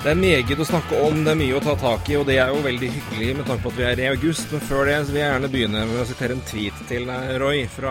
[0.00, 2.38] Det er meget å snakke om, det er mye å ta tak i, og det
[2.40, 4.46] er jo veldig hyggelig med tanke på at vi er i august.
[4.48, 7.58] Men før det vil jeg gjerne begynne med å sitere en tweet til deg, Roy.
[7.68, 7.90] Fra,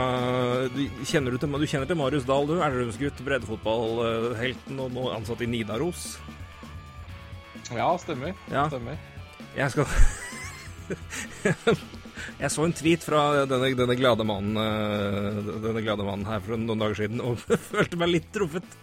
[0.73, 2.55] du, kjenner du, til, du kjenner til Marius Dahl, du?
[2.66, 6.08] Elverumsgutt, breddefotballhelten og nå ansatt i Nidaros.
[7.77, 8.34] Ja, stemmer.
[8.50, 8.66] Ja.
[8.73, 8.98] Stemmer.
[9.53, 9.86] Jeg skal
[12.41, 16.58] Jeg så en tweet fra denne, denne, glade mannen, eh, denne glade mannen her for
[16.58, 17.38] noen dager siden og
[17.70, 18.81] følte meg litt truffet.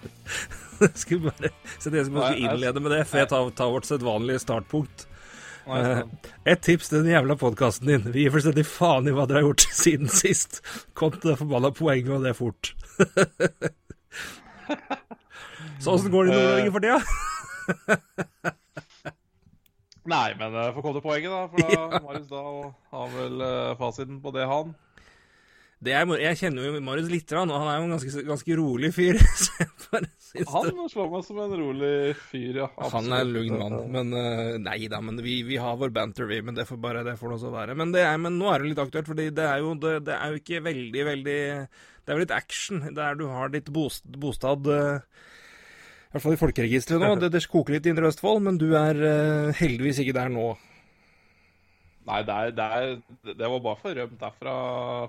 [1.02, 5.06] Skulle bare, så jeg skulle innlede med det, før jeg tar, tar vårt sedvanlige startpunkt.
[5.66, 6.04] Uh,
[6.46, 8.04] Et tips til den jævla podkasten din.
[8.14, 10.60] Vi gir fullstendig faen i hva dere har gjort siden sist.
[10.94, 12.70] Kom til det forbanna poenget, og det er fort.
[15.82, 17.00] Så åssen går det i Nord-Norge for tida?
[20.06, 21.46] Nei, men uh, få komme til poenget, da.
[21.50, 22.42] For da, Marius da
[22.94, 24.70] har vel uh, fasiten på det, han.
[25.76, 28.90] Det er, jeg kjenner jo Marius litt, og han er jo en ganske, ganske rolig
[28.96, 29.18] fyr.
[30.54, 31.90] han slår meg som en rolig
[32.30, 32.68] fyr, ja.
[32.70, 32.94] Absolutt.
[32.94, 33.76] Han er en lugn mann.
[33.92, 36.40] Men uh, nei da, men vi, vi, har vår banter, vi.
[36.46, 37.76] Men det får bare det får det også være.
[37.76, 40.16] Men, det er, men nå er det litt aktuelt, for det er, jo, det, det
[40.16, 44.16] er jo ikke veldig, veldig Det er jo litt action der du har ditt bostad,
[44.22, 44.96] bostad uh,
[46.06, 47.12] i hvert fall i folkeregisteret nå.
[47.26, 50.54] Det, det koker litt i Indre Østfold, men du er uh, heldigvis ikke der nå.
[52.06, 54.56] Nei, det, er, det, er, det var bare for rømt derfra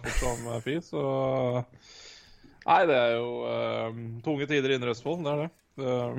[0.01, 1.01] fort som fy, så
[2.67, 5.51] Nei, det er jo uh, tunge tider i Indre Østfold, det er det.
[5.77, 6.17] Uh,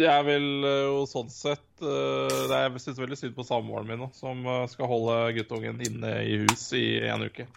[0.00, 3.88] det er vel jo sånn sett uh, det er, Jeg syns veldig synd på samboeren
[3.88, 7.48] min nå, som skal holde guttungen inne i hus i en uke.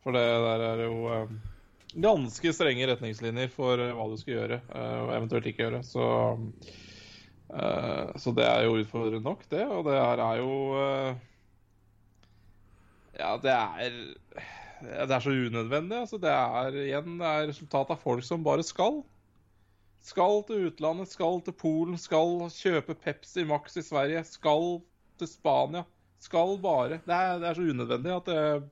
[0.00, 0.96] For det der er jo
[2.00, 5.82] ganske strenge retningslinjer for hva du skal gjøre, og eventuelt ikke gjøre.
[5.84, 6.06] Så,
[7.50, 9.64] så det er jo utfordrende nok, det.
[9.66, 10.50] Og det her er jo
[13.18, 13.96] Ja, det er
[14.80, 15.98] Det er så unødvendig.
[15.98, 19.02] altså Det er igjen det er resultatet av folk som bare skal.
[20.00, 24.80] Skal til utlandet, skal til Polen, skal kjøpe Pepsi Max i Sverige, skal
[25.18, 25.82] til Spania.
[26.20, 27.00] Skal bare.
[27.04, 28.62] Det er, det er så unødvendig at jeg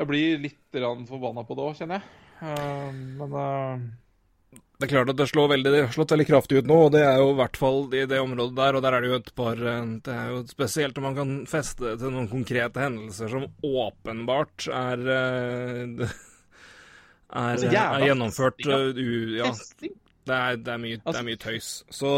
[0.00, 0.78] jeg blir litt
[1.08, 2.06] forbanna på det òg, kjenner jeg.
[2.40, 3.82] Uh, men uh...
[4.80, 6.94] Det er klart at det, slår veldig, det har slått veldig kraftig ut nå, og
[6.94, 8.78] det er jo i hvert fall i det området der.
[8.78, 11.96] Og der er det jo et par Det er jo spesielt om man kan feste
[12.00, 15.04] til noen konkrete hendelser som åpenbart er
[17.30, 19.52] Er, altså, er gjennomført u, ja.
[20.26, 21.68] Det er, det, er mye, det er, mye, tøys.
[21.94, 22.08] Så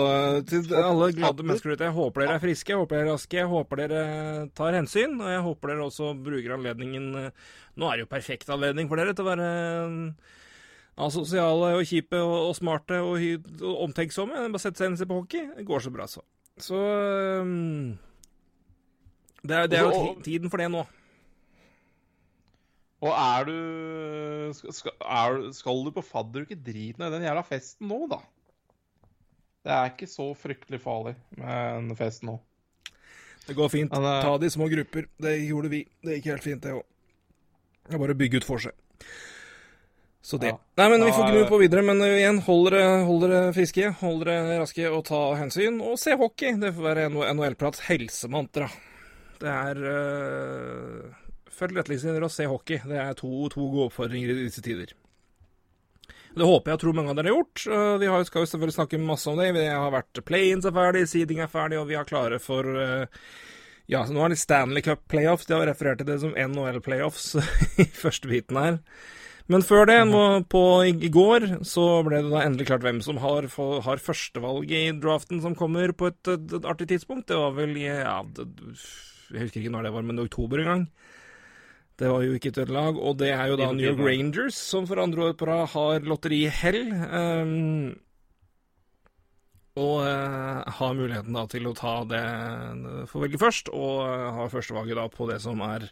[0.48, 3.38] til alle glade mennesker ute, jeg håper dere er friske, jeg håper dere er raske,
[3.38, 4.04] jeg håper dere
[4.56, 5.18] tar hensyn.
[5.20, 9.14] Og jeg håper dere også bruker anledningen Nå er det jo perfekt anledning for dere
[9.16, 9.50] til å være
[11.00, 13.20] asosiale og kjipe og, og smarte og,
[13.62, 14.46] og omtenksomme.
[14.52, 15.46] Bare sette seg inn og se på hockey.
[15.56, 16.24] Det går så bra, så.
[16.60, 16.78] Så
[17.40, 17.94] um,
[19.42, 20.84] det, er, det er jo tiden for det nå.
[23.02, 23.56] Og er du
[24.54, 28.20] skal, er, skal du på fadderuke, drit i den jævla festen nå, da.
[29.62, 32.36] Det er ikke så fryktelig farlig med en fest nå.
[33.42, 33.90] Det går fint.
[33.90, 35.08] Ta det i små grupper.
[35.22, 35.82] Det gjorde vi.
[36.02, 36.84] Det gikk helt fint, det òg.
[37.82, 38.76] Det er bare å bygge ut for seg.
[40.22, 40.52] Så det.
[40.52, 40.58] Ja.
[40.78, 41.82] Nei, men vi får gnu på videre.
[41.82, 45.80] Men igjen, hold dere, hold dere friske, hold dere raske og ta hensyn.
[45.82, 46.54] Og se hockey.
[46.62, 48.70] Det får være NHL-prats helsemantra.
[49.42, 51.18] Det er øh
[51.52, 52.80] Følg retningslinjer og se hockey.
[52.88, 54.94] Det er to, to, gode oppfordringer i disse tider.
[56.32, 57.64] Det håper jeg og tror mange av dere har gjort.
[58.00, 59.50] Vi har, skal jo selvfølgelig snakke masse om det.
[59.52, 62.66] Vi har vært play-ins er ferdig, seeding er ferdig, og vi er klare for
[63.90, 65.46] Ja, så nå er det Stanley Cup playoffs.
[65.46, 67.34] De har referert til det som NHL playoffs
[67.84, 68.80] i første biten her.
[69.50, 73.18] Men før det, nå på i går, så ble det da endelig klart hvem som
[73.22, 73.48] har,
[73.86, 77.26] har førstevalget i draften som kommer på et, et, et artig tidspunkt.
[77.30, 78.46] Det var vel i ja, det,
[79.32, 80.86] Jeg husker ikke når det var, men i oktober en gang.
[82.00, 84.86] Det var jo ikke et lag, og det er jo da New York Rangers som
[84.88, 86.80] for andre år på rad har lotterihell.
[87.12, 87.92] Um,
[89.78, 92.24] og uh, har muligheten da til å ta det
[93.12, 95.86] få velge først, og uh, har førstevalget da på det som er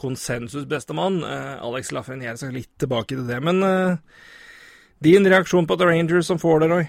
[0.00, 1.22] konsensus bestemann.
[1.24, 3.38] Uh, Alex Lafreniere skal litt tilbake til det.
[3.44, 3.96] Men uh,
[5.02, 6.84] din reaksjon på The Rangers som får det, Roy?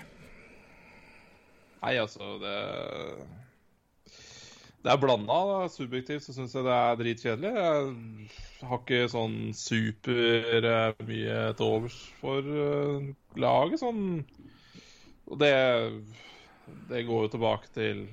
[1.84, 2.58] Nei, altså det
[4.84, 5.36] det er blanda.
[5.72, 7.52] Subjektivt så syns jeg det er dritkjedelig.
[7.56, 12.50] Jeg har ikke sånn super uh, mye til overs for
[13.40, 14.04] laget, sånn
[15.32, 15.54] Og det,
[16.92, 18.04] det går jo tilbake til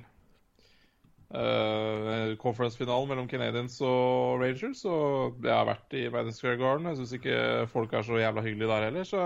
[1.35, 4.85] uh, conference-finalen mellom Canadians og Rangers.
[4.89, 6.89] Og jeg har vært i Madison Square Garden.
[6.91, 7.37] Jeg syns ikke
[7.73, 9.09] folk er så jævla hyggelige der heller.
[9.09, 9.21] Så,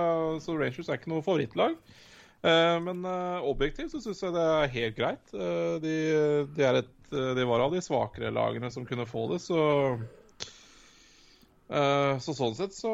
[0.45, 1.79] så Rangers er ikke noe favorittlag.
[2.45, 5.39] Uh, men uh, objektivt så syns jeg det er helt greit.
[5.85, 5.97] De,
[6.57, 9.63] de, et, de, var av de svakere lagene som kunne få det, så
[9.95, 10.05] Uh,
[12.23, 12.93] så sånn sett så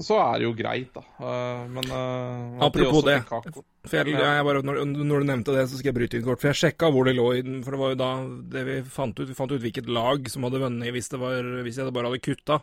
[0.00, 1.02] Så er det jo greit, da.
[1.20, 3.18] Uh, men uh, Apropos det.
[3.28, 6.42] For jeg, jeg bare, når, når, du nevnte det, så skal jeg bryte inn kort.
[6.42, 7.62] For jeg sjekka hvor det lå i den.
[7.66, 8.10] For det var jo da
[8.54, 9.28] det vi fant ut.
[9.28, 12.60] Vi fant ut hvilket lag som hadde vunnet hvis, var, hvis jeg bare hadde kutta.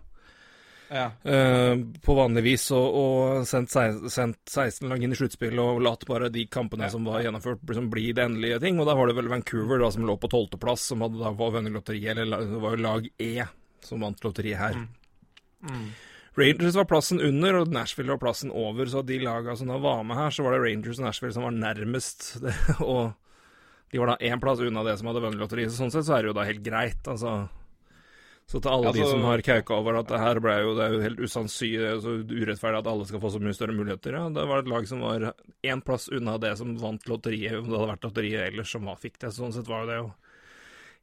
[0.87, 1.09] Ja.
[1.19, 3.73] på vanlig vis og, og sendt,
[4.07, 6.93] sendt, 16 lag inn i sluttspillet og latt bare de kampene ja.
[6.93, 8.79] som var gjennomført, liksom bli det endelige ting.
[8.79, 11.75] Og da var det vel Vancouver da som lå på tolvteplass, som hadde da vunnet
[11.75, 13.33] lotteriet, eller det var jo lag E
[13.85, 14.77] som vant lotteriet her.
[14.79, 14.87] Mm.
[15.67, 15.89] Mm.
[16.37, 18.85] Rangers var plassen under, og Nashville var plassen over.
[18.85, 21.47] Så de laga som da var med her, så var det Rangers og Nashville som
[21.47, 22.35] var nærmest.
[22.43, 22.53] Det,
[22.85, 23.15] og
[23.91, 25.71] de var da én plass unna det som hadde vunnet lotteriet.
[25.71, 27.47] Så sånn sett så er det jo da helt greit, altså.
[28.47, 30.83] Så til alle altså, de som har kauka over at det her ble jo, det
[30.85, 34.15] er jo helt usannsynlig så urettferdig at alle skal få så mye større muligheter.
[34.15, 35.25] Ja, det var et lag som var
[35.67, 39.01] én plass unna det som vant lotteriet, om det hadde vært lotteriet ellers som var,
[39.01, 39.33] fikk det.
[39.35, 40.07] Sånn sett var jo det jo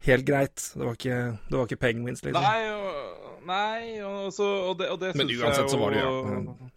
[0.04, 0.70] helt greit.
[0.74, 1.18] Det var ikke,
[1.48, 2.44] det var ikke penguins, liksom.
[2.44, 6.14] Nei, og, nei, og, så, og det, og det Men uansett så var det jo
[6.28, 6.70] ja.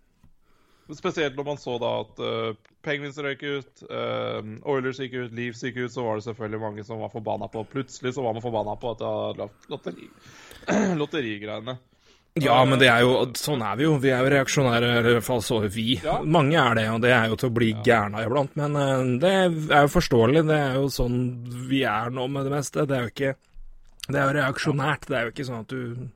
[0.96, 4.40] Spesielt når man så da at uh, Penguins røyk ut, uh,
[4.72, 7.66] Oilers gikk ut, Leaves gikk ut, så var det selvfølgelig mange som var forbanna på
[7.68, 10.08] Plutselig så var man forbanna på at det lotteri,
[11.02, 11.76] lotterigreiene.
[12.44, 13.96] Ja, men det er jo, sånn er vi jo.
[14.04, 15.98] Vi er jo reaksjonære, eller i hvert fall så vi.
[16.04, 16.20] Ja.
[16.24, 17.82] Mange er det, og det er jo til å bli ja.
[17.88, 18.54] gærna iblant.
[18.60, 20.46] Men uh, det er jo forståelig.
[20.50, 21.18] Det er jo sånn
[21.70, 22.86] vi er nå med det meste.
[22.88, 23.34] Det er jo ikke
[24.08, 25.10] Det er jo reaksjonært.
[25.10, 26.08] Det er jo ikke sånn at du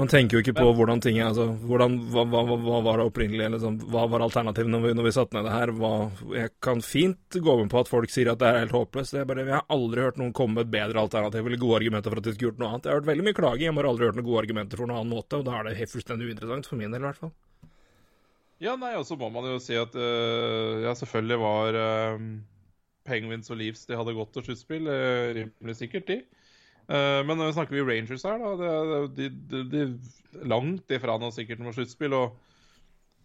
[0.00, 3.04] man tenker jo ikke på hvordan ting er altså, hvordan, hva, hva, hva, var det
[3.10, 5.72] opprinnelige, liksom, hva var alternativet når vi, når vi satte ned det her?
[5.76, 5.90] Hva,
[6.32, 9.18] jeg kan fint gå med på at folk sier at det er helt håpløst.
[9.18, 12.14] Jeg, bare, jeg har aldri hørt noen komme med et bedre alternativ eller gode argumenter
[12.14, 12.88] for at de skulle gjort noe annet.
[12.88, 15.02] Jeg har hørt veldig mye klaging, jeg har aldri hørt noen gode argumenter for noen
[15.02, 17.34] annen måte, og da er det helt fullstendig uinteressant, for min del i hvert fall.
[18.62, 22.28] Ja, nei, og så må man jo si at øh, ja, selvfølgelig var øh,
[23.04, 26.22] Penguins og Leaves De hadde gått til sluttspill, øh, rimelig sikkert, de.
[26.92, 28.50] Uh, men vi snakker vi Rangers her, da.
[28.60, 32.16] Det, de, de, de, langt ifra noe sikkert noe sluttspill.
[32.18, 32.34] Og,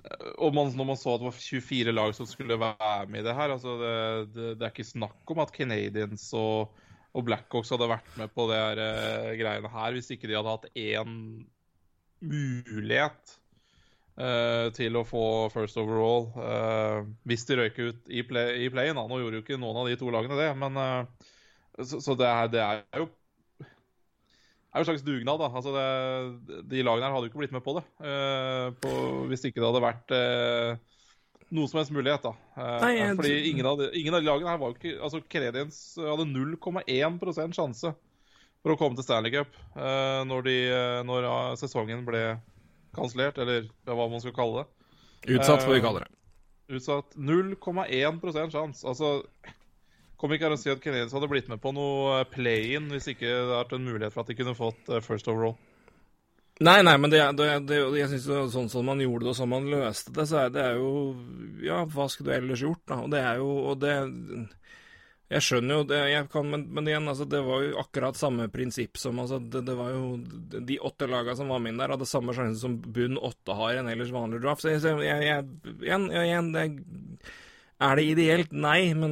[0.08, 3.24] eh, og man, når man så at det var 24 lag som skulle være med
[3.24, 3.96] i det her altså det,
[4.36, 6.78] det, det er ikke snakk om at Canadians og,
[7.12, 10.56] og Blackhawks hadde vært med på det her, uh, greiene her hvis ikke de hadde
[10.56, 11.20] hatt én
[12.24, 13.36] mulighet
[14.22, 16.32] uh, til å få first overall.
[17.28, 18.72] hvis de røyker ut i, play-in.
[18.72, 18.96] playen.
[18.96, 20.84] Nå gjorde jo ikke noen av de to lagene det, men
[21.78, 23.12] så, så det, er, det er jo
[24.78, 25.42] er jo en slags dugnad.
[25.42, 25.50] da.
[25.60, 28.92] Altså det, de lagene her hadde jo ikke blitt med på det uh, på,
[29.32, 31.00] hvis ikke det hadde vært uh,
[31.58, 32.26] noe som helst mulighet.
[32.26, 32.34] da.
[32.58, 33.16] Uh, Nei, jeg...
[33.20, 36.28] Fordi ingen av, de, ingen av, de, lagene her var jo ikke altså Canadiens hadde
[36.30, 37.94] 0,1% sjanse
[38.64, 40.56] for å komme til Stanley Cup når, de,
[41.06, 41.28] når
[41.62, 42.24] sesongen ble
[42.98, 44.90] kansellert, eller hva man skal kalle det.
[45.38, 46.10] Utsatt, får vi kalle det.
[46.74, 48.82] Utsatt 0,1% sjanse.
[48.90, 49.22] Altså
[50.18, 53.12] Kom ikke her og si at Canadiens hadde blitt med på noe eh, play-in hvis
[53.14, 55.58] ikke det hadde vært en mulighet for at de kunne fått eh, first overall.
[56.58, 59.52] Nei, nei, men det, det, det, jeg synes sånn som man gjorde det, og sånn
[59.52, 60.88] man løste det, så er det jo
[61.62, 62.98] Ja, hva skulle du ellers gjort, da?
[63.06, 63.94] Og det er jo Og det
[65.36, 66.02] Jeg skjønner jo det,
[66.34, 69.94] kan, men, men, igjen, altså, det var jo akkurat samme prinsipp som altså, det var
[69.94, 70.16] jo
[70.58, 73.76] De åtte lagene som var med inn der, hadde samme sjanse som bunn åtte har
[73.76, 74.66] i en ellers vanlig draft.
[74.66, 76.70] Så jeg, jeg, jeg, igjen, igjen det
[77.78, 78.54] er det ideelt?
[78.58, 79.12] Nei, men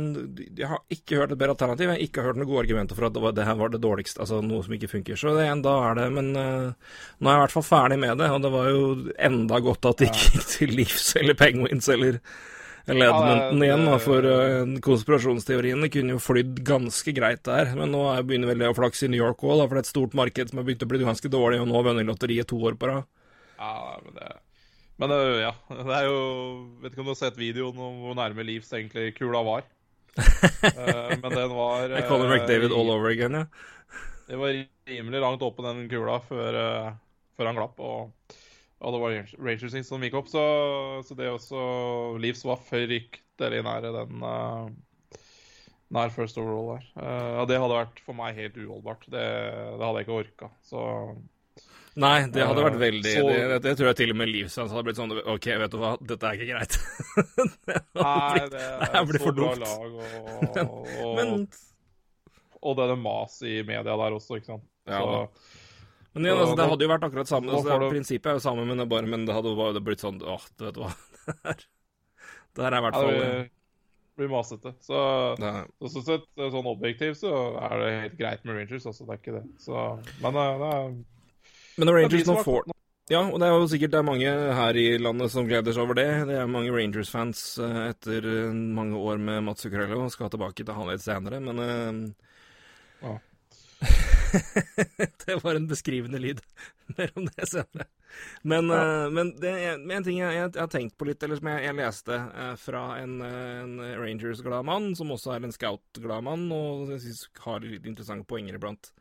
[0.57, 1.85] jeg har ikke hørt et bedre alternativ.
[1.85, 3.81] Jeg har ikke hørt noen gode argumenter for at det, var, det her var det
[3.83, 5.19] dårligste, altså noe som ikke funker.
[5.21, 8.17] Så det, da er det Men uh, nå er jeg i hvert fall ferdig med
[8.21, 8.87] det, og det var jo
[9.29, 12.17] enda godt at det ikke gikk til Leafs eller Penguins eller,
[12.85, 17.69] Ledmonton igjen, da, for uh, konspirasjonsteoriene kunne jo flydd ganske greit der.
[17.77, 19.93] Men nå begynner vel det å flakse i New York òg, for det er et
[19.93, 22.57] stort marked som har begynt å bli ganske dårlig, og nå har vunnet lotteriet to
[22.65, 23.05] år på rad.
[23.61, 24.33] Ja, men det
[25.01, 25.11] men
[25.41, 26.19] ja, det er jo
[26.83, 29.65] Vet ikke om du har sett videoen om hvor nærme Leeds egentlig kula var.
[30.15, 33.45] uh, men den var Jeg kaller McDavid all over again, ja.
[34.25, 34.55] Det var
[34.89, 36.55] rimelig langt oppe den kula før,
[37.37, 37.77] før han glapp.
[37.77, 38.31] Og,
[38.79, 40.45] og, det var Rangers som gikk opp, så,
[41.05, 41.59] så det også
[42.23, 44.25] Leeds var fryktelig nære den
[45.93, 46.89] nær first overall der.
[47.37, 49.05] og det hadde vært for meg helt uholdbart.
[49.05, 50.49] Det, det hadde jeg ikke orka.
[50.65, 50.81] Så
[51.95, 53.27] Nei, det hadde vært veldig så...
[53.29, 55.91] det, det, tror jeg til og med Livsens hadde blitt sånn OK, vet du hva,
[56.03, 56.75] dette er ikke greit.
[57.69, 59.63] det Nei, det er blitt for dumt.
[59.63, 60.57] Lag, og,
[61.05, 61.31] og, Men...
[62.59, 64.67] og det er det mas i media der også, ikke sant.
[64.91, 65.63] Ja, så,
[66.15, 67.55] men igjen, altså, det hadde jo vært akkurat samme.
[67.55, 70.19] Altså, det, prinsippet er jo samme, men det, bare, men det hadde bare blitt sånn
[70.19, 70.93] Åh, vet du hva.
[71.55, 73.51] det her er i hvert fall
[74.15, 74.71] blir masete.
[74.83, 74.99] Så,
[75.35, 77.33] så, så sett, sånn objektivt så
[77.67, 79.07] er det helt greit med Rangers, altså.
[79.07, 79.43] Det er ikke det.
[79.59, 79.81] Så,
[80.23, 80.95] men det er
[81.75, 82.65] Men når Rangers nå får
[83.05, 85.83] ja, og det er jo sikkert det er mange her i landet som gleder seg
[85.83, 86.07] over det.
[86.25, 90.73] Det er mange Rangers-fans uh, etter mange år med Mats Zuccarello og skal tilbake til
[90.73, 91.99] han litt senere, men uh,
[93.05, 93.13] ja.
[95.21, 96.41] Det var en beskrivende lyd.
[96.97, 97.85] Mer om det senere.
[98.41, 98.81] Men, ja.
[98.81, 101.77] uh, men det er en ting jeg, har tenkt på litt, eller som jeg, jeg
[101.77, 102.21] leste
[102.63, 107.61] fra en, en Rangers-glad mann, som også er en Scout-glad mann, og jeg synes har
[107.61, 108.95] litt interessante poenger iblant.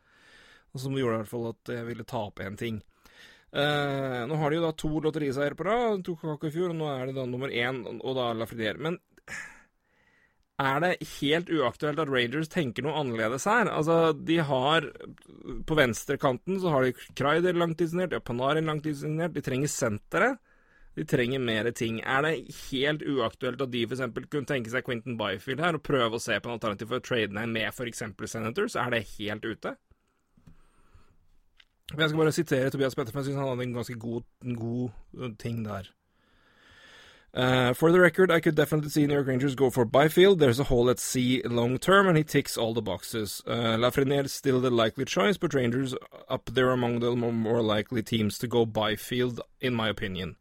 [0.74, 2.82] Som gjorde i hvert fall at jeg ville ta opp en ting.
[3.54, 6.04] Eh, nå har de jo da to lotteriseiere på rad.
[6.04, 8.82] to Kakao i fjor, og nå er det da nummer én, og da Lafrediere.
[8.82, 8.98] Men
[10.62, 13.70] er det helt uaktuelt at Rangers tenker noe annerledes her?
[13.70, 14.86] Altså, de har
[15.66, 20.38] På venstrekanten så har de Kreider langtidssignert, de har Panarin langtidssignert, de trenger senteret.
[20.94, 21.98] De trenger mer ting.
[22.06, 24.04] Er det helt uaktuelt at de f.eks.
[24.30, 27.06] kunne tenke seg Quentin Byfield her, og prøve å se på en alternativ for å
[27.06, 28.04] trade ned med f.eks.
[28.30, 28.76] Senators?
[28.78, 29.74] Er det helt ute?
[31.92, 34.56] Jeg skal bare sitere Tobias Petter, for jeg syns han hadde en ganske god, en
[34.56, 34.88] god
[35.18, 35.90] uh, ting der.
[37.36, 40.38] Uh, for the record, I could definitely see New York Rangers go for Byfield.
[40.38, 43.42] There's a hole at sea long term, and he ticks all the boxes.
[43.46, 45.94] Uh, Lafreniere still the likely choice, but Rangers
[46.28, 50.36] up there among the more likely teams to go Byfield, in my opinion.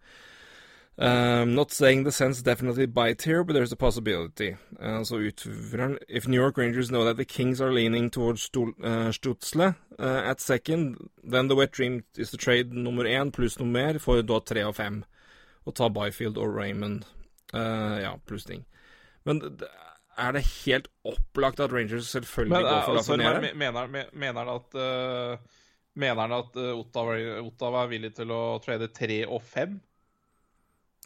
[0.95, 4.55] Um, not saying the sense definitely bite here, but there's a possibility.
[4.79, 9.11] Uh, så utføreren If New York Rangers know that the Kings are leaning towards uh,
[9.11, 13.67] Stutzle uh, at second, then the wet dream is to trade nummer én pluss noe
[13.67, 15.03] mer for da tre og fem.
[15.65, 17.05] Og ta Byfield og Raymond.
[17.53, 18.65] Uh, ja, pluss ting.
[19.25, 19.41] Men
[20.17, 23.55] er det helt opplagt at Rangers selvfølgelig Men, går for altså, Lafreniere?
[23.55, 25.39] Mener, mener han at,
[25.95, 29.79] mener han at Ottawa, Ottawa er villig til å trade tre og fem?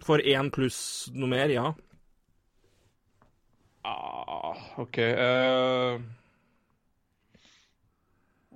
[0.06, 0.80] For én pluss
[1.16, 1.72] noe mer, ja.
[3.88, 5.00] Ah, OK.
[5.00, 6.02] Uh,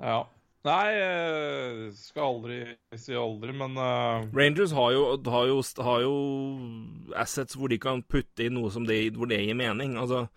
[0.01, 0.19] ja.
[0.62, 2.57] Nei, uh, skal aldri
[3.00, 6.12] si aldri, men uh, Rangers har jo, har, jo, har jo,
[7.17, 9.95] assets hvor de kan putte inn noe som det, hvor det gir mening.
[9.98, 10.27] Altså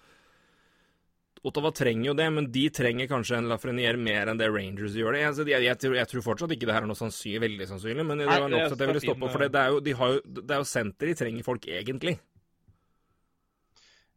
[1.44, 5.12] Ottawa trenger jo det, men de trenger kanskje en Lafreniere mer enn det Rangers gjør
[5.12, 5.24] det.
[5.28, 8.06] Altså, jeg, jeg, jeg, jeg, tror fortsatt ikke det her er noe sannsynlig, veldig sannsynlig,
[8.08, 9.28] men det var nok til at jeg ville stoppe.
[9.34, 10.06] For det er, jo, de jo,
[10.40, 12.14] det er jo senter de trenger folk egentlig.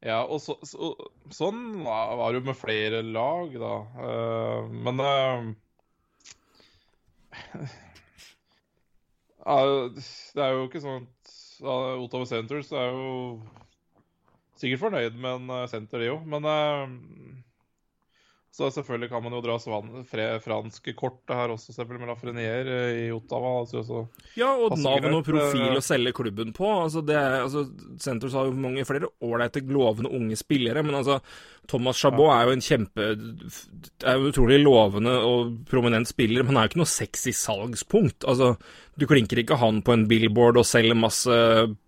[0.05, 0.93] Ja, og så, så,
[1.33, 3.75] sånn var det jo med flere lag, da.
[3.97, 5.01] Uh, men
[9.43, 11.33] uh, Det er jo ikke sånn at
[11.65, 13.41] uh, Ottawa Centers er jo
[14.61, 16.25] sikkert fornøyd med en eh, senter, de òg.
[16.29, 17.37] Men uh,
[18.57, 19.55] så selvfølgelig kan man jo dra
[20.41, 23.51] franske kortet her også, selvfølgelig, med Lafrenier eh, i Ottawa.
[23.61, 23.99] Altså,
[24.39, 26.65] ja, og navn og profil å selge klubben på.
[26.87, 27.67] Altså, det altså,
[28.01, 31.19] Centers har jo mange flere ålreite, lovende unge spillere, men altså
[31.67, 36.61] Thomas Chabot er jo en kjempe er jo utrolig lovende og prominent spiller, men han
[36.61, 38.23] er jo ikke noe sexy salgspunkt.
[38.29, 38.53] Altså,
[38.95, 41.37] du klinker ikke han på en billboard og selger masse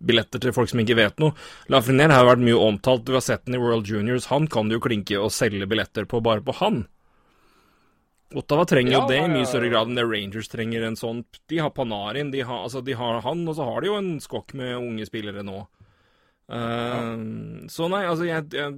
[0.04, 1.32] billetter til folk som ikke vet noe.
[1.72, 4.28] Lafreniere har vært mye omtalt, du har sett den i World Juniors.
[4.34, 6.84] Han kan du jo klinke og selge billetter på bare på han.
[8.36, 11.24] Ottawa trenger ja, jo det i mye større grad enn det Rangers trenger en sånn
[11.50, 14.12] De har Panarin, de har, altså, de har han, og så har de jo en
[14.22, 15.64] skokk med unge spillere nå.
[16.50, 18.72] Uh, så nei, altså jeg, jeg,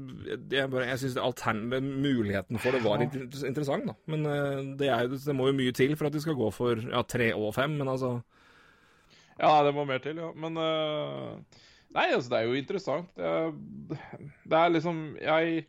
[0.52, 1.14] jeg, bare, jeg syns
[1.80, 3.08] muligheten for det var ja.
[3.48, 3.94] interessant, da.
[4.12, 6.76] Men uh, det, er, det, må jo mye til for at de skal gå for
[6.76, 8.20] ja, tre og fem, men altså
[9.40, 10.28] Ja, det må mer til, ja.
[10.36, 11.38] Men uh,
[11.92, 13.08] Nei, altså, det er jo interessant.
[13.16, 13.96] Det,
[14.48, 15.64] det er liksom Jeg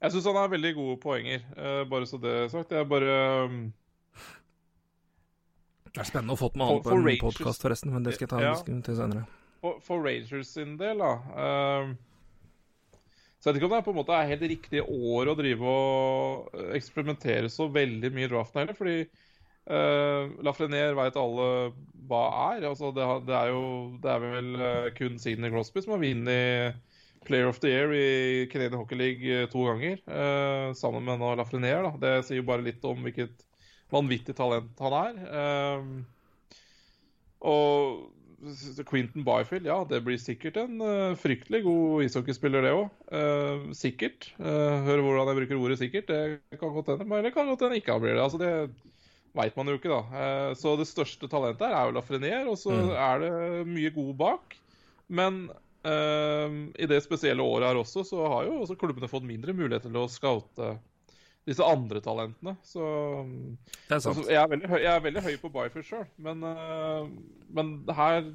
[0.00, 1.40] Jeg syns han har veldig gode poenger,
[1.88, 2.72] bare så det er sagt.
[2.72, 3.72] Jeg bare um,
[5.88, 8.34] Det er spennende å få med han på en podkast, forresten, men det skal jeg
[8.34, 8.52] ta ja.
[8.84, 9.24] til senere
[9.84, 11.92] for, Rangers sin del, da uh,
[13.38, 15.36] Så jeg vet ikke om det er på en måte er helt riktig år å
[15.38, 18.78] drive og eh, eksperimentere så veldig mye i draften heller.
[18.78, 21.48] Fordi uh, Lafreniere veit alle
[22.08, 22.22] hva
[22.54, 22.64] er.
[22.70, 23.66] Altså, det, det, er jo
[24.00, 26.80] Det er vel uh, kun Sidney Crosby som har vunnet
[27.24, 30.00] Player of the Year i Canadian Hockey League to ganger.
[30.08, 31.84] Uh, sammen med nå Lafreniere.
[31.84, 31.92] Da.
[32.00, 33.44] Det sier jo bare litt om hvilket
[33.92, 35.22] vanvittig talent han er.
[35.28, 35.84] Uh,
[37.44, 38.08] og
[38.86, 42.88] Quentin Byfield, ja, det blir sikkert en uh, fryktelig god ishockeyspiller, det òg.
[43.08, 44.30] Uh, eh, sikkert.
[44.38, 46.10] Uh, hør hvordan jeg bruker ordet 'sikkert'.
[46.10, 47.08] Det kan godt hende.
[47.18, 48.24] Eller kan godt hende ikke han blir det.
[48.24, 48.52] Altså, det
[49.34, 50.54] veit man jo ikke, da.
[50.54, 52.90] Så det største talentet her er jo Lafrenier, og så mm.
[52.94, 54.58] er det mye god bak.
[55.08, 55.48] Men
[55.84, 59.98] i det spesielle året her også, så har jo også klubbene fått mindre mulighet til
[60.00, 60.76] å scoute
[61.48, 62.56] disse andre talentene.
[62.64, 62.82] Så
[63.88, 64.16] det er sant.
[64.16, 67.08] Altså, jeg, er veldig jeg er veldig høy på Byfish sjøl, men, uh,
[67.54, 68.32] men her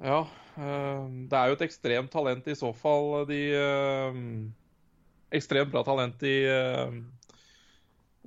[0.00, 0.24] Ja.
[0.60, 3.38] Det er jo et ekstremt talent i så fall, de
[5.32, 6.34] Ekstremt bra talent i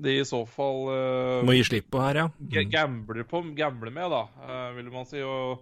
[0.03, 0.87] de i så fall
[1.45, 2.25] Må gi slipp på her, ja.
[2.39, 2.71] Mm.
[2.71, 4.23] Gambler, på, gambler med, da,
[4.77, 5.21] vil man si.
[5.21, 5.61] og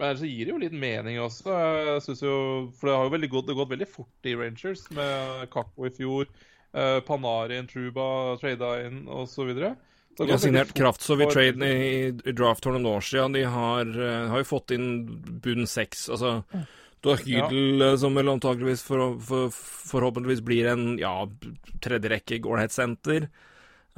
[0.00, 1.52] men så gir det jo litt mening også.
[1.52, 2.36] Jeg synes jo,
[2.78, 5.92] For det har jo gått, det har gått veldig fort i Rangers, med Kakko i
[5.92, 6.30] fjor.
[6.72, 9.50] Uh, Panarin, Truba, trada inn osv.
[9.52, 13.36] De har signert kraft, så vi traden i, i draft for noen år siden.
[13.36, 14.88] De har, uh, har jo fått inn
[15.44, 16.06] bunn seks.
[16.12, 16.38] Altså,
[17.02, 17.94] du har Hydel ja.
[18.00, 19.52] som vel antakeligvis for, for,
[19.92, 21.14] forhåpentligvis blir en ja,
[21.84, 23.28] tredjerekke Gårdhet-senter.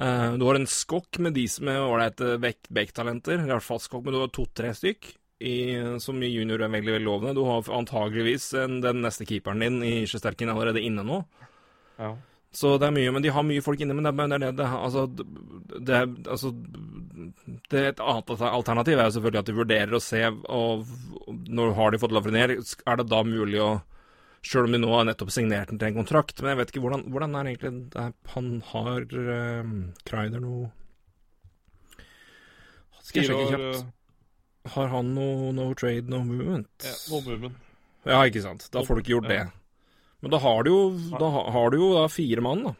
[0.01, 3.39] Uh, du har en skokk med de som er ålreite backtalenter.
[3.39, 5.13] I hvert fall skokk, men du har to-tre stykk
[5.45, 5.57] i,
[6.03, 7.39] som i junior er veldig veldig lovende.
[7.39, 11.23] Du har antageligvis en, den neste keeperen din i Sjesterkin allerede inne nå.
[11.99, 12.17] Ja.
[12.55, 13.97] Så det er mye, men de har mye folk inne.
[13.99, 16.53] Men det, er det, det, altså, det, altså,
[17.73, 20.87] det Et annet alternativ er jo selvfølgelig at de vurderer å se og
[21.51, 23.73] Når har de fått Lafrenier, er det da mulig å
[24.45, 26.43] Sjøl om de nå har nettopp signert den til en kontrakt.
[26.43, 29.71] Men jeg vet ikke hvordan, hvordan er egentlig det, Han har uh,
[30.05, 30.69] Kreider noe
[33.01, 33.87] Skal jeg sjekke kjapt?
[34.75, 36.69] Har han noe no trade, no movement?
[36.85, 37.57] Ja, no movement.
[38.05, 38.69] Ja, ikke sant.
[38.73, 39.43] Da får du ikke gjort det.
[40.25, 40.83] Men da har du jo,
[41.21, 42.75] da har du jo da fire mann, da.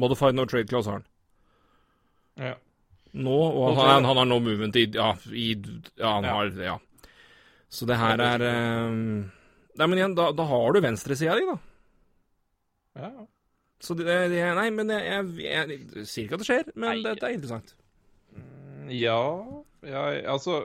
[0.00, 1.08] Modified no trade class har han.
[2.40, 2.54] Ja.
[3.12, 5.50] Nå, og han, han, har no movement i Ja, i,
[6.00, 6.36] ja han ja.
[6.38, 6.78] har Ja.
[7.68, 8.44] Så det her er
[8.88, 9.28] um,
[9.76, 11.58] Nei, men igjen, da, da har du venstresida di, da.
[13.04, 13.10] Ja.
[13.84, 16.88] Så det, det Nei, men jeg, jeg, jeg, jeg, sier ikke at det skjer, men
[17.04, 17.14] nei.
[17.20, 17.76] det er interessant.
[18.32, 19.20] Mm, ja
[19.82, 20.62] ja, altså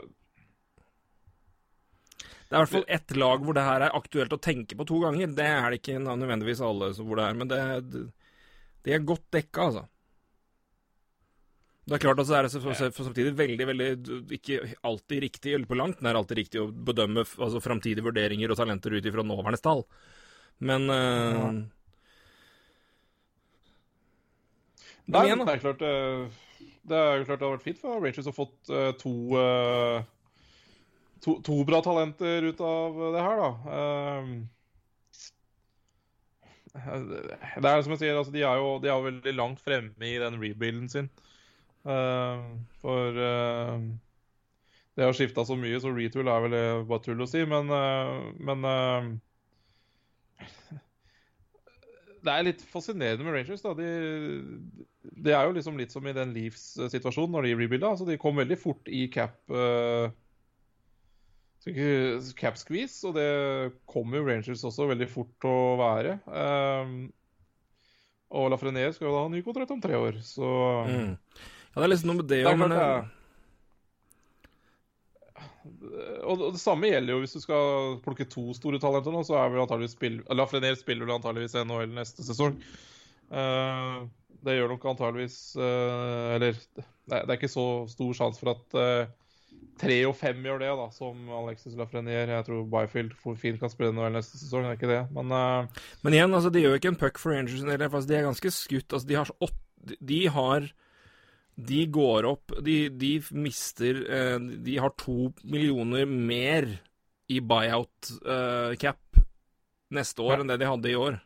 [2.47, 4.85] Det er i hvert fall ett lag hvor det her er aktuelt å tenke på
[4.87, 5.33] to ganger.
[5.35, 7.59] Det er det ikke nødvendigvis alle hvor det er, men det,
[8.87, 9.83] det er godt dekka, altså.
[11.87, 13.89] Det er klart at det er samtidig veldig, veldig
[14.35, 18.59] ikke alltid riktig, eller på langt nær alltid riktig å bedømme altså, framtidige vurderinger og
[18.59, 19.85] talenter ut ifra nåværende tall.
[20.67, 21.53] Men uh, ja.
[25.07, 26.43] Nei, igjen, det er klart uh
[26.87, 30.05] det er klart det hadde vært fint for Rangers å fått uh, to, uh,
[31.23, 33.49] to, to bra talenter ut av det her, da.
[33.67, 34.23] Uh,
[36.77, 40.19] det er som jeg sier, altså, de er jo de er veldig langt fremme i
[40.21, 41.07] den rebuilden sin.
[42.81, 43.15] for
[44.97, 46.55] det har skifta så mye, så retool er vel
[46.89, 47.71] bare tull å si, men,
[48.43, 48.67] men
[52.27, 53.63] det er litt fascinerende med Rangers.
[53.63, 53.73] da.
[53.77, 53.87] De,
[55.23, 57.93] det er jo liksom litt som i den Leaves-situasjonen når de rebuilda.
[57.93, 60.09] Altså, de kom veldig fort i cap uh,
[62.39, 63.27] cap squeeze, og det
[63.89, 66.17] kommer Rangers også veldig fort til å være.
[66.27, 66.97] Um,
[68.37, 70.49] og Lafreniere skal jo da ha ny kontrakt om tre år, så
[70.87, 71.13] mm.
[71.77, 72.83] Ja, det er liksom noe med det òg, men det,
[76.27, 79.51] og det samme gjelder jo hvis du skal plukke to store talenter nå, så er
[79.51, 80.19] vel antageligvis spill...
[80.33, 82.57] Lafrenier spiller vel antageligvis NHL neste sesong.
[83.31, 84.07] Uh,
[84.45, 89.09] det gjør nok antageligvis uh, Eller det er ikke så stor sjanse for at uh,
[89.77, 92.31] tre og fem gjør det, da, som Alexis Lafrenier.
[92.33, 95.31] Jeg tror Byfield fint kan spille NHL neste sesong, det er ikke det, men
[96.01, 98.51] Men igjen, altså, de gjør ikke en puck for Rangers, eller, altså, de er ganske
[98.51, 98.93] skutt.
[98.93, 100.69] Altså, de har, åtte, de har
[101.57, 106.69] de går opp De, de mister uh, De har to millioner mer
[107.27, 109.01] i buyout uh, cap
[109.91, 110.43] neste år ja.
[110.43, 111.17] enn det de hadde i år.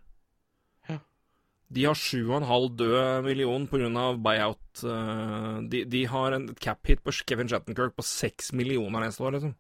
[1.72, 4.06] De har sju og en halv død million pga.
[4.20, 4.84] buyout.
[4.84, 9.56] Uh, de, de, har en cap-hit på Kevin Shattenkirk på 6 millioner neste år, liksom.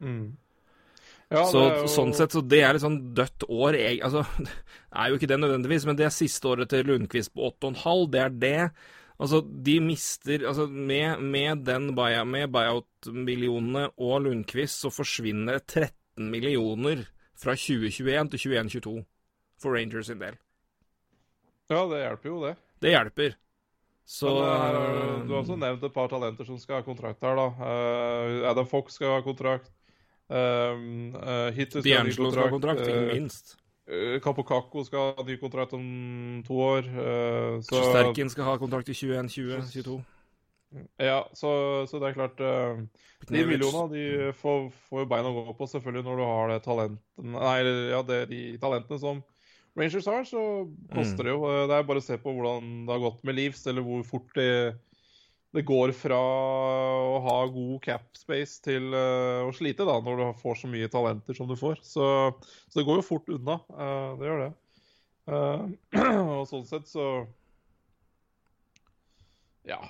[0.00, 0.36] Mm.
[1.32, 1.88] Ja, så, jo...
[1.90, 3.78] Sånn sett, så det er litt sånn dødt år.
[3.80, 7.34] Jeg, altså, det er jo ikke det nødvendigvis, men det er siste året til Lundqvist
[7.34, 8.06] på 8,5.
[8.14, 8.60] Det er det.
[9.16, 17.06] Altså, de mister Altså, med, med den buyout, buyout-millionene og Lundqvist så forsvinner 13 millioner
[17.36, 18.96] fra 2021 til 2021-2022
[19.62, 20.36] for Rangers sin del.
[21.72, 22.54] Ja, det hjelper jo, det.
[22.84, 23.36] Det hjelper.
[24.06, 27.34] Så Men, uh, Du har også nevnt et par talenter som skal ha kontrakt her,
[27.34, 27.46] da.
[27.58, 29.72] Uh, Adam Fox skal ha kontrakt.
[30.28, 32.34] Um, uh, Hitler skal ha kontrakt.
[32.34, 33.56] Skal ha kontrakt, ikke minst.
[34.22, 36.86] Kapokako eh, skal ha ny kontrakt om to år.
[36.90, 40.00] Uh, så Sterken skal ha kontrakt i 21-20-22.
[40.98, 41.50] Ja, så,
[41.86, 42.80] så, det er klart uh,
[43.30, 46.58] De millionene de får, får jo bein å gå på, selvfølgelig, når du har det
[46.64, 47.58] talenten, nei,
[47.92, 49.22] ja, det, de talentene som
[49.76, 50.42] Rangers har, så
[50.88, 51.26] koster mm.
[51.26, 51.48] det jo.
[51.68, 54.30] Det er bare å se på hvordan det har gått med Leaves, eller hvor fort
[54.38, 54.48] det,
[55.52, 60.40] det går fra å ha god cap space til uh, å slite, da, når du
[60.40, 61.84] får så mye talenter som du får.
[61.84, 62.08] Så,
[62.70, 63.58] så det går jo fort unna.
[63.68, 64.50] Uh, det gjør det.
[65.28, 65.62] Uh,
[66.38, 67.26] og sånn sett så
[69.66, 69.80] Ja.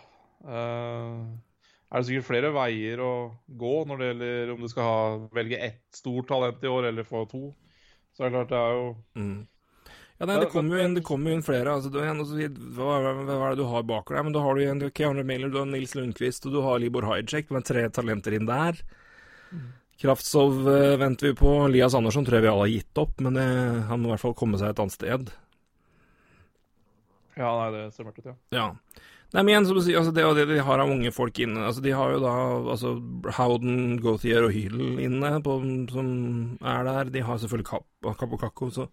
[0.46, 3.12] er det sikkert flere veier å
[3.46, 5.02] gå når det gjelder om du skal ha,
[5.36, 7.50] velge ett stort talent i år eller få to.
[8.16, 8.88] Så det er klart, det er jo
[9.20, 9.36] mm.
[10.16, 11.74] Ja, nei, det kommer jo inn, jo inn flere.
[11.76, 14.22] Altså, du, hva, hva, er det du har bak deg?
[14.24, 17.04] Men Da har du igjen Keanu Miller, du har Nils Lundqvist og du har Libor
[17.10, 18.80] Hijack med tre talenter inn der.
[19.50, 19.66] Mm.
[20.00, 21.52] Kraftsov uh, venter vi på.
[21.72, 23.44] Lias Andersson tror jeg vi alle har gitt opp, men det,
[23.90, 25.34] han må i hvert fall komme seg et annet sted.
[27.36, 28.36] Ja, nei, det ser mørkt ut, ja.
[28.56, 28.66] ja.
[29.34, 31.64] Nei, men igjen, som du sier, altså det, det de har av unge folk inne
[31.66, 32.32] altså De har jo da
[32.72, 32.92] altså
[33.36, 35.58] Howden, Gauthier og Hydel inne på,
[35.92, 36.08] som
[36.62, 37.10] er der.
[37.12, 37.82] De har selvfølgelig
[38.22, 38.86] Capo Kakko, så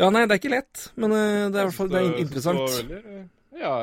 [0.00, 2.20] Ja, nei, det er ikke lett, men uh, det er i hvert fall det er
[2.22, 2.62] interessant.
[2.78, 3.20] Veldig,
[3.60, 3.74] ja,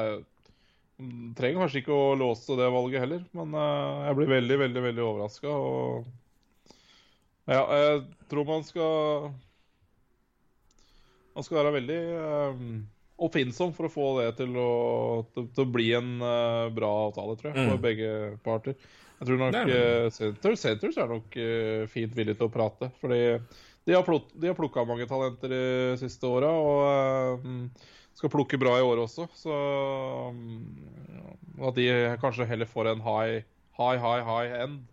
[1.37, 5.03] trenger kanskje ikke å låse det valget heller, men uh, jeg blir veldig, veldig veldig
[5.05, 5.53] overraska.
[5.53, 6.07] Og
[7.47, 9.29] ja, jeg tror man skal
[11.37, 12.71] Man skal være veldig um,
[13.21, 14.71] oppfinnsom for å få det til å,
[15.35, 17.83] til, til å bli en uh, bra avtale, tror jeg, for mm.
[17.83, 18.09] begge
[18.41, 18.73] parter.
[19.19, 19.53] Jeg tror nok
[20.57, 22.89] Senators er nok uh, fint villig til å prate.
[22.97, 23.21] Fordi
[23.87, 25.61] de har, pluk, plukka mange talenter de
[26.01, 29.29] siste åra, og uh, skal plukke bra i år også.
[29.37, 29.53] Så
[30.33, 30.75] um,
[31.63, 31.87] at de
[32.21, 33.45] kanskje heller får en high,
[33.79, 34.83] high, high, high end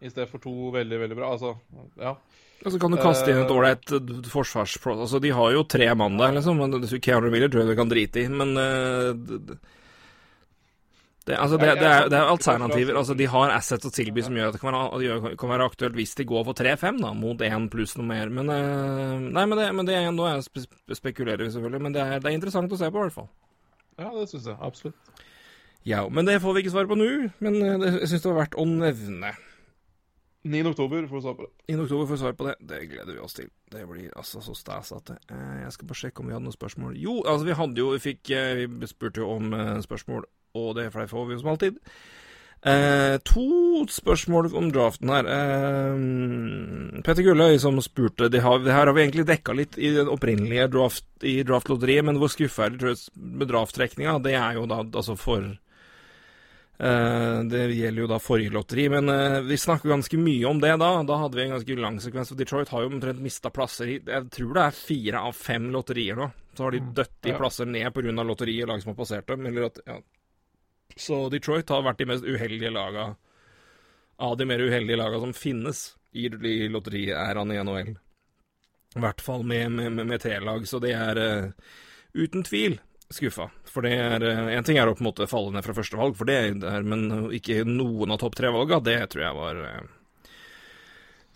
[0.00, 1.32] i stedet for to veldig, veldig bra.
[1.36, 1.54] Altså,
[2.00, 2.16] ja.
[2.60, 4.76] Og så kan du kaste inn et eh, ålreit eh, forsvars...
[4.92, 6.60] Altså, de har jo tre mann der, liksom.
[7.00, 9.54] Keanu Miller tror jeg du kan drite i, men uh,
[11.30, 12.98] det, altså, det, det, er, det, er, alternativer.
[13.00, 15.98] Altså, de har assets å tilby som gjør at det kan være, kan være aktuelt
[15.98, 18.32] hvis de går for 3-5, da, mot 1 pluss noe mer.
[18.34, 20.66] Men uh, Nei, men det, men det er nå jeg
[20.98, 23.30] spekulerer selvfølgelig, men det er, det er interessant å se på, i hvert fall.
[24.00, 24.58] Ja, det syns jeg.
[24.60, 25.26] Absolutt.
[25.88, 27.08] Ja, men det får vi ikke svar på nå.
[27.44, 29.32] Men jeg syns det var verdt å nevne.
[30.42, 30.66] 9.
[30.70, 31.74] oktober får du svar på det.
[31.74, 31.82] 9.
[31.82, 32.54] oktober får du svar på det.
[32.60, 33.48] Det gleder vi oss til.
[33.72, 36.46] Det blir altså så stas at det eh, Jeg skal bare sjekke om vi hadde
[36.46, 36.96] noen spørsmål.
[36.96, 40.24] Jo, altså vi hadde jo Vi fikk eh, Vi spurte jo om eh, spørsmål,
[40.56, 41.78] og det for det får vi jo som alltid.
[42.60, 45.28] Eh, to spørsmål om draften her.
[45.32, 49.94] Eh, Petter Gulløy som spurte det, har, det her har vi egentlig dekka litt i
[49.96, 54.18] den opprinnelige draft, i draftlotteriet, men hvor skuffa er det med drafttrekninga?
[54.20, 55.50] Det er jo da altså for
[56.80, 60.70] Uh, det gjelder jo da forrige lotteri, men uh, vi snakker ganske mye om det
[60.80, 60.86] da.
[61.04, 63.98] Da hadde vi en ganske lang sekvens, for Detroit har jo omtrent mista plasser i
[63.98, 66.30] Jeg tror det er fire av fem lotterier nå.
[66.56, 66.94] Så har de mm.
[66.96, 68.24] dødt i plasser ned pga.
[68.24, 69.44] lotteriet, lag som har passert dem.
[69.66, 69.98] At, ja.
[70.96, 73.12] Så Detroit har vært de mest uheldige laga
[74.20, 77.94] av de mer uheldige laga som finnes i, i lotteriæraen i NHL.
[78.96, 81.70] I hvert fall med, med, med, T-lag, så det er uh,
[82.12, 82.76] uten tvil
[83.10, 83.48] skuffa.
[83.70, 86.14] For det er eh, ting er å på en måte falle ned fra første valg,
[86.18, 89.88] for det er, men ikke noen av topp tre-valga, det tror jeg var eh,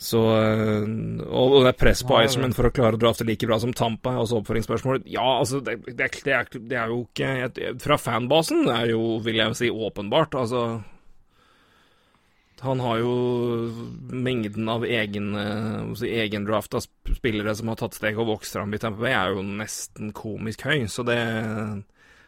[0.04, 0.82] så eh,
[1.24, 4.12] Og det er press på Iceman for å klare å drafte like bra som Tampa,
[4.12, 5.06] er også oppføringsspørsmålet.
[5.08, 9.40] Ja, altså, det, det, det, er, det er jo ikke Fra fanbasen er jo, vil
[9.40, 10.36] jeg si, åpenbart.
[10.40, 10.82] Altså
[12.64, 13.14] han har jo
[14.08, 15.34] mengden av egen,
[15.98, 19.42] si, egendrafta spillere som har tatt steg og vokst fram i Tampa Bay, er jo
[19.44, 20.86] nesten komisk høy.
[20.88, 21.18] Så det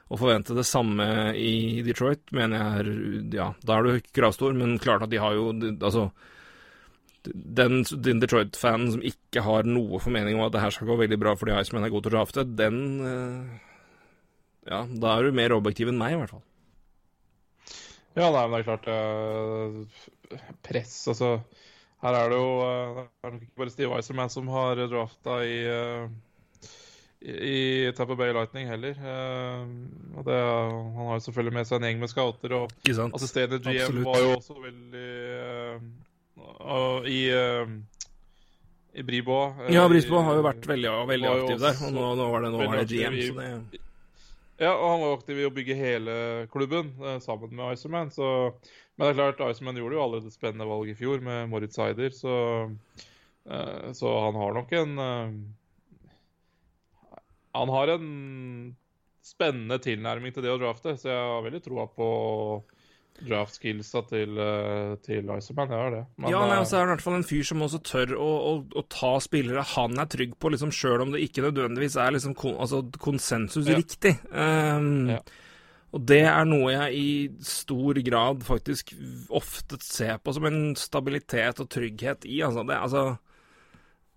[0.06, 2.90] å forvente det samme i Detroit mener jeg er
[3.34, 6.10] Ja, da er du kravstor, men klart at de har jo Altså
[7.34, 11.20] den, den Detroit-fanen som ikke har noe formening om at det her skal gå veldig
[11.22, 12.82] bra fordi Iceman er god til å drafte, den
[14.66, 16.44] Ja, da er du mer objektiv enn meg, i hvert fall.
[18.16, 21.34] Ja, nei, men det er klart uh, Press, altså.
[22.00, 25.36] Her er det jo uh, Det er nok ikke bare Steve Iceman som har drafta
[25.44, 26.08] i, uh,
[27.20, 28.96] i Tapper Bay Lightning heller.
[28.96, 29.68] Uh,
[30.24, 34.08] det, han har jo selvfølgelig med seg en gjeng med scouter, og assisterende GM Absolutt.
[34.08, 35.10] var jo også veldig
[37.06, 37.20] i
[38.96, 39.54] i Bribo.
[39.68, 42.60] Ja, Brisbo har jo vært veldig, veldig aktiv der, og nå, nå, var det, nå
[42.62, 43.18] var det GM.
[43.26, 43.80] så det...
[44.56, 46.14] Ja, og han var aktiv i å bygge hele
[46.48, 48.08] klubben eh, sammen med Iceman.
[48.14, 48.28] Så,
[48.96, 51.76] men det er klart, Iceman gjorde jo allerede et spennende valg i fjor med Moritz
[51.84, 52.38] Eider, så,
[53.44, 55.36] eh, så han har nok en eh,
[57.56, 58.08] Han har en
[59.24, 62.08] spennende tilnærming til det å drafte, så jeg har veldig troa på
[63.24, 65.70] draft-skillsa til, eh, til Iceman.
[65.72, 66.02] Jeg har det.
[66.16, 68.52] Men, ja, nei, altså, er i hvert fall en fyr som også tør å, å,
[68.76, 72.36] å ta spillere han er trygg på, liksom, sjøl om det ikke nødvendigvis er liksom,
[72.38, 73.78] kon, altså, konsensus ja.
[73.80, 74.16] riktig.
[74.30, 75.20] Um, ja.
[75.96, 77.10] Og det er noe jeg i
[77.46, 78.92] stor grad faktisk
[79.32, 82.42] ofte ser på som en stabilitet og trygghet i.
[82.44, 83.04] Altså, det, altså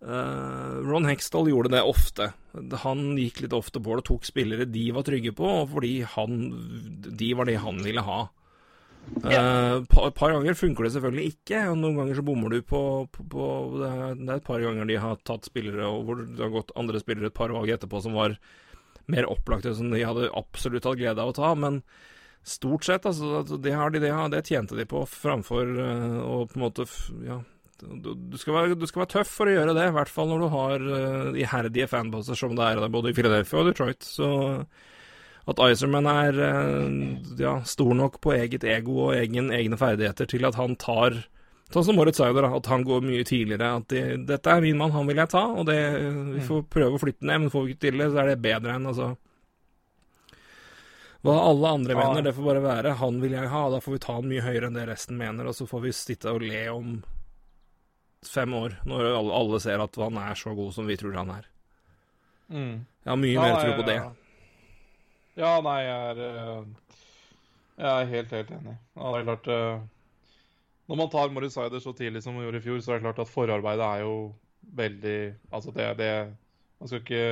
[0.04, 2.32] uh, Ron Hextall gjorde det ofte.
[2.84, 6.42] Han gikk litt ofte på det og tok spillere de var trygge på, fordi han,
[7.08, 8.26] de var det han ville ha.
[9.20, 12.60] Et uh, par, par, ganger funker det selvfølgelig ikke, og noen ganger så bommer du
[12.62, 12.82] på,
[13.12, 13.48] på, på
[13.80, 17.02] det, er, et par ganger de har tatt spillere, og hvor det har gått andre
[17.02, 18.38] spillere et par valg etterpå som var
[19.10, 21.52] mer opplagte, som de hadde absolutt hatt glede av å ta.
[21.58, 21.82] Men
[22.50, 23.44] Stort sett, altså.
[23.58, 26.86] Det, har de, det, det tjente de på framfor uh, å på en måte
[27.28, 27.42] Ja.
[27.80, 30.28] Du, du, skal være, du, skal være, tøff for å gjøre det, i hvert fall
[30.28, 34.04] når du har uh, iherdige fanbaser som det er både i Philadelphia og Detroit.
[34.04, 34.28] Så
[35.50, 40.48] at Iserman er uh, ja, stor nok på eget ego og egen, egne ferdigheter til
[40.50, 41.24] at han tar
[41.70, 43.68] Sånn som Moritz Eider, at han går mye tidligere.
[43.78, 45.76] At de, 'dette er min mann, han vil jeg ta', og det,
[46.34, 48.40] vi får prøve å flytte ned, men får vi ikke til det, så er det
[48.42, 49.12] bedre enn altså
[51.26, 52.00] hva alle andre ja.
[52.00, 52.96] mener, det får bare være.
[53.02, 55.50] Han vil jeg ha, da får vi ta han mye høyere enn det resten mener,
[55.52, 56.94] og så får vi sitte og le om
[58.26, 61.34] fem år, når alle, alle ser at han er så god som vi tror han
[61.36, 61.50] er.
[62.50, 62.76] Mm.
[63.04, 63.98] Jeg har mye ja, mer tro på det.
[64.00, 64.10] Ja,
[65.64, 66.66] nei, jeg er eh,
[67.80, 68.76] Jeg er helt, helt enig.
[68.98, 69.82] Ja, det er klart eh,
[70.92, 73.08] Når man tar Morris Sider så tidlig som man gjorde i fjor, så er det
[73.08, 74.16] klart at forarbeidet er jo
[74.76, 75.20] veldig
[75.52, 76.12] Altså, det, det
[76.80, 77.26] Man skal ikke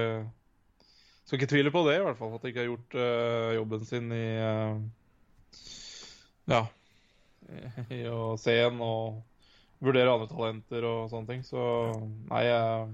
[1.27, 2.35] skal ikke tvile på det, i hvert fall.
[2.35, 4.77] At de ikke har gjort uh, jobben sin i uh,
[6.47, 6.61] Ja.
[7.91, 9.17] I å se en og
[9.83, 11.43] vurdere andre talenter og sånne ting.
[11.43, 11.59] Så
[12.31, 12.87] nei uh,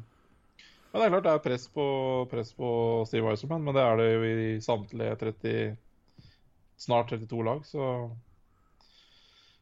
[0.94, 1.86] Men det er klart det er press på,
[2.30, 2.68] press på
[3.10, 5.56] Steve Weiserman, men det er det jo i samtlige 30
[6.84, 7.88] Snart 32 lag, så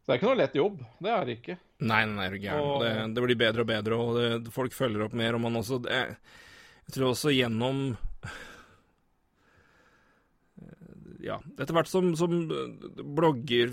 [0.02, 0.78] så det er ikke noe lett jobb.
[0.98, 1.56] Det er det ikke.
[1.86, 2.70] Nei, nei, er du gæren.
[2.82, 5.38] Det, det, blir bedre og bedre, og det, folk følger opp mer.
[5.38, 6.00] Og man også det,
[6.88, 7.84] Jeg tror også gjennom
[11.24, 12.34] ja, etter hvert som, som,
[13.16, 13.72] blogger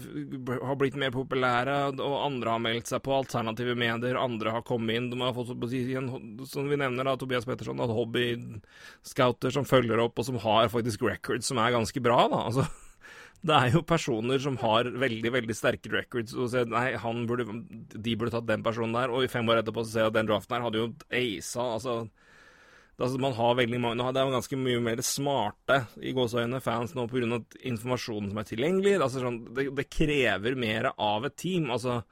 [0.65, 4.99] har blitt mer populære, og andre har meldt seg på alternative medier, andre har kommet
[4.99, 5.55] inn De har fått,
[6.51, 11.49] som vi nevner, da, Tobias Petterson, hobbyscouter som følger opp, og som har faktisk records
[11.49, 12.21] som er ganske bra.
[12.33, 12.67] da, altså
[13.49, 16.91] det er jo personer som har veldig veldig sterke records, og sier nei,
[17.29, 17.47] burde,
[17.95, 20.19] de burde tatt den personen der, og i fem år etterpå så ser jeg at
[20.21, 21.73] den draften her hadde jo aisa.
[21.79, 22.01] altså
[22.99, 27.07] Altså, man har veldig mange, Det er ganske mye mer smarte i gåseøyne fans nå
[27.07, 27.39] pga.
[27.71, 28.95] informasjonen som er tilgjengelig.
[28.99, 31.71] Altså, sånn, det, det, krever mer av et team.
[31.71, 32.03] altså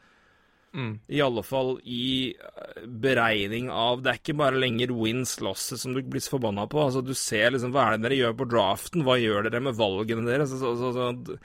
[0.73, 0.93] mm.
[1.11, 5.93] I alle fall i eh, beregning av Det er ikke bare lenger wins losses som
[5.93, 6.79] du blir så forbanna på.
[6.85, 9.75] altså Du ser liksom hva er det dere gjør på draften, hva gjør dere med
[9.75, 10.55] valgene deres?
[10.55, 11.39] Altså, altså, så,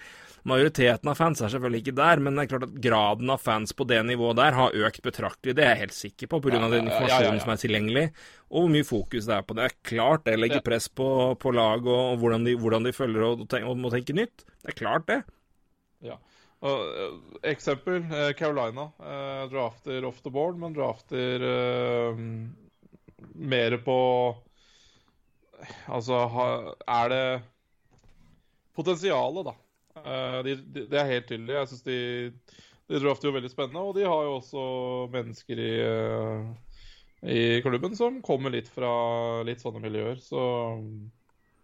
[0.47, 3.75] Majoriteten av fans er selvfølgelig ikke der, men det er klart at graden av fans
[3.77, 5.53] på det nivået der har økt betraktelig.
[5.57, 6.55] Det er jeg helt sikker på, pga.
[6.55, 8.05] ja, den informasjonen ja, ja, som er tilgjengelig,
[8.49, 9.67] og hvor mye fokus det er på det.
[9.67, 13.27] er Klart det legger press på, på lag og, og hvordan, de, hvordan, de, følger
[13.27, 14.45] og, og, må tenke nytt.
[14.65, 15.21] Det er klart, det.
[16.09, 16.17] Ja.
[16.65, 18.89] Og, uh, eksempel uh, Carolina.
[18.97, 21.45] Uh, drafter off the board, men drafter
[23.37, 23.99] mer på
[25.85, 26.17] Altså,
[26.89, 27.25] er det
[28.73, 29.53] potensialet, da?
[30.05, 31.55] Uh, de, de, det er helt tydelig.
[31.55, 31.99] Jeg syns de,
[32.91, 33.85] de drafter jo veldig spennende.
[33.85, 34.65] Og de har jo også
[35.13, 36.83] mennesker i, uh,
[37.27, 38.91] i klubben som kommer litt fra
[39.47, 40.19] litt sånne miljøer.
[40.23, 40.41] Så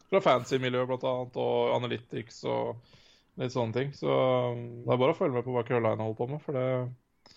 [0.08, 2.78] Fra fancy miljøer blant annet, og analytics og
[3.42, 3.94] litt sånne ting.
[3.96, 7.36] Så det er bare å følge med på hva Carolina holder på med, for det,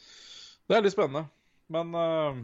[0.71, 1.27] det er litt spennende.
[1.71, 2.39] Men uh,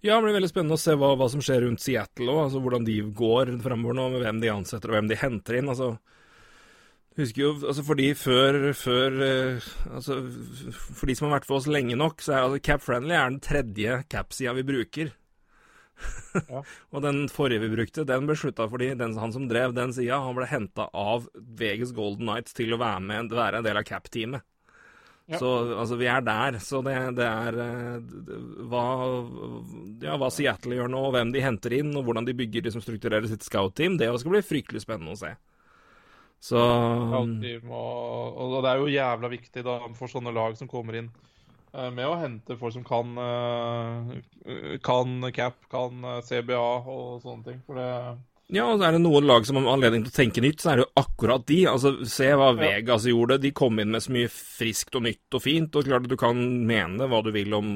[0.00, 2.44] ja, det blir veldig spennende å se hva, hva som skjer rundt Seattle òg.
[2.44, 5.70] Altså, hvordan de går fremover nå, med hvem de ansetter og hvem de henter inn.
[5.72, 5.96] altså
[7.18, 10.20] Husker jo, altså fordi før, før uh, altså
[10.78, 13.32] For de som har vært for oss lenge nok, så er altså Cap Friendly er
[13.32, 15.14] den tredje cap-sida vi bruker.
[16.38, 16.60] Ja.
[16.94, 20.20] og den forrige vi brukte, den ble slutta fordi den, han som drev den sida,
[20.22, 23.86] han ble henta av Vegas Golden Nights til å være, med, være en del av
[23.88, 24.44] cap-teamet.
[25.28, 25.40] Ja.
[25.42, 26.56] Så altså, vi er der.
[26.62, 28.38] Så det, det er det,
[28.70, 28.84] hva,
[30.06, 32.84] ja, hva Seattle gjør nå, hvem de henter inn, og hvordan de bygger, de som
[32.84, 35.34] strukturerer sitt scout-team, det skal bli fryktelig spennende å se.
[36.40, 36.58] Så
[37.66, 37.78] må,
[38.38, 41.08] Og det er jo jævla viktig da for sånne lag som kommer inn
[41.74, 46.60] eh, med å hente folk som kan, eh, kan cap, kan eh, CBA
[46.94, 47.62] og sånne ting.
[47.66, 47.90] For det
[48.48, 50.78] ja, og er det noen lag som har anledning til å tenke nytt, så er
[50.78, 51.58] det jo akkurat de.
[51.68, 53.12] Altså, Se hva Vegas ja.
[53.12, 53.36] gjorde.
[53.42, 55.74] De kom inn med så mye friskt og nytt og fint.
[55.76, 57.74] Og klart at du kan mene hva du vil om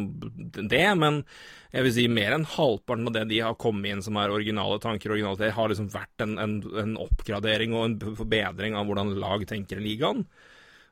[0.57, 1.19] det, men
[1.73, 4.79] jeg vil si mer enn halvparten av det de har kommet inn som er originale
[4.81, 9.45] tanker, originalitet, har liksom vært en, en, en, oppgradering og en forbedring av hvordan lag
[9.49, 10.25] tenker i ligaen.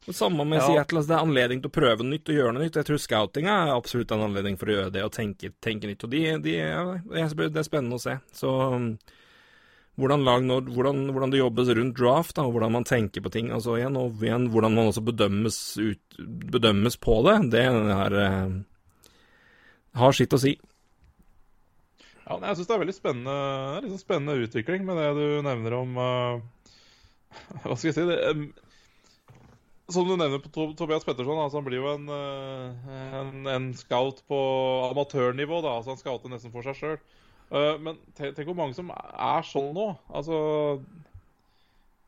[0.08, 0.66] Og Samme med ja.
[0.66, 1.00] Seattle.
[1.00, 2.76] Altså, det er anledning til å prøve nytt og gjøre noe nytt.
[2.82, 6.04] Jeg tror scouting er absolutt en anledning for å gjøre det og tenke, tenke nytt.
[6.04, 8.18] Og de, de, ja, det er spennende å se.
[8.36, 8.52] Så
[10.00, 13.32] hvordan, lag når, hvordan, hvordan, det jobbes rundt draft, da, og hvordan man tenker på
[13.32, 13.52] ting.
[13.54, 16.18] Altså, igjen, og igjen, hvordan man også bedømmes, ut,
[16.56, 19.14] bedømmes på det, det er, eh,
[20.00, 20.56] har sitt å si.
[22.30, 23.36] Ja, jeg syns det er veldig spennende,
[23.76, 26.42] er liksom spennende utvikling med det du nevner om uh,
[27.64, 28.44] Hva skal jeg si det, um,
[29.90, 34.22] Som du nevner på Tobias Petterson, altså, han blir jo en, uh, en, en, scout
[34.30, 34.38] på
[34.92, 35.58] amatørnivå.
[35.66, 37.00] da, altså Han scouter nesten for seg sjøl.
[37.50, 39.88] Uh, men tenk hvor mange som er sånn nå.
[40.14, 40.40] Altså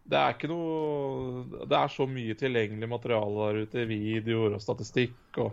[0.03, 5.39] det er ikke noe Det er så mye tilgjengelig materiale der ute, videoer og statistikk
[5.43, 5.53] og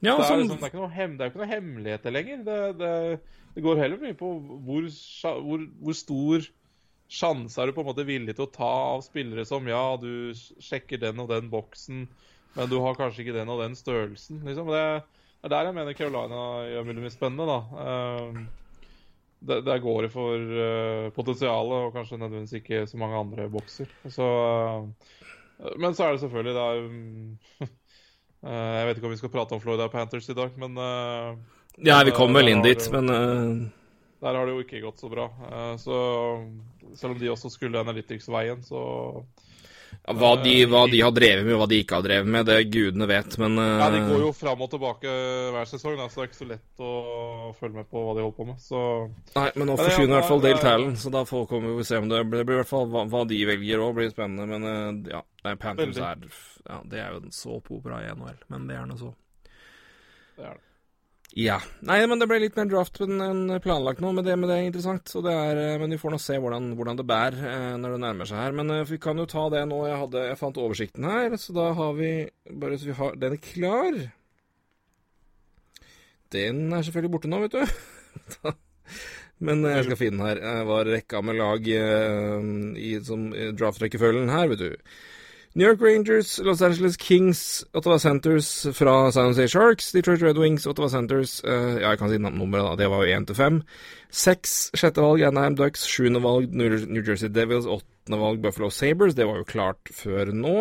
[0.00, 2.38] ja, det, er liksom, det, er ikke noe hem, det ikke noe hemmeligheter lenger.
[2.46, 2.92] Det, det,
[3.52, 4.30] det, går heller mye på
[4.64, 4.86] hvor,
[5.44, 6.46] hvor, hvor stor
[7.12, 10.32] sjanse er du på en måte villig til å ta av spillere som ja, du
[10.64, 12.06] sjekker den og den boksen,
[12.54, 14.40] men du har kanskje ikke den og den størrelsen.
[14.46, 14.72] Liksom.
[14.72, 14.80] Det,
[15.44, 16.40] er der jeg mener Carolina
[16.70, 17.52] gjør mye spennende.
[17.52, 17.84] da.
[18.24, 18.48] Um,
[19.40, 23.88] der, der går det for uh, potensialet, og kanskje nødvendigvis ikke så mange andre bokser.
[24.08, 24.26] Så,
[24.84, 27.68] uh, men så er det selvfølgelig det er, um, uh,
[28.50, 30.76] Jeg vet ikke om vi skal prate om Florida Panthers i dag, men
[31.86, 33.06] Ja, vi kom vel inn dit, men
[34.20, 35.30] Der har det jo ikke gått så bra.
[35.80, 35.96] så
[36.94, 39.22] selv om de også skulle Analytics-veien, så
[39.90, 42.46] ja, hva, de, hva, de, har drevet med, og hva de ikke har drevet med,
[42.48, 43.66] det gudene vet, men uh...
[43.82, 45.16] Ja, De går jo fram og tilbake
[45.54, 46.92] hver sesong, da, så det er ikke så lett å
[47.58, 48.62] følge med på hva de holder på med.
[48.64, 48.84] Så...
[49.36, 52.08] Nei, men nå forsvinner i hvert fall Dale Tallen, så da får vi se om
[52.12, 54.48] det blir, det blir i hvert fall hva, hva de velger òg, blir spennende.
[54.50, 56.26] Men uh, ja, Panthers er
[56.64, 59.14] ja, Det er jo en såpeopera i NHL, men det er nå så.
[60.36, 60.69] Det er det.
[61.38, 61.60] Ja.
[61.86, 64.64] Nei, men det ble litt mer draft enn planlagt nå, men det, men det er
[64.66, 65.12] interessant.
[65.22, 68.00] Det er, eh, men vi får nå se hvordan, hvordan det bærer eh, når det
[68.02, 68.56] nærmer seg her.
[68.58, 69.78] Men uh, vi kan jo ta det nå.
[69.86, 72.10] Jeg, hadde, jeg fant oversikten her, så da har vi
[72.50, 74.00] Bare så vi har Den er klar.
[76.34, 78.50] Den er selvfølgelig borte nå, vet du.
[79.46, 80.42] men jeg skal finne den her.
[80.42, 84.92] Det var rekka med lag i draft-rekkefølgen her, vet du.
[85.52, 90.64] New York Rangers, Los Angeles Kings, Ottawa Centers fra San Jose Sharks, Detroit Red Wings,
[90.64, 92.76] Ottawa Centers uh, Ja, jeg kan si nummeret, da.
[92.78, 93.56] Det var jo én til fem.
[94.14, 99.16] Seks sjette valg Anaheim Ducks, sjuende valg New Jersey Devils, åttende valg Buffalo Sabres.
[99.18, 100.54] Det var jo klart før nå.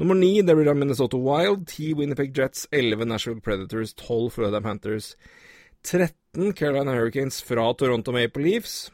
[0.00, 4.60] Nummer ni det blir da Minnesota Wild, ti Winnipeg Jets, elleve Nashville Predators, tolv Florida
[4.60, 5.14] Panthers,
[5.88, 8.90] 13 Carolina Hurricanes fra Toronto Maple Leafs.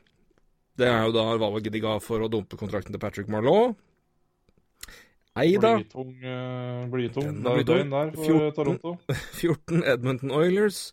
[0.79, 3.27] Det er jo da valget de ga for å dumpe kontrakten til Patrick
[5.37, 5.53] Marlaud.
[5.53, 5.77] Eida.
[5.77, 8.97] Blytung, uh, blytung døgn der for 14, Toronto.
[9.41, 10.93] 14 Edmonton Oilers.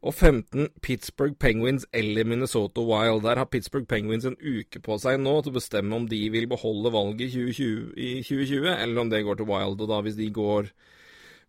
[0.00, 3.22] Og 15 Pittsburgh Penguins eller Minnesota Wild.
[3.22, 6.46] Der har Pittsburgh Penguins en uke på seg nå til å bestemme om de vil
[6.46, 9.82] beholde valget i 2020, i 2020 eller om det går til Wild.
[9.82, 10.70] Og da hvis de går,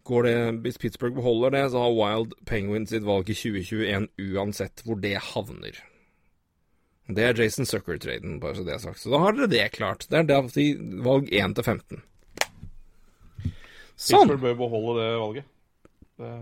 [0.04, 4.82] går det, Hvis Pittsburgh beholder det, så har Wild Penguins sitt valg i 2021 uansett
[4.84, 5.78] hvor det havner.
[7.10, 9.00] Det er Jason Sucker-traden, bare så det er sagt.
[9.02, 10.06] Så da har dere det klart.
[10.10, 12.02] Det er valg 1 til 15.
[14.00, 14.24] Sånn.
[14.24, 15.48] Pittsburgh bør beholde det valget.
[16.20, 16.34] Det,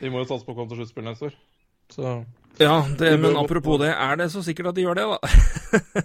[0.00, 1.40] de må jo satse på å komme til sluttspill neste år.
[1.92, 2.18] Så
[2.58, 5.18] ja, det, men apropos det, er det så sikkert at de gjør det, da?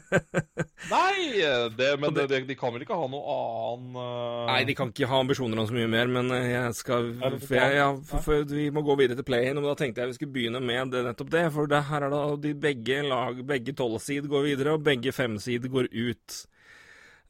[0.94, 1.42] Nei,
[1.74, 4.44] det, men det, de kan vel ikke ha noe annen uh...
[4.52, 7.58] Nei, de kan ikke ha ambisjoner om så mye mer, men eh, jeg skal for
[7.58, 10.18] jeg, ja, for, for, Vi må gå videre til play-in, og da tenkte jeg vi
[10.20, 11.44] skulle begynne med det, nettopp det.
[11.56, 15.66] For det, her er da de begge lag, begge tolvsid går videre, og begge femsid
[15.74, 16.44] går ut.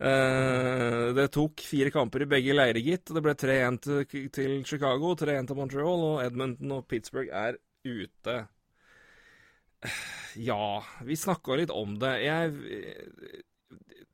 [0.02, 3.14] Uh, det tok fire kamper i begge leirer, gitt.
[3.14, 8.44] Det ble 3-1 til, til, Chicago, 3-1 til Montreal, og Edmonton og Pittsburgh er ute.
[10.34, 12.10] Ja, vi snakka litt om det.
[12.24, 13.44] Jeg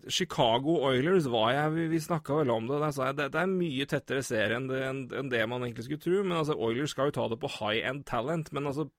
[0.07, 2.79] Chicago Oilers var jeg Vi, vi snakka vel om det.
[2.81, 5.85] Der sa jeg det, det er mye tettere serie enn det, enn det, man egentlig
[5.87, 6.21] skulle tro.
[6.23, 8.51] Men altså, Oilers skal jo ta det på high end talent.
[8.55, 8.89] Men altså,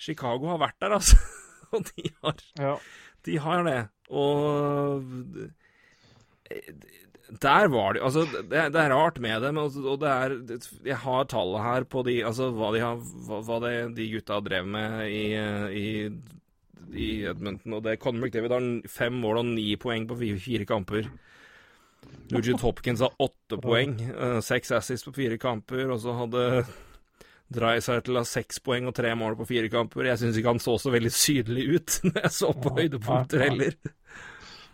[0.00, 1.18] Chicago har vært der, altså.
[1.72, 2.72] Og de har, ja.
[3.26, 3.78] de har det.
[4.12, 5.06] Og
[7.40, 10.36] der var det Altså, det, det, er rart med dem, altså, og det er
[10.84, 14.40] Jeg har tallet her på de Altså hva de, har, hva, hva det, de gutta
[14.44, 15.24] drev med i,
[15.72, 15.88] i,
[16.92, 17.78] i Edmonton.
[17.78, 21.08] Og det Conor McDavid har fem mål og ni poeng på fire, fire kamper.
[22.32, 25.86] Nugent Hopkins har åtte poeng, uh, seks assists på fire kamper.
[25.92, 26.44] Og så hadde
[27.52, 30.08] Dreisaitl har seks poeng og tre mål på fire kamper.
[30.10, 33.76] Jeg syns ikke han så så veldig sydelig ut når jeg så på høydepunkter heller.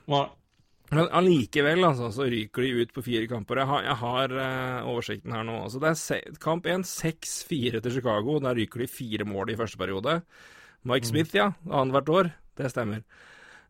[0.08, 0.26] Nei.
[0.88, 3.60] Men allikevel, altså, så ryker de ut på fire kamper.
[3.60, 5.58] Jeg har, jeg har uh, oversikten her nå.
[5.66, 8.38] Altså, det er kamp 1, 6-4 til Chicago.
[8.44, 10.20] Der ryker de fire mål i første periode.
[10.88, 11.10] Mike mm.
[11.10, 11.50] Smith, ja.
[11.68, 12.30] Annethvert år.
[12.56, 13.02] Det stemmer.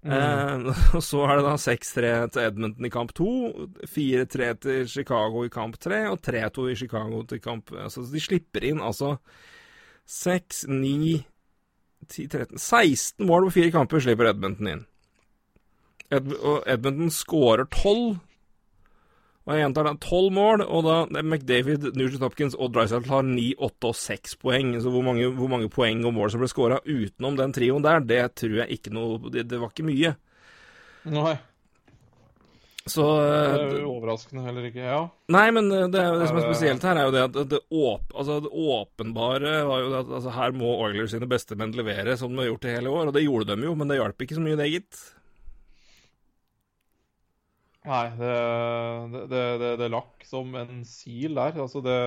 [0.07, 0.12] Mm.
[0.14, 3.31] Uh, og så er det da 6-3 til Edmonton i kamp 2,
[3.96, 8.68] 4-3 til Chicago i kamp 3 og 3-2 i Chicago til kamp Altså, de slipper
[8.68, 9.16] inn altså
[10.07, 11.16] 6, 9,
[12.07, 14.86] 10, 13 16 mål på fire kamper slipper Edmonton inn.
[16.14, 18.16] Ed og Edmonton skårer tolv.
[19.48, 23.46] Og jeg gjentar det, tolv mål, og da McDavid, Nugent Hopkins og Drysaddle har ni,
[23.56, 24.74] åtte og seks poeng.
[24.76, 28.04] Så hvor mange, hvor mange, poeng og mål som ble skåra utenom den trioen der,
[28.04, 30.12] det tror jeg ikke noe Det, det var ikke mye.
[31.09, 31.38] Nei.
[32.88, 35.00] Så Det er jo eh, overraskende heller ikke, ja.
[35.32, 38.14] Nei, men det, det, det som er spesielt her, er jo det at det, åp,
[38.14, 42.32] altså det åpenbare var jo at altså her må Oilers sine beste menn levere, som
[42.32, 43.11] de har gjort det hele år.
[43.11, 45.02] Og det gjorde de jo, men det hjalp ikke så mye, det, gitt.
[47.89, 48.32] Nei, det,
[49.30, 51.57] det, det, det lakk som en sil der.
[51.62, 52.01] Altså, det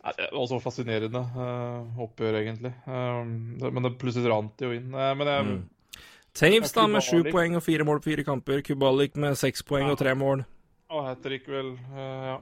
[0.00, 2.72] var så fascinerende uh, oppgjør, egentlig.
[2.86, 4.88] Um, det, men det plutselig rant jo inn.
[4.94, 6.06] Uh, men jeg, mm.
[6.40, 8.62] Taves da med sju poeng og fire mål på fire kamper.
[8.64, 9.92] Kubalik med seks poeng ja.
[9.92, 10.46] og tre mål.
[10.90, 11.74] Og hat trick, vel.
[11.92, 12.38] Uh, ja.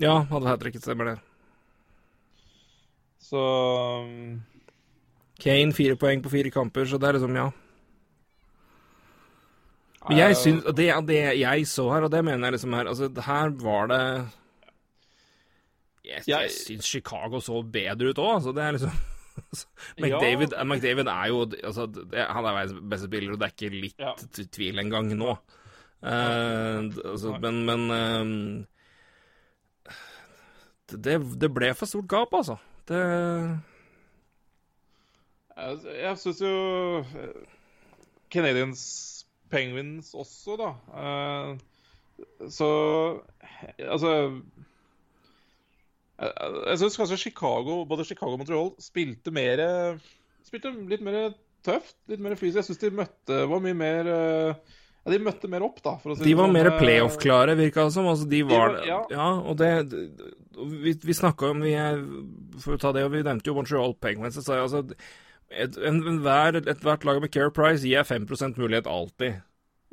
[0.00, 1.18] Ja, hadde hat tricket, stemmer det.
[3.22, 3.44] Så
[4.06, 4.40] um...
[5.42, 7.50] Kane fire poeng på fire kamper, så det er liksom, ja.
[10.08, 13.08] Men jeg syns det, det jeg så her, og det mener jeg liksom her Altså,
[13.24, 14.02] her var det
[16.04, 18.52] Jeg, jeg syns Chicago så bedre ut òg, altså.
[18.52, 18.90] Det er liksom
[20.00, 20.64] McDavid, ja.
[20.64, 24.12] McDavid, er jo altså, Han er verdens beste spiller, og det er ikke litt ja.
[24.52, 25.36] tvil engang nå.
[26.04, 28.64] Uh, altså, men, men uh,
[30.92, 32.58] det, det, ble for stort gap, altså.
[32.88, 33.00] Det
[35.56, 36.54] Jeg, jeg syns jo
[37.00, 37.44] eh,
[38.30, 38.82] Canadians
[39.54, 40.72] Penguins også, da.
[40.90, 42.68] Uh, så
[43.78, 44.10] Altså
[46.14, 46.30] Jeg,
[46.68, 49.64] jeg syns kanskje Chicago, både Chicago og Montreal spilte mer
[50.46, 51.32] Spilte litt mer
[51.64, 52.60] tøft, litt mer fysisk.
[52.60, 54.10] Jeg syns de møtte var mye mer
[55.04, 55.96] ja, De møtte mer opp, da.
[56.00, 56.54] Si de var sånn.
[56.56, 58.06] mer playoff-klare, virka det som.
[58.08, 59.00] Altså, de var, de var ja.
[59.12, 59.26] ja.
[59.40, 59.70] og det
[60.84, 61.74] Vi, vi snakka om vi,
[62.62, 64.38] For å ta det, og vi nevnte jo Montreal Penguins.
[64.40, 64.84] Så, altså,
[65.50, 69.42] et, et, en lag med Care Price gir 5% mulighet alltid.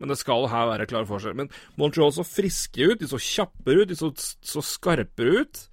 [0.01, 1.35] Men det skal her være klar forskjell.
[1.37, 5.65] Men Montreal så friske ut, de så kjappere ut, de så, så skarpere ut.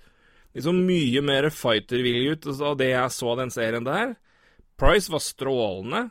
[0.52, 4.16] De så mye mer fighter-villige ut av det jeg så den serien der.
[4.78, 6.08] Price var strålende.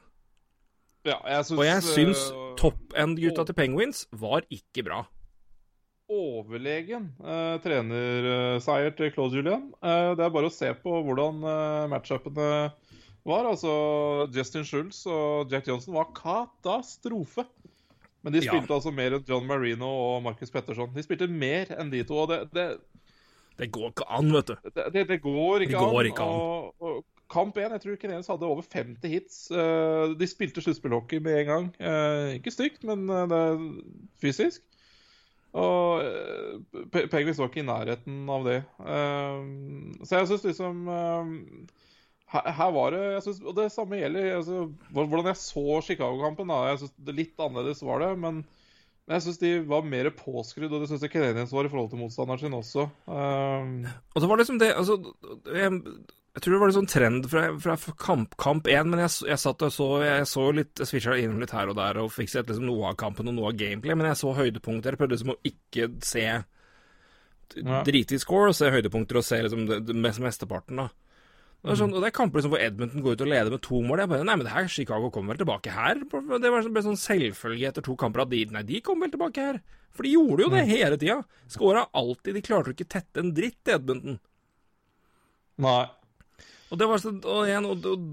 [1.08, 5.06] Ja, jeg synes, og jeg syns uh, top end-gutta til Penguins var ikke bra.
[6.12, 9.70] Overlegen uh, trenerseier til Claude Julian.
[9.80, 12.50] Uh, det er bare å se på hvordan uh, matchupene
[13.28, 13.48] var.
[13.50, 13.72] Altså,
[14.36, 17.48] Justin Schultz og Jack Johnson var katastrofe.
[18.26, 18.78] Men de spilte ja.
[18.80, 20.90] altså mer enn John Marino og Marcus Petterson.
[20.96, 22.24] De spilte mer enn de to.
[22.26, 22.66] og det, det,
[23.60, 24.72] det går ikke an, vet du.
[24.74, 26.10] Det, det går ikke går an.
[26.12, 26.42] Ikke an.
[26.42, 29.40] Og, og, kamp 1, jeg tror Kenyans hadde over 50 hits.
[29.52, 31.70] Uh, de spilte sluttspillhockey med en gang.
[31.80, 33.66] Uh, ikke stygt, men uh, det er
[34.24, 34.64] fysisk.
[35.58, 36.04] Og
[36.92, 38.58] Penguins var ikke i nærheten av det.
[40.06, 40.82] så jeg syns liksom
[42.34, 46.54] her, her, var det jeg synes, Og det samme gjelder altså, hvordan jeg så Chicago-kampen.
[46.70, 48.44] Jeg synes det Litt annerledes var det, men,
[49.08, 51.90] men jeg syns de var mer påskrudd, og det syns jeg Canadiens var i forhold
[51.94, 52.90] til motstanderen sin også.
[53.08, 53.88] Um...
[54.14, 55.00] Og så var det liksom det altså,
[55.48, 59.16] jeg, jeg, tror det var en sånn trend fra, fra kamp, kamp 1, men jeg,
[59.32, 62.12] jeg satt og så Jeg så litt, jeg switcha innom litt her og der og
[62.14, 64.94] fikk sett liksom noe av kampen og noe av gameplay, men jeg så høydepunkter.
[64.94, 67.84] Jeg prøvde liksom å ikke se ja.
[67.88, 70.92] drite i score og se høydepunkter og se liksom det, det mesteparten, da.
[71.66, 73.80] Det sånn, og det er kamper liksom hvor Edmonton går ut og leder med to
[73.84, 74.04] mål.
[74.04, 76.00] Jeg bare, nei, men det her, Chicago kommer vel tilbake her?
[76.06, 79.48] Det var ble sånn selvfølge etter to kamper at de Nei, de kommer vel tilbake
[79.50, 79.60] her.
[79.98, 80.70] For de gjorde jo det mm.
[80.70, 81.18] hele tida.
[81.52, 82.38] Skåra alltid.
[82.38, 84.20] De klarte jo ikke tette en dritt i Edmonton.
[85.66, 85.80] Nei.
[86.68, 88.06] Og det var sånn, og igjen, og, og,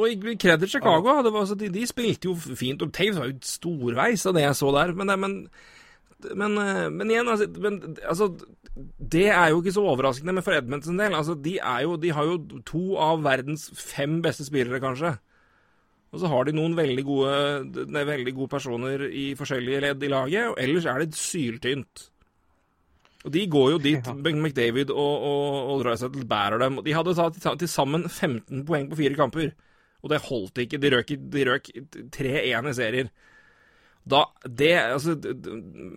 [0.00, 1.18] og kreditt Chicago.
[1.26, 2.80] Det var, så de, de, spilte jo fint.
[2.80, 4.94] Og Taves var jo storveis av det jeg så der.
[4.96, 5.36] Men, men,
[6.30, 8.32] men, eh, men igjen, altså, men, altså
[9.12, 12.28] det er jo ikke så overraskende, men for Edmonds del altså, de, jo, de, har
[12.28, 15.16] jo to av verdens fem beste spillere, kanskje.
[16.10, 17.34] Og så har de noen veldig gode,
[17.94, 22.08] ne, veldig gode personer i forskjellige ledd i laget, og ellers er det syltynt.
[23.20, 24.06] Og De går jo dit.
[24.06, 24.14] Ja.
[24.32, 26.80] McDavid og, og, og Drysettle bærer dem.
[26.86, 29.52] De hadde tatt til sammen 15 poeng på fire kamper,
[30.00, 30.80] og det holdt ikke.
[30.80, 31.68] De røk, de røk
[32.16, 33.12] 3-1 i serier.
[34.08, 35.14] Da, det, altså,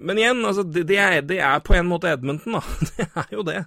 [0.04, 2.64] men igjen, altså, det, det, er, det, er, på en måte Edmonton, da.
[2.98, 3.62] Det er jo det.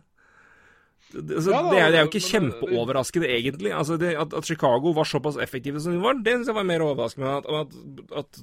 [1.17, 3.73] Det, altså, ja, da, det, er, det, jo ikke kjempeoverraskende, egentlig.
[3.73, 6.85] Altså, at, at, Chicago var såpass effektive som de var, det syns jeg var mer
[6.85, 7.35] overraskende.
[7.41, 7.77] At, at,
[8.23, 8.41] at,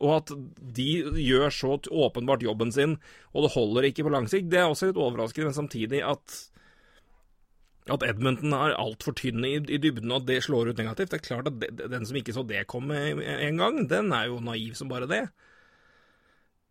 [0.00, 0.32] og at
[0.78, 0.88] de
[1.20, 2.96] gjør så åpenbart jobben sin,
[3.34, 5.52] og det holder ikke på lang sikt, det er også litt overraskende.
[5.52, 6.40] Men samtidig at
[7.88, 11.10] at Edmonton er altfor tynn i, i, dybden, og at det slår ut negativt.
[11.10, 14.28] Det er klart at de, den som ikke så det komme en gang, den er
[14.28, 15.24] jo naiv som bare det.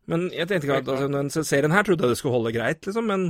[0.10, 2.86] Men jeg tenkte ikke at altså, den serien her trodde jeg det skulle holde greit,
[2.86, 3.10] liksom.
[3.10, 3.26] Men,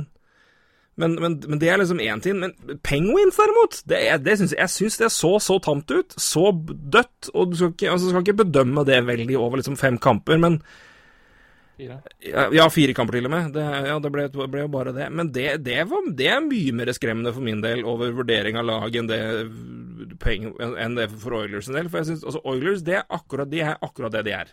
[1.00, 2.38] men, men, men det er liksom én ting.
[2.40, 2.54] Men
[2.84, 6.16] Penguins, derimot, det, det synes, jeg syns det så så tamt ut.
[6.16, 7.32] Så dødt.
[7.34, 10.62] Og du skal ikke, altså, skal ikke bedømme det veldig over liksom fem kamper, men
[11.80, 11.98] Fire?
[12.52, 13.52] Ja, fire kamper til og med.
[13.54, 15.06] Det, ja, det ble, ble, jo bare det.
[15.16, 18.66] Men det, det, var, det, er mye mer skremmende for min del over vurdering av
[18.68, 19.20] lag enn det,
[20.84, 21.88] enn det for Oilers en del.
[21.88, 24.52] For jeg synes, altså, Oilers det er akkurat, de er akkurat det de er.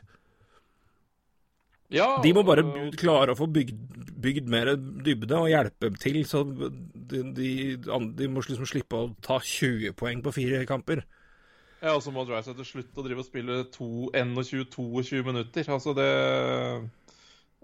[1.94, 2.66] Ja, de må bare
[3.00, 3.76] klare å få bygd,
[4.20, 9.40] bygd mer dybde og hjelpe til, så de, de, de må liksom slippe å ta
[9.40, 11.06] 20 poeng på fire kamper.
[11.78, 15.68] Ja, og så må Drysaddle slutte å drive og spille 21-22 minutter.
[15.70, 16.08] Altså, det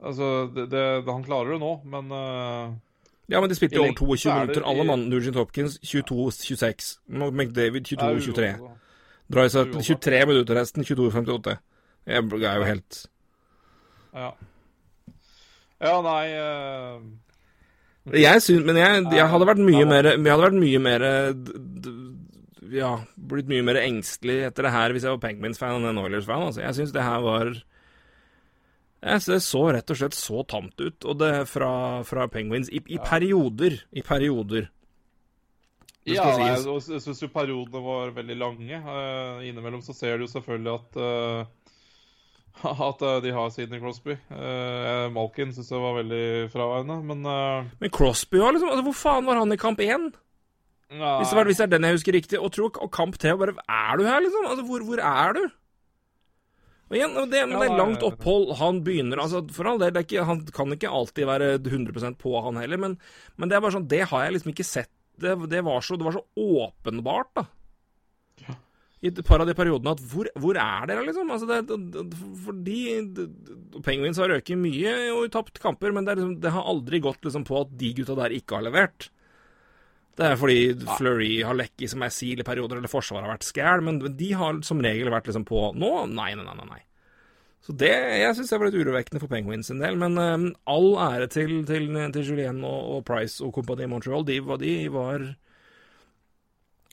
[0.02, 2.74] Altså, det, det, Han klarer det nå, men uh,
[3.32, 4.66] Ja, men de spilte jo over 22 minutter.
[4.68, 5.08] Alle mann.
[5.10, 6.98] Nugent Hopkins 22-26.
[7.08, 8.56] McDavid 22-23.
[9.34, 11.58] Drysaddle 23 minutter resten, 22-58.
[12.06, 13.06] Jeg er jo helt
[14.14, 14.32] Ja.
[15.84, 17.04] Ja, nei uh...
[18.12, 21.06] Jeg syns Men jeg, jeg, hadde vært mye mer Jeg hadde vært mye mer
[22.74, 26.48] Ja, blitt mye mer engstelig etter det her hvis jeg var Penguins-fan enn Oilers-fan.
[26.50, 26.64] Altså.
[26.64, 27.52] Jeg syns det her var
[29.04, 31.72] Det så rett og slett så tamt ut, og det fra,
[32.08, 33.76] fra Penguins i, i, perioder.
[33.92, 34.70] I perioder.
[36.08, 38.80] ja, nei, jeg syns jo periodene var veldig lange.
[38.80, 41.52] Uh, innimellom så ser du jo selvfølgelig at uh,
[42.88, 44.16] at eh, de har Sidney Crosby.
[44.32, 47.26] Uh, Malkin syns jeg var veldig fraværende, men.
[47.82, 50.12] Men Crosby var liksom altså, Hvor faen var han i kamp én?
[50.94, 52.40] Hvis det, var, hvis det er den jeg husker riktig.
[52.40, 54.46] Og, tro, og kamp tre bare Er du her, liksom?
[54.46, 55.44] Altså, hvor, hvor er du?
[56.94, 58.52] Og igjen, det, men det er langt opphold.
[58.60, 59.98] Han begynner altså, For all del,
[60.30, 63.00] han kan ikke alltid være 100% på, han heller, men,
[63.36, 64.94] men, det er bare sånn Det har jeg liksom ikke sett.
[65.18, 67.48] Det, det, var, så, det var så åpenbart, da
[69.04, 71.32] i et par av de periodene at hvor, hvor er dere, liksom?
[71.36, 72.06] Altså det,
[72.46, 72.78] fordi
[73.84, 77.44] Penguins har røket mye og tapt kamper, men det, liksom, det, har aldri gått liksom
[77.48, 79.10] på at de gutta der ikke har levert.
[80.14, 80.58] Det er fordi
[81.00, 84.34] Fleury har lekket som er sil i perioder, eller Forsvaret har vært skæl, men de
[84.38, 85.94] har som regel vært liksom på nå.
[86.12, 86.68] Nei, nei, nei.
[86.70, 86.82] nei.
[87.64, 89.98] Så det jeg syns jeg var litt urovekkende for Penguins en del.
[89.98, 94.28] Men um, all ære til, til, til Julien og, og, Price og kompani i Montreal.
[94.28, 95.26] De, de var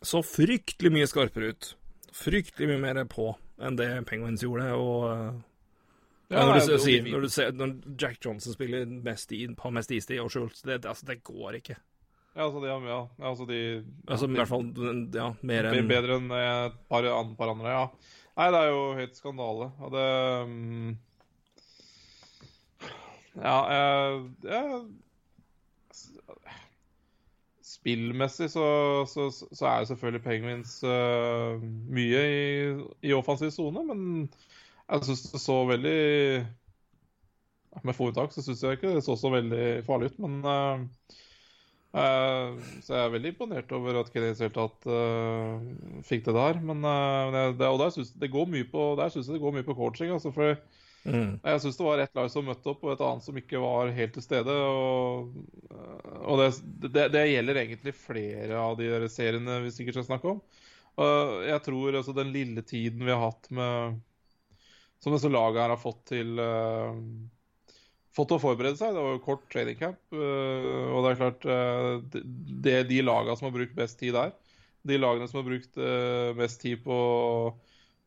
[0.00, 1.74] så fryktelig mye skarpere ut
[2.16, 4.72] fryktelig mye mer på enn det Penguins gjorde.
[4.74, 5.46] og...
[6.30, 9.90] Ja, når, du, sier, når, du ser, når Jack Johnson spiller mest i, på mest
[9.90, 11.74] istid, og Schultz det, altså, det går ikke.
[12.36, 13.60] Ja, altså de, ja, altså de
[14.06, 14.66] Altså i hvert fall
[15.14, 17.06] ja, mer enn Bedre enn et par,
[17.38, 17.84] par, andre, ja.
[18.38, 19.70] Nei, det er jo helt skandale.
[19.82, 20.08] Og det
[20.46, 20.98] um,
[23.40, 24.82] Ja, jeg, jeg
[27.80, 28.66] spillmessig så,
[29.08, 31.60] så, så, er jo selvfølgelig Penguins uh,
[31.90, 32.40] mye i,
[33.08, 34.00] i offensiv sone, men
[34.90, 36.00] jeg syns det så veldig
[37.86, 41.18] Med få unntak så syns jeg ikke det så så veldig farlig ut, men uh,
[41.94, 46.36] uh, Så jeg er veldig imponert over at Kenny i det hele tatt fikk det
[46.36, 46.60] der.
[46.64, 46.84] Men
[47.58, 50.14] det, og der synes, det går mye på syns jeg det går mye på coaching.
[50.14, 50.54] altså for
[51.04, 51.38] Mm.
[51.40, 53.92] Jeg syns det var ett lag som møtte opp, og et annet som ikke var
[53.96, 54.52] helt til stede.
[54.52, 55.32] Og,
[56.20, 56.50] og det,
[56.90, 60.42] det, det, gjelder egentlig flere av de seriene vi sikkert skal snakke om.
[61.00, 64.00] Og jeg tror altså den lille tiden vi har hatt med
[65.00, 66.90] Som disse lagene her har fått til uh,
[68.16, 68.94] Fått å forberede seg.
[68.96, 70.00] Det var jo kort training camp.
[70.12, 72.22] Uh, og det er klart uh,
[72.66, 74.32] det, er de lagene som har brukt best tid der,
[74.88, 75.76] de lagene som har brukt
[76.38, 76.96] mest tid på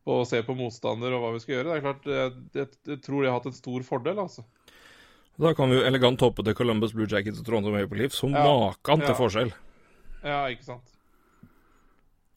[0.04, 1.68] å se på motstander og hva vi skal gjøre.
[1.70, 4.42] Det er klart, jeg, jeg, jeg tror de har hatt en stor fordel, altså.
[5.40, 8.34] Da kan vi jo elegant hoppe til Columbus Blue Jackets og Trondheim Maple Leaf som
[8.34, 9.16] ja, maken til ja.
[9.18, 9.54] forskjell.
[10.22, 10.93] Ja, ikke sant.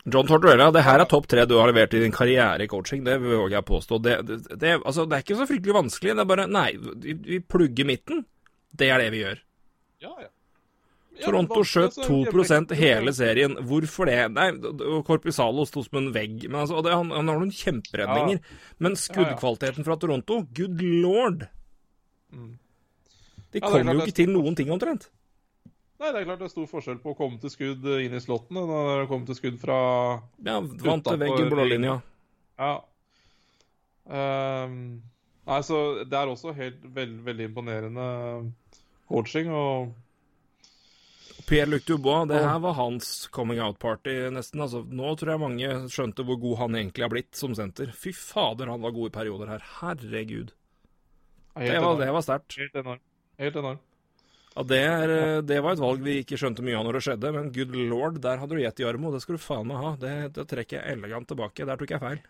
[0.07, 3.03] John Tortorella, det her er topp tre du har levert i din karriere i coaching.
[3.03, 3.99] Det våger jeg påstå.
[3.99, 6.15] Det, det, det, altså, det er ikke så fryktelig vanskelig.
[6.15, 6.69] Det er bare Nei,
[7.03, 8.23] vi plugger midten.
[8.71, 9.41] Det er det vi gjør.
[10.05, 10.31] Ja, ja.
[11.17, 13.57] Toronto skjøt 2% hele serien.
[13.67, 14.19] Hvorfor det?
[14.35, 14.47] Nei,
[15.07, 16.45] Corpusalo sto som en vegg.
[16.45, 18.39] Men altså, det, han, han, har noen kjemperedninger.
[18.39, 18.61] Ja.
[18.85, 21.47] Men skuddkvaliteten fra Toronto, good lord!
[22.31, 22.55] Mm.
[23.55, 25.09] De ja, kommer jo ikke til noen ting, omtrent.
[25.97, 28.21] Nei, det er klart det er stor forskjell på å komme til skudd inn i
[28.21, 29.77] slottene når det kommer til skudd fra
[30.45, 31.95] Ja, vant til veggen, blålinja.
[32.61, 32.73] Ja.
[34.05, 34.75] Um,
[35.49, 38.05] nei, så det er også helt veld, veldig imponerende
[39.09, 39.49] coaching.
[39.49, 39.95] og
[41.47, 44.61] Pierre-Luc Dubois, det her var hans coming out-party, nesten.
[44.63, 47.93] Altså, nå tror jeg mange skjønte hvor god han egentlig har blitt som senter.
[47.95, 49.67] Fy fader, han var god i perioder her.
[49.79, 50.51] Herregud.
[51.57, 52.57] Det var, det var sterkt.
[52.59, 53.05] Helt enormt.
[53.39, 53.85] Helt enormt.
[54.57, 55.11] Ja, det, er,
[55.45, 58.15] det, var et valg vi ikke skjønte mye av når det skjedde, men good lord,
[58.23, 59.91] der hadde du gjett og det skal du faen meg ha.
[60.01, 61.65] Det, det, trekker jeg elegant tilbake.
[61.69, 62.23] Der tok jeg feil.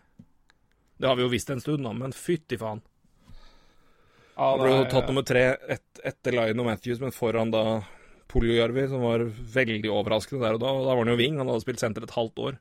[0.98, 2.82] Det har vi jo visst en stund, da, men fytti faen.
[4.36, 7.62] Ja, det ble tatt nummer tre et, etter Lion og Matthews, men foran da
[8.28, 9.24] Poljojarvi, som var
[9.54, 10.72] veldig overraskende der og da.
[10.74, 12.58] Og da var han jo wing, han hadde spilt senter et halvt år.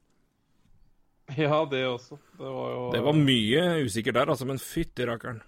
[1.35, 2.15] Ja, det også.
[2.39, 5.43] Det var jo Det var mye usikkert der, altså, men fytti rakkeren.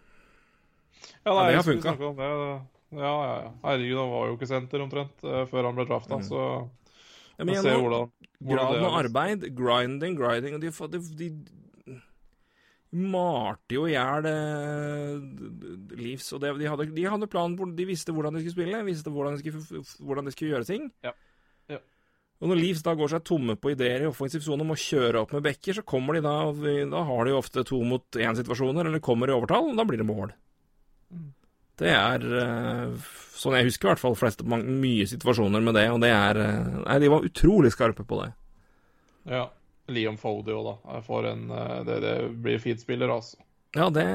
[1.24, 1.96] Ja, nei, ja, det har funka.
[2.90, 3.54] Ja, ja, ja.
[3.68, 6.26] Herregud, han var jo ikke senter omtrent uh, før han ble drafta, mm.
[6.26, 6.42] så
[7.40, 8.12] ja, men igjen, hvordan,
[8.42, 11.32] hvordan Graden av arbeid, grinding, grinding og de, de, de
[13.14, 14.26] malte jo i hjel
[15.94, 19.14] Leaves, Og det, de, hadde, de hadde plan de visste hvordan de skulle spille, visste
[19.14, 20.90] hvordan de skulle, hvordan de skulle gjøre ting.
[21.06, 21.14] Ja.
[21.70, 21.80] Ja.
[22.42, 25.22] Og når Leaves da går seg tomme på ideer i offensiv sone om å kjøre
[25.22, 26.36] opp med bekker, så kommer de da
[26.92, 30.02] Da har de jo ofte to mot én-situasjoner, eller kommer i overtall, og da blir
[30.02, 30.34] det mål.
[31.80, 36.02] Det er eh, sånn jeg husker i hvert fall flest, mye situasjoner med det, og
[36.04, 38.34] det er eh, Nei, de var utrolig skarpe på det.
[39.30, 39.48] Ja.
[39.90, 41.02] Liam Fody òg, da.
[41.06, 43.40] For en, eh, det, det blir fint spiller, altså.
[43.78, 44.08] Ja, det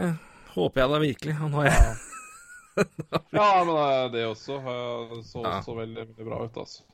[0.55, 1.37] håper jeg da virkelig.
[1.41, 1.95] Han har jeg.
[3.35, 4.75] ja, men det også så
[5.19, 5.79] også ja.
[5.81, 6.85] veldig, veldig bra ut, altså.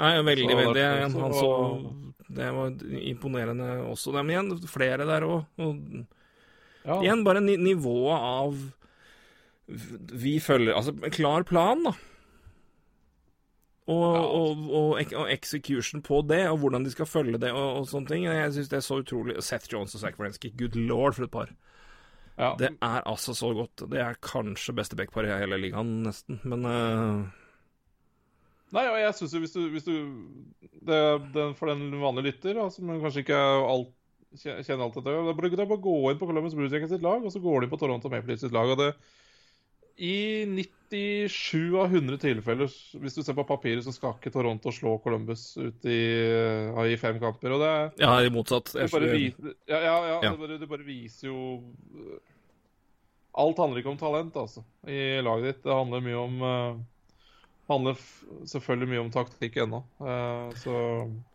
[0.00, 0.82] Nei, veldig, veldig.
[1.12, 1.52] Han, så,
[2.30, 2.74] det var
[3.10, 4.14] imponerende også.
[4.16, 5.64] Men igjen, flere der òg.
[6.86, 7.00] Ja.
[7.02, 8.60] Igjen, bare nivået av
[9.70, 11.92] Vi følger Altså, en klar plan, da.
[13.90, 18.06] Og, og, og, og, execution på det, og hvordan de skal følge det, og, sånne
[18.06, 18.26] ting.
[18.28, 21.34] Jeg syns det er så utrolig Seth Jones og Zack Wrensky, good lord, for et
[21.34, 21.50] par.
[22.38, 22.54] Ja.
[22.58, 23.82] Det er altså så godt.
[23.90, 26.38] Det er kanskje beste backparet i hele ligaen, nesten.
[26.44, 27.26] Men uh,
[28.70, 29.94] Nei, og jeg syns jo hvis du, hvis du
[30.86, 31.00] det,
[31.34, 33.90] det, For den vanlige lytter, som som kanskje ikke alt,
[34.38, 37.58] kjenner alt dette burde du bare gå inn på Columbus sitt lag, og så går
[37.58, 38.70] du inn på Toronto Maple Leafs sitt lag.
[38.70, 38.92] og det
[40.00, 42.72] i 97 av 100 tilfeller,
[43.02, 46.00] hvis du ser på papiret, så skal ikke Toronto slå Columbus ut i,
[46.88, 47.52] i fem kamper.
[47.52, 48.72] Og det er, ja, i motsatt.
[48.72, 50.30] Du bare, viser, ja, ja, ja, ja.
[50.30, 51.40] Det, bare, det bare viser jo
[53.40, 55.60] Alt handler ikke om talent, altså, i laget ditt.
[55.68, 56.80] Det handler mye om uh,
[57.70, 58.00] handler
[58.50, 59.80] selvfølgelig mye om taktikk ennå.
[60.02, 60.74] Uh, så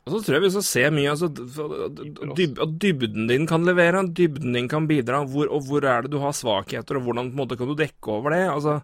[0.06, 1.30] altså, tror jeg vi skal se mye altså,
[2.36, 5.24] dyb, At dybden din kan levere, dybden din kan bidra.
[5.32, 8.36] Hvor, og hvor er det du har svakheter, og hvordan måte kan du dekke over
[8.36, 8.46] det?
[8.52, 8.80] Altså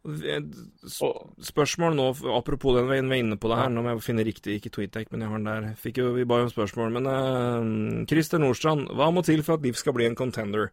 [0.00, 4.56] Spørsmål nå, apropos den vi er inne på det her, nå må jeg finne riktig,
[4.56, 5.74] ikke TweetDeck, men jeg har den der.
[5.76, 6.94] Fikk jo, Vi ba jo om spørsmål.
[6.96, 10.72] Men uh, Christer Nordstrand, hva må til for at Liv skal bli en contender?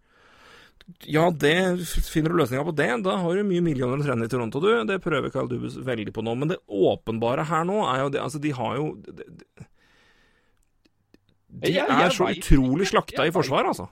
[1.03, 1.53] Ja, det
[2.07, 2.89] finner du løsninga på det.
[3.03, 4.69] Da har du mye millioner å trene i Toronto, du.
[4.88, 6.36] Det prøver Kyle Dubus veldig på nå.
[6.39, 8.88] Men det åpenbare her nå er jo det Altså, de har jo
[11.47, 13.89] De, de er så utrolig slakta i forsvaret, altså.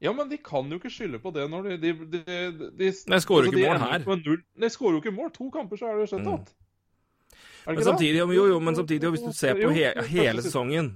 [0.00, 2.92] Ja, men de kan jo ikke skylde på det når de De, de, de, de
[2.94, 4.40] skårer jo altså, ikke mål her.
[4.64, 5.30] De skårer jo ikke mål.
[5.36, 6.34] To kamper, så er det skjønt mm.
[6.38, 6.54] at.
[7.66, 10.94] Men samtidig, jo, jo, men samtidig, hvis du ser på he hele sesongen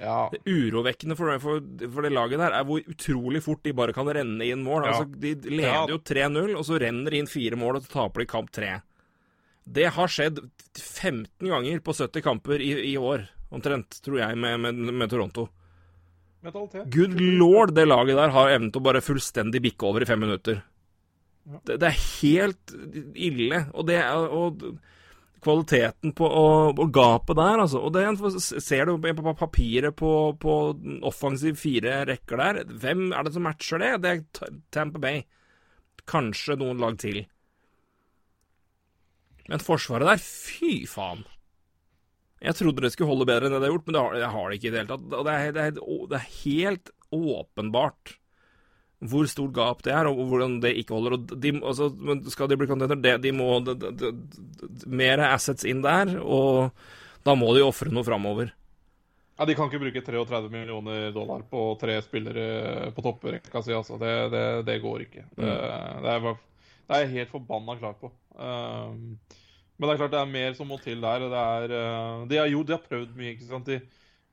[0.00, 0.30] ja.
[0.32, 1.60] Det urovekkende for, for,
[1.92, 4.86] for, det laget der er hvor utrolig fort de bare kan renne inn mål.
[4.86, 4.94] Ja.
[4.94, 8.24] Altså, de leder jo 3-0, og så renner de inn fire mål, og så taper
[8.24, 8.72] de kamp 3.
[9.70, 10.40] Det har skjedd
[10.80, 15.50] 15 ganger på 70 kamper i, i år, omtrent, tror jeg, med, med, med Toronto.
[16.40, 16.88] Mentalitet.
[16.94, 20.22] Good lord, det laget der har evnen til å bare fullstendig bikke over i fem
[20.24, 20.62] minutter.
[21.50, 21.60] Ja.
[21.66, 22.74] Det, det, er helt
[23.12, 23.64] ille.
[23.74, 24.64] Og det er og,
[25.42, 27.80] kvaliteten på og, og, gapet der, altså.
[27.82, 28.04] Og det
[28.62, 30.56] ser du på papiret på, på
[31.08, 32.62] offensiv fire rekker der.
[32.82, 33.92] Hvem er det som matcher det?
[34.04, 35.24] Det er Tamper Bay.
[36.10, 37.24] Kanskje noen lag til.
[39.50, 41.24] Men forsvaret der, fy faen.
[42.40, 44.56] Jeg trodde det skulle holde bedre enn det det har gjort, men det har, det,
[44.56, 45.08] ikke i det hele tatt.
[45.10, 45.74] Det er, det er,
[46.08, 48.19] det er helt åpenbart
[49.00, 51.16] hvor stort gap det er, og hvordan det ikke holder.
[51.16, 51.88] Og de, altså,
[52.32, 54.10] skal de bli contender, det, de må de, de,
[54.86, 56.74] mer assets inn der, og
[57.24, 58.52] da må de ofre noe framover.
[59.40, 63.72] Ja, De kan ikke bruke 33 millioner dollar på tre spillere på topprekka si.
[63.72, 63.96] Altså.
[64.00, 65.24] Det, det, det, går ikke.
[65.32, 66.02] Det, mm.
[66.04, 66.26] det, er,
[66.90, 68.12] det jeg helt forbanna klar på.
[68.36, 69.16] Um,
[69.80, 71.24] men det er klart det er mer som må til der.
[71.24, 73.32] Det er, uh, de, har, jo, de har prøvd mye.
[73.32, 73.72] ikke sant?
[73.72, 73.80] De,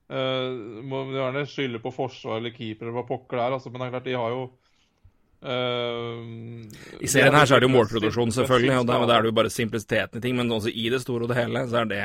[0.07, 3.81] Uh, må gjerne skylde på forsvar eller keeper eller hva pokker det er, altså, men
[3.81, 4.45] det er klart, de har jo
[5.43, 9.35] uh, I serien her så er det jo målproduksjon, selvfølgelig, og da er det jo
[9.41, 11.99] bare simplisiteten i ting, men også i det store og det hele så er det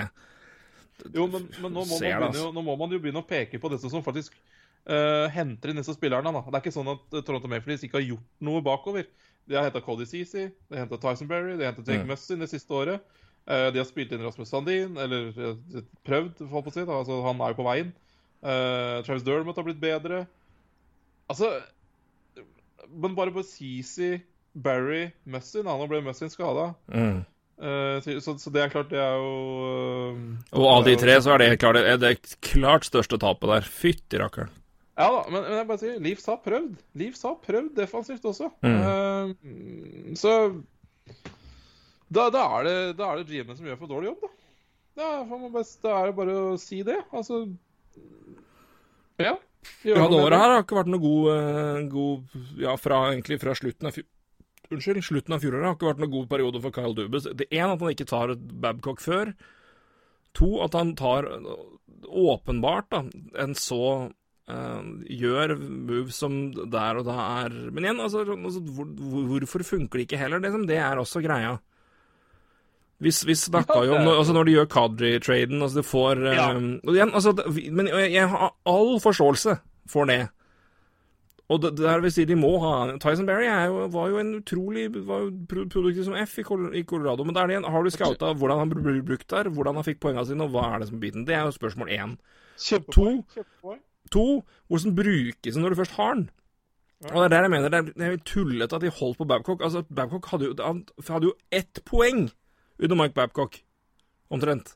[1.14, 2.50] Jo, men, men nå, må begynne, altså.
[2.50, 4.34] nå, må man jo begynne å peke på det som faktisk
[4.90, 6.34] uh, henter inn disse spillerne.
[6.34, 6.42] Da.
[6.42, 9.06] Det er ikke sånn at Toronto Mayfleys ikke har gjort noe bakover.
[9.46, 12.10] De har henta Cody Ceesay, de har henta Tyson Berry, de har henta Jake mm.
[12.10, 13.06] Mussin det siste året.
[13.42, 16.84] Uh, de har spilt inn Rasmus Sandin, eller uh, prøvd, for å si.
[16.84, 17.90] Altså, han er jo på veien.
[18.42, 20.24] Uh, Travis Dermot har blitt bedre.
[21.30, 21.52] Altså
[22.90, 24.16] Men bare på Sisi,
[24.58, 26.72] Barry, Mussin Nå ble Mussin skada.
[26.90, 27.22] Mm.
[28.02, 30.16] Så, så, det er klart, det er jo
[30.50, 33.68] Og av de tre så er det klart det, det klart største tapet der.
[33.70, 34.50] Fytti rakkeren.
[34.98, 36.74] Ja da, men, men, jeg bare sier, Leafs har prøvd.
[36.98, 38.50] Leafs har prøvd defensivt også.
[38.66, 40.16] Mm.
[40.18, 40.34] så
[42.12, 44.32] da, da, er det, da er det GM-en som gjør for dårlig jobb, da.
[44.92, 46.98] Da, da er det bare å si det.
[47.12, 47.46] Altså
[49.20, 49.38] Ja.
[49.86, 53.54] Ja, det året her har ikke vært noe god, uh, god Ja, fra, egentlig fra
[53.54, 53.98] slutten av
[54.72, 57.26] Unnskyld, slutten av fjoråret har ikke vært noen god periode for Kyle Dubes.
[57.36, 59.34] Det er én at han ikke tar et Babcock før.
[60.38, 61.28] To, at han tar
[62.08, 63.02] åpenbart da,
[63.42, 68.88] en så uh, Gjør moves som der og da er Men igjen, altså, altså hvor,
[69.34, 70.40] hvorfor funker det ikke heller?
[70.40, 71.58] Det, det er også greia.
[73.02, 76.52] Vi, vi snakka jo om altså når de gjør Kadri-traden altså Du får ja.
[76.54, 77.34] um, igjen, altså,
[77.74, 79.56] Men jeg har all forståelse
[79.90, 80.28] for det.
[81.52, 84.86] Og det, det vil si de må ha Tyson Berry jo, var jo en utrolig
[84.94, 86.44] var jo produktiv som F i,
[86.78, 87.24] i Colorado.
[87.24, 90.24] Men der igjen, har du scouta hvordan han ble brukt der, hvordan han fikk poengene
[90.28, 91.26] sine, og hva er det som er biten?
[91.28, 92.14] Det er jo spørsmål én.
[92.94, 93.08] To,
[94.12, 94.26] to
[94.70, 96.30] hvordan brukes den når du først har den?
[97.10, 99.24] Og det er der jeg mener det er, det er tullete at de holdt på
[99.24, 99.62] Babcock.
[99.64, 100.54] Altså, Babcock hadde jo,
[101.08, 102.28] hadde jo ett poeng
[102.82, 103.60] under Mike Babcock,
[104.32, 104.74] omtrent.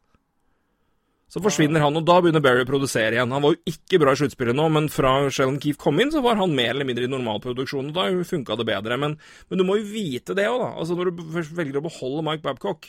[1.27, 3.33] Så forsvinner han, og da begynner Barry å produsere igjen.
[3.35, 6.23] Han var jo ikke bra i sluttspillet nå, men fra Sheldon Keefe kom inn, så
[6.23, 8.99] var han mer eller mindre i normalproduksjon, og da funka det bedre.
[9.03, 9.17] Men,
[9.51, 10.71] men, du må jo vite det òg, da.
[10.79, 12.87] Altså Når du velger å beholde Mike Babcock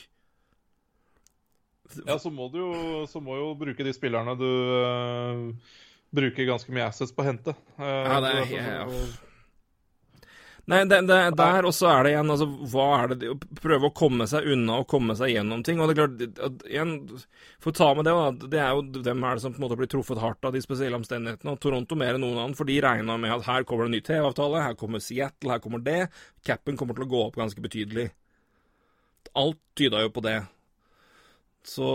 [2.04, 2.72] Ja, så må du jo,
[3.10, 5.78] så må jo bruke de spillerne du uh,
[6.14, 7.56] bruker ganske mye assets på å hente.
[7.74, 9.27] Uh, ja, det er, ja, ja.
[10.68, 13.94] Nei, det, det, der også er det igjen, altså, hva er det Å prøve å
[13.96, 15.80] komme seg unna og komme seg gjennom ting.
[15.80, 16.90] Og det er klart, igjen,
[17.56, 19.64] For å ta med det, da, det er jo hvem er det som på en
[19.64, 21.54] måte blir truffet hardt av de spesielle omstendighetene.
[21.54, 23.96] Og Toronto mer enn noen annen, for de regna med at her kommer det en
[23.96, 26.02] ny TV-avtale, her kommer Seattle, her kommer det.
[26.44, 28.10] Capen kommer til å gå opp ganske betydelig.
[29.40, 30.36] Alt tyda jo på det.
[31.64, 31.88] Så,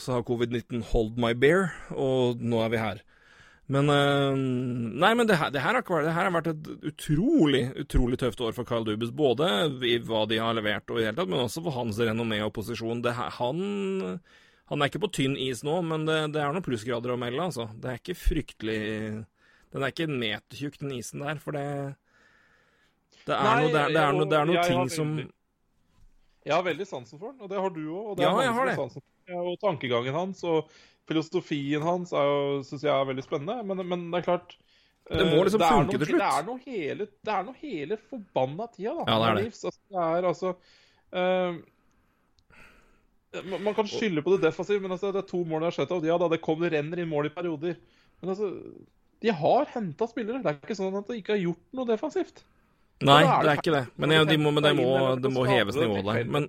[0.00, 3.02] så har covid-19 hold my bear, og nå er vi her.
[3.70, 7.62] Men uh, Nei, men det her, det, her har, det her, har, vært et utrolig
[7.84, 9.12] utrolig tøft år for Kyle Dubus.
[9.14, 9.48] Både
[9.86, 12.52] i hva de har levert, og i hele tatt, men også for hans renommé og
[12.56, 13.04] posisjon.
[13.06, 14.18] Her, han,
[14.70, 17.50] han, er ikke på tynn is nå, men det, det er noen plussgrader å melde.
[17.50, 17.68] altså.
[17.78, 18.80] Det er ikke fryktelig
[19.72, 21.38] Den er ikke metertjukk, den isen der.
[21.42, 21.66] For det
[23.22, 26.66] Det er, nei, noe, det er, det er det er noe ting som Jeg har
[26.66, 28.20] veldig sansen for den, og det har du òg.
[28.20, 29.02] Ja, jeg har det.
[29.38, 30.42] Og tankegangen hans.
[30.42, 30.66] og
[31.08, 34.56] filosofien hans syns jeg er veldig spennende, men, men det er klart
[35.10, 36.20] det må liksom det funke til slutt.
[36.20, 39.04] Det er noe hele, det er noe hele forbanna tida, da.
[39.08, 39.44] Ja, det er det.
[39.50, 40.52] Altså, det er altså
[41.18, 41.52] uh,
[43.66, 45.94] Man kan skylde på det defensive, men altså, det er to mål de har sett
[46.06, 47.76] Ja da, det kommer renner inn mål i perioder.
[48.22, 48.52] Men altså
[49.22, 50.42] De har henta spillere.
[50.44, 52.44] Det er ikke sånn at de ikke har gjort noe defensivt.
[53.02, 53.86] Nei, det er, ikke det.
[53.98, 54.86] Men, ja, de må, men det må,
[55.18, 56.28] de må heves nivået der.
[56.30, 56.46] Men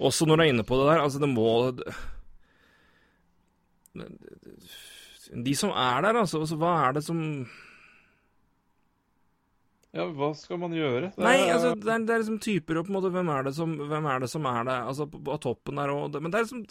[0.00, 1.50] også når du er inne på det der, altså det må
[3.92, 7.20] de som er der, altså, altså, hva er det som
[9.92, 11.12] Ja, hva skal man gjøre?
[11.12, 13.48] Det Nei, altså, det er, det er liksom typer og på en måte Hvem er
[13.48, 16.32] det som, hvem er, det som er der, altså, på, på toppen der og Men
[16.32, 16.64] det er liksom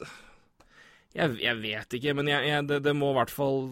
[1.13, 3.71] Jeg, jeg vet ikke, men jeg, jeg, det, det, må i hvert fall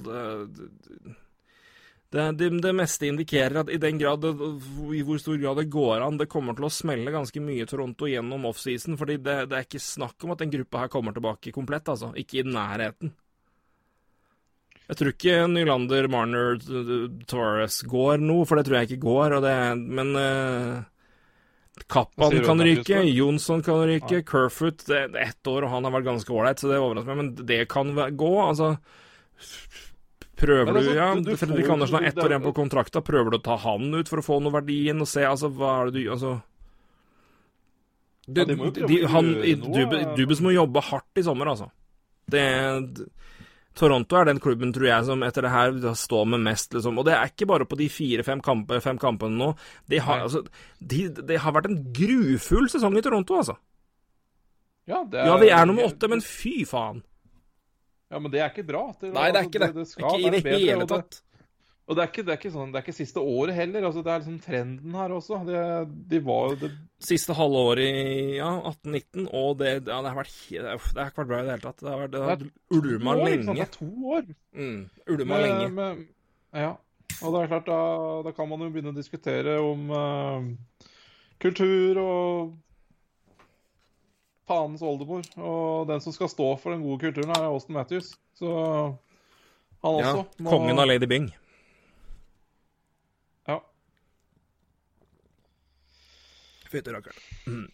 [2.09, 6.01] det, det, det, meste indikerer at i den grad i hvor stor grad det går
[6.01, 8.97] an, det kommer til å smelle ganske mye Toronto gjennom offseason.
[8.97, 12.09] fordi det, det, er ikke snakk om at den gruppa her kommer tilbake komplett, altså.
[12.17, 13.13] Ikke i nærheten.
[14.89, 16.55] Jeg tror ikke Nylander, Marner,
[17.29, 19.35] Torres går nå, for det tror jeg ikke går.
[19.43, 19.57] Det,
[19.99, 20.79] men uh,
[21.85, 24.25] Kappan kan ryke, Jonsson kan ryke, ja.
[24.25, 27.13] Kerfoot det, det, er ett år, og han har vært ganske ålreit, så det overrasker
[27.13, 27.21] meg.
[27.21, 28.33] Men det kan gå.
[28.41, 28.73] Altså
[30.39, 33.01] Prøver du, altså, ja, du Fredrik Andersen har ett år igjen på kontrakta.
[33.05, 35.51] Prøver du å ta han ut for å få noe verdi inn, og se altså,
[35.51, 36.37] hva er det du Altså
[38.29, 39.29] det, ja, de, de, han,
[40.15, 41.69] Dubes må jobbe hardt i sommer, altså.
[42.29, 42.45] Det
[43.77, 46.97] Toronto er den klubben, tror jeg, som etter det her står med mest, liksom.
[46.99, 49.49] Og det er ikke bare på de fire-fem kampe, kampene nå.
[49.89, 50.41] Det har, altså,
[50.79, 53.55] de, de har vært en grufull sesong i Toronto, altså.
[54.89, 57.03] Ja, det er, ja, vi er nummer åtte, men fy faen.
[58.09, 58.87] Ja, men det er ikke bra.
[58.97, 59.73] Det, Nei, det er ikke det.
[59.75, 61.19] det, det ikke i det hele tatt.
[61.89, 63.85] Og det er, ikke, det, er ikke sånn, det er ikke siste året heller.
[63.87, 65.39] altså Det er liksom trenden her også.
[65.47, 65.61] Det,
[66.11, 66.69] de var det...
[67.01, 71.23] Siste halve året i ja, 18-19, og det, ja, det, har vært, det, har ikke
[71.23, 71.81] vært bra i det hele tatt.
[71.81, 72.45] Det har, vært, det har
[72.77, 73.57] ulma lenge.
[73.57, 74.29] Det er to år.
[74.53, 74.77] Mm,
[75.15, 75.71] ulma lenge.
[75.79, 76.05] Med,
[76.61, 76.69] ja.
[77.23, 77.81] Og det er klart, da,
[78.29, 80.85] da, kan man jo begynne å diskutere om uh,
[81.41, 82.55] kultur og
[84.45, 85.25] fanens oldemor.
[85.41, 88.13] Og den som skal stå for den gode kulturen, er Austin Matthews.
[88.37, 88.53] Så
[89.81, 91.31] han også ja, må Kongen av Lady Bing.
[96.69, 97.27] Fytti rakkeren.
[97.47, 97.67] Mm.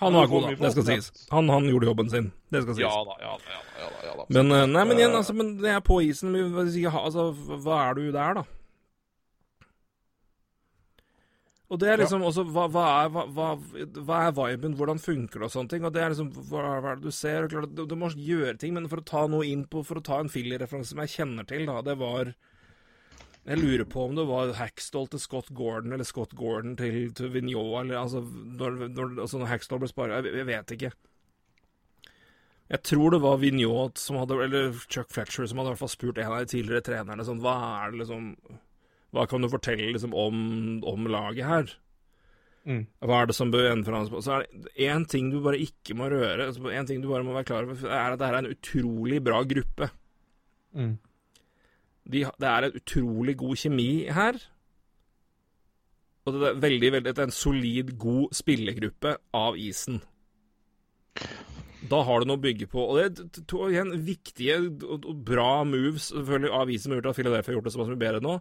[0.00, 0.56] Han var god, da.
[0.60, 1.26] Det skal sies.
[1.32, 2.28] Han, han, gjorde jobben sin.
[2.52, 2.84] Det skal sies.
[2.84, 3.54] Ja da, ja da.
[3.80, 6.36] ja da, ja da, Men, eh, nei, men igjen, altså, men det er på isen.
[6.36, 7.30] Altså,
[7.64, 8.44] hva er du der, da?
[11.66, 15.48] Og det er liksom også hva, hva, er, hva, hva, er, viben, hvordan funker det
[15.48, 15.86] og sånne ting.
[15.86, 17.48] Og det er liksom hva, er det du ser?
[17.50, 20.04] Klart, du, du, må gjøre ting, men for å ta noe inn på For å
[20.04, 22.30] ta en Philly-referanse som jeg kjenner til, da, det var
[23.46, 27.30] jeg lurer på om det var Hackstall til Scott Gordon, eller Scott Gordon til, til
[27.30, 30.90] Vigneault, eller altså når, når, altså når Hackstall ble spara jeg, jeg, vet ikke.
[32.74, 35.94] Jeg tror det var Vigneault som hadde, eller Chuck Fletcher som hadde i hvert fall
[35.94, 38.32] spurt en av de tidligere trenerne sånn Hva er det liksom
[39.14, 40.40] Hva kan du fortelle liksom om,
[40.82, 41.76] om laget her?
[42.66, 42.82] Mm.
[42.98, 44.24] Hva er det som bør endres på?
[44.26, 47.22] Så er det én ting du bare ikke må røre, én en ting du bare
[47.22, 49.92] må være klar over, er at det er en utrolig bra gruppe.
[50.74, 50.96] Mm.
[52.06, 54.38] De, det er en utrolig god kjemi her.
[56.26, 60.00] Og det er veldig, veldig, det er en solid, god spillergruppe av isen.
[61.86, 62.82] Da har du noe å bygge på.
[62.82, 64.56] Og det er to igjen viktige
[64.88, 67.84] og bra moves selvfølgelig av isen som har gjort at Philadelphia har gjort det så
[67.84, 68.34] mye bedre nå.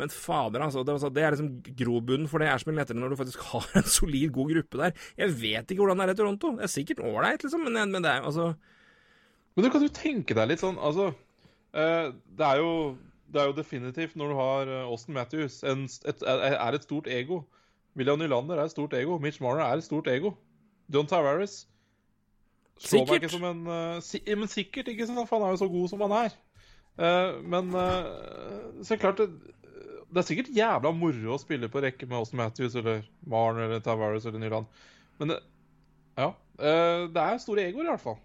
[0.00, 0.84] Men fader, altså.
[0.84, 1.50] Det, det er liksom
[1.80, 4.82] grobunnen for det er så mye lettere når du faktisk har en solid, god gruppe
[4.84, 5.06] der.
[5.20, 6.54] Jeg vet ikke hvordan det er i Toronto.
[6.58, 8.52] Det er sikkert ålreit, liksom, men, men, det er altså
[9.56, 12.72] Men du kan jo tenke deg litt sånn, altså uh, Det er jo
[13.32, 17.06] det er jo definitivt, når du har eh, Austin Matthews, en, et, er et stort
[17.06, 17.42] ego.
[17.96, 19.18] William Nylander er et stort ego.
[19.18, 20.34] Mitch Marner er et stort ego.
[20.94, 21.66] John Tavares
[22.80, 23.34] Sikkert.
[23.34, 25.28] en uh, si, Men sikkert, ikke sant?
[25.28, 26.36] For han er jo så god som han er.
[26.96, 29.28] Uh, men uh, så det klart det,
[30.08, 33.84] det er sikkert jævla moro å spille på rekke med Austin Matthews eller Marner eller
[33.84, 34.80] Tavares eller Nyland.
[35.20, 35.36] Men
[36.16, 36.32] ja.
[36.56, 38.18] det er store egoer, i hvert fall.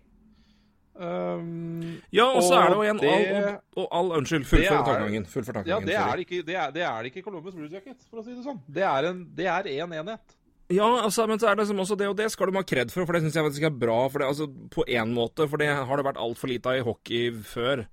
[0.96, 5.26] Um, ja, og så er det jo igjen det, all, og, all, Unnskyld, fullfør tankegangen.
[5.68, 8.32] Ja, det er, ikke, det, er, det er ikke Columbus Blue Jacket, for å si
[8.32, 8.62] det sånn.
[8.72, 10.38] Det er en, det er en enhet.
[10.72, 12.94] Ja, altså, men så er det liksom også det, og det skal du ha kred
[12.94, 14.00] for, for det syns jeg faktisk er bra.
[14.10, 16.88] For det, altså, på én måte, for det har det vært altfor lite av i
[16.88, 17.86] hockey før.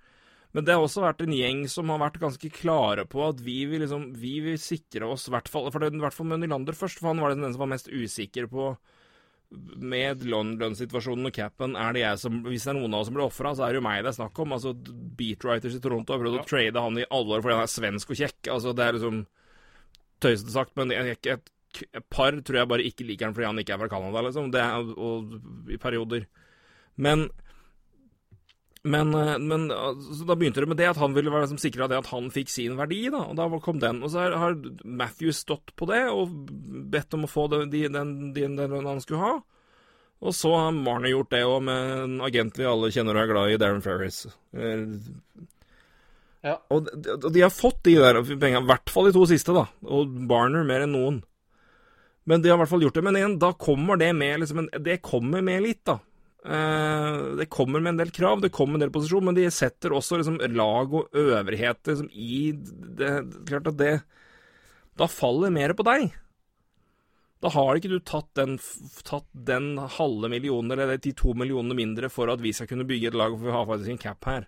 [0.52, 3.62] Men det har også vært en gjeng som har vært ganske klare på at vi
[3.68, 5.68] vil, liksom, vi vil sikre oss, i hvert fall
[6.28, 8.74] med Nylander først, for han var den som var mest usikker på
[9.82, 13.16] med lønnssituasjonen og capen, er det jeg som Hvis det er noen av oss som
[13.16, 14.54] blir ofra, så er det jo meg det er snakk om.
[14.56, 14.74] Altså,
[15.18, 16.44] Beatwriters i Toronto har prøvd ja.
[16.44, 18.52] å trade han i alle år fordi han er svensk og kjekk.
[18.54, 19.22] Altså, det er liksom
[20.22, 23.62] tøysete sagt, men et, et, et, par tror jeg bare ikke liker han fordi han
[23.62, 24.52] ikke er fra Canada, liksom.
[24.54, 25.36] Det er, og,
[25.72, 26.28] i perioder.
[27.00, 27.28] Men
[28.82, 31.86] men, eh, men så da begynte det med det, at han ville være liksom sikra
[31.90, 33.04] det at han fikk sin verdi.
[33.14, 34.02] da, og Da kom den.
[34.02, 36.34] Og så har Matthew stått på det og
[36.90, 39.36] bedt om å få den, den, den, den han skulle ha.
[40.22, 43.32] Og så har Marner gjort det òg, med en agent vi alle kjenner og er
[43.32, 44.20] glad i, Darren Ferris.
[46.42, 46.56] Ja.
[46.74, 49.66] Og, de, de har fått de der pengene, i hvert fall de to siste, da.
[49.82, 51.20] Og Barner mer enn noen.
[52.26, 53.04] Men de har i hvert fall gjort det.
[53.06, 55.98] Men igjen, da kommer det med liksom, Det kommer med litt, da.
[56.42, 59.44] Uh, det kommer med en del krav, det kommer med en del posisjon, men de
[59.54, 62.50] setter også liksom, lag og øvrigheter liksom, i
[62.98, 63.12] det,
[63.46, 63.92] Klart at det
[64.98, 66.10] Da faller mer på deg.
[67.42, 68.58] Da har ikke du tatt den,
[69.06, 73.10] tatt den halve millionen, eller de to millionene mindre, for at vi skal kunne bygge
[73.10, 74.44] et lag, for vi har faktisk en cap her.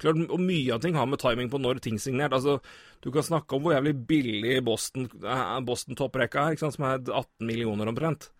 [0.00, 2.32] Klart, og Mye av ting har med timing på når ting signert.
[2.36, 2.60] Altså,
[3.00, 8.30] Du kan snakke om hvor jævlig billig Boston-topprekka Boston er, som er 18 millioner omtrent.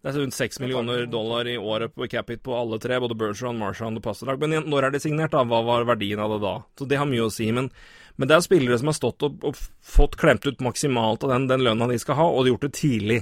[0.00, 3.58] Det er rundt 6 millioner dollar i året på Capit på alle tre, både Bergeron,
[3.60, 4.38] Marshall og Pasternak.
[4.40, 5.42] Men når er det signert, da?
[5.44, 6.54] Hva var verdien av det da?
[6.80, 7.50] Så det har mye å si.
[7.52, 7.68] Men,
[8.16, 11.50] men det er spillere som har stått og, og fått klemt ut maksimalt av den,
[11.52, 13.20] den lønna de skal ha, og de har gjort det tidlig.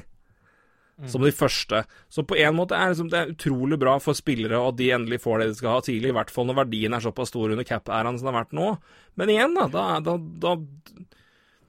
[0.98, 1.10] Mm.
[1.10, 1.82] Som de første.
[2.14, 5.20] Så på en måte er liksom, det er utrolig bra for spillere at de endelig
[5.26, 7.66] får det de skal ha tidlig, i hvert fall når verdien er såpass stor under
[7.66, 8.72] cap-æraen som det har vært nå.
[9.18, 10.16] Men igjen, da, da, da,
[10.46, 10.56] da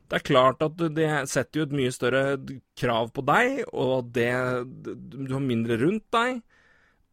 [0.10, 2.24] det er klart at det setter jo et mye større
[2.80, 4.32] krav på deg, og det,
[4.74, 6.40] du har mindre rundt deg.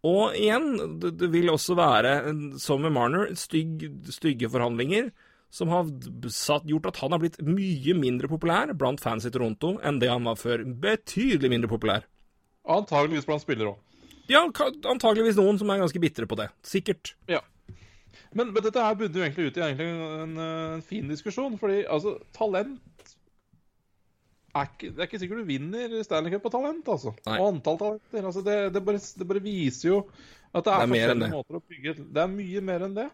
[0.07, 2.13] Og igjen, det vil også være,
[2.63, 3.85] som med Marner, stygg,
[4.15, 5.11] stygge forhandlinger
[5.53, 5.89] som har
[6.33, 10.11] satt, gjort at han har blitt mye mindre populær blant fans i Toronto enn det
[10.11, 10.65] han var før.
[10.83, 12.07] Betydelig mindre populær.
[12.67, 13.83] Antageligvis blant spillere òg.
[14.27, 16.49] Ja, antageligvis noen som er ganske bitre på det.
[16.67, 17.15] Sikkert.
[17.31, 17.45] Ja.
[18.33, 21.59] Men, men, dette her bunner jo egentlig ut i en, en, fin diskusjon.
[21.61, 22.81] Fordi altså, talent
[24.57, 27.13] er ikke, Det er ikke sikkert du vinner Stanley Cup på talent, altså.
[27.27, 27.37] Nei.
[27.41, 28.25] Og antall talenter.
[28.25, 30.01] Altså, det, det, bare, det, bare, viser jo
[30.53, 33.09] at det er, det er forskjellige måter å bygge Det er mye mer enn det.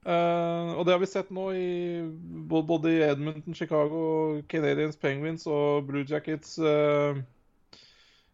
[0.00, 2.00] Uh, og det har vi sett nå i
[2.48, 7.18] både i Edmonton, Chicago, Canadians, Penguins og Blue Jackets uh,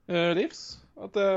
[0.07, 0.77] uh, Leafs.
[0.97, 1.29] At det,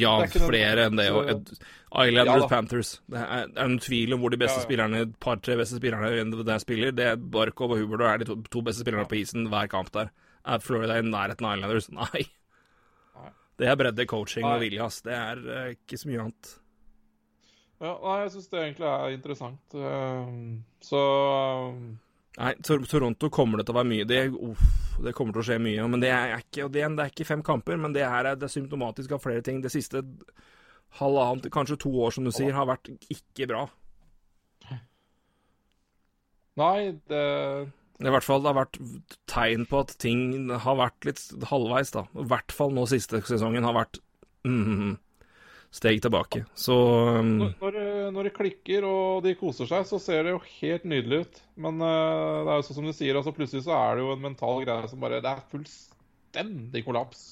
[0.00, 1.10] ja, det flere enn det.
[1.10, 2.92] Islanders, ja, Panthers.
[3.12, 4.68] Det er, er noen tvil om hvor de beste ja, ja.
[4.68, 6.94] spillerne, par-tre beste spillerne der spiller.
[6.96, 9.92] Det er Barkov og Huberdo er de to, to, beste spillerne på isen hver kamp
[9.92, 10.08] der.
[10.46, 11.90] Er Florida i nærheten av Islanders?
[12.00, 12.24] Nei.
[13.18, 13.32] Nei.
[13.60, 15.02] Det er bredde, coaching og vilje, ass.
[15.04, 16.56] Det er uh, ikke så mye annet.
[17.76, 19.76] Ja, nei, jeg syns det egentlig er interessant.
[19.76, 21.02] Uh, så
[21.76, 21.80] uh,
[22.36, 24.08] Nei, Toronto kommer det til å være mye.
[24.08, 24.64] Det, uff,
[25.04, 25.86] det kommer til å skje mye.
[25.88, 28.52] Men det er ikke, det er, ikke fem kamper, men det her er, det er
[28.52, 29.62] symptomatisk av flere ting.
[29.64, 30.02] Det siste
[31.00, 33.64] halvannet, kanskje to år, som du sier, har vært ikke bra.
[36.56, 37.24] Nei, det
[38.00, 38.78] I hvert fall det har vært
[39.28, 42.06] tegn på at ting har vært litt halvveis, da.
[42.16, 44.00] I hvert fall nå siste sesongen har vært
[44.48, 44.96] mm,
[45.76, 46.42] steg tilbake.
[46.56, 46.74] Så
[47.20, 47.32] um...
[47.42, 47.78] når, når,
[48.14, 51.40] når det klikker og de koser seg, så ser det jo helt nydelig ut.
[51.66, 54.12] Men uh, det er jo sånn som du sier, altså plutselig så er det jo
[54.14, 57.26] en mental greie som bare Det er fullstendig kollaps.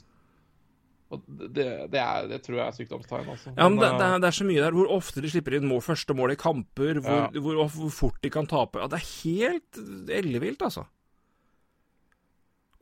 [1.12, 3.28] Og det, det, er, det tror jeg er sykdomstegn.
[3.34, 3.52] Altså.
[3.52, 4.76] Ja, men, men det, det, er, det, er, så mye der.
[4.76, 7.44] Hvor ofte de slipper inn må første mål i kamper, hvor, ja.
[7.44, 8.80] hvor, hvor, fort de kan tape.
[8.82, 9.82] Ja, det er helt
[10.20, 10.86] ellevilt, altså.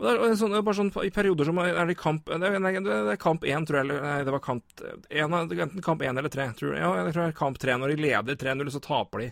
[0.01, 3.45] Og det er, sånn, bare sånn, I perioder som er det kamp det er kamp
[3.47, 3.87] én, tror jeg.
[3.87, 6.49] Eller, nei, det var kamp en, enten kamp én eller tre.
[6.59, 6.83] Tror jeg.
[6.83, 7.77] Ja, jeg tror det er kamp tre.
[7.79, 9.31] Når de leder 3-0, så taper de.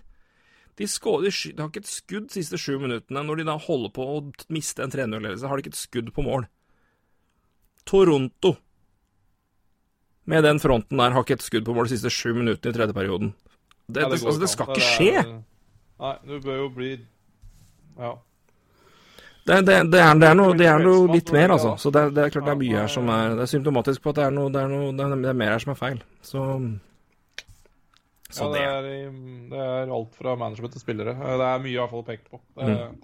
[0.78, 3.24] De, skår, de, de har ikke et skudd de siste sju minuttene.
[3.26, 4.20] Når de da holder på å
[4.54, 6.46] miste en 3-0-ledelse, har de ikke et skudd på mål.
[7.88, 8.54] Toronto
[10.30, 12.76] med den fronten der har ikke et skudd på mål de siste sju minuttene i
[12.76, 13.32] tredje perioden.
[13.90, 15.22] Det, ja, det, altså, det skal ikke skje!
[16.00, 16.90] Nei, du bør jo bli
[17.98, 18.12] Ja.
[19.51, 21.72] Det, det, det, er, det, er, noe, det er noe litt mer, altså.
[21.80, 24.20] Så det, er klart det er mye her som er Det er symptomatisk på at
[24.20, 25.98] det er noe, det er, noe, det er mer her som er feil.
[26.22, 26.44] Så,
[28.30, 29.11] så ja, det er,
[29.51, 31.16] det er alt fra management til spillere.
[31.18, 32.38] Det er mye i hvert fall pekt på.
[32.61, 33.01] Mm.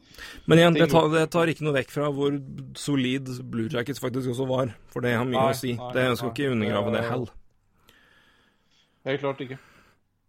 [0.46, 2.38] Men igjen, det tar, tar, ikke noe vekk fra hvor
[2.78, 4.70] solid Blue Jackets faktisk også var.
[4.94, 5.74] For det har mye nei, å si.
[5.80, 7.26] Nei, det skal nei, ikke undergrave det hell.
[9.10, 9.58] Helt klart ikke.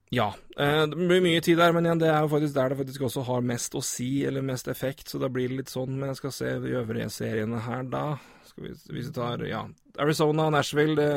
[0.09, 0.33] Ja.
[0.57, 3.07] Eh, det blir mye tid der, men igjen, det er jo faktisk der det faktisk
[3.09, 5.97] også har mest å si, eller mest effekt, så da blir det litt sånn.
[5.97, 8.05] Men jeg skal se de øvrige seriene her da.
[8.47, 9.65] Skal vi, hvis vi tar ja,
[9.99, 10.95] Arizona og Nashville.
[10.95, 11.09] Det,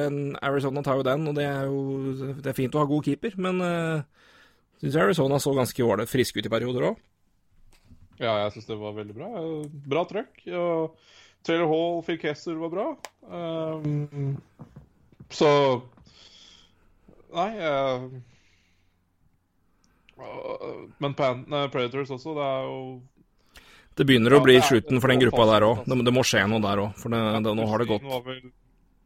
[0.42, 3.38] Arizona tar jo den, og det er jo det er fint å ha god keeper,
[3.40, 4.34] men uh, eh,
[4.82, 7.06] syns Arizona så ganske ålreit frisk ut i perioder òg.
[8.20, 9.30] Ja, jeg syns det var veldig bra.
[9.94, 10.42] Bra trøkk.
[10.52, 10.98] Og
[11.46, 12.88] Taylor Hall, Phil Kessel var bra.
[13.30, 14.34] Um,
[15.32, 15.48] så
[17.30, 17.52] Nei.
[17.62, 18.18] Uh,
[21.00, 22.80] men Pan Predators også, det er jo
[23.98, 25.82] Det begynner å bli slutten for den gruppa der òg.
[25.86, 28.06] Det, det, må skje noe der òg, for det, det, nå har det gått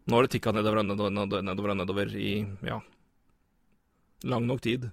[0.05, 2.35] Nå har det tikka nedover og nedover, nedover, nedover, nedover i
[2.69, 2.77] ja,
[4.29, 4.85] lang nok tid.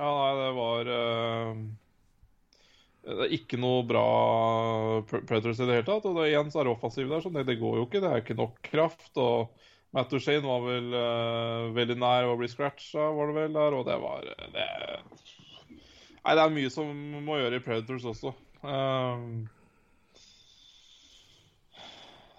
[0.00, 1.58] Ja, nei, det var uh,
[3.04, 4.04] Det er ikke noe bra
[5.10, 6.08] Predators i det hele tatt.
[6.08, 8.00] Og det, igjen så er det offensiv der, så det, det går jo ikke.
[8.00, 9.10] Det er ikke nok kraft.
[9.20, 9.52] og
[9.90, 13.88] Matt O'Shane var vel uh, veldig nær å bli scratcha, var det vel der, og
[13.88, 14.66] det var eh, det,
[16.20, 16.90] Nei, det er mye som
[17.26, 18.30] må gjøre i Predators også.
[18.60, 19.48] Um,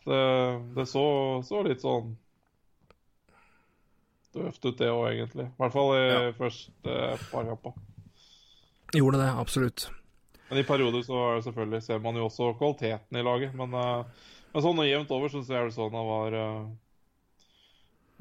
[0.05, 0.19] det,
[0.77, 1.05] det så,
[1.43, 2.13] så, litt sånn
[4.37, 5.47] døvt ut, det òg, egentlig.
[5.49, 6.19] I hvert fall i ja.
[6.37, 6.99] første
[7.33, 7.73] par kamper.
[8.95, 9.87] Gjorde det, absolutt.
[10.51, 13.57] Men i perioder så er det selvfølgelig, ser man jo også kvaliteten i laget.
[13.57, 16.71] Men, uh, men sånn jevnt over syns jeg sånn han var uh,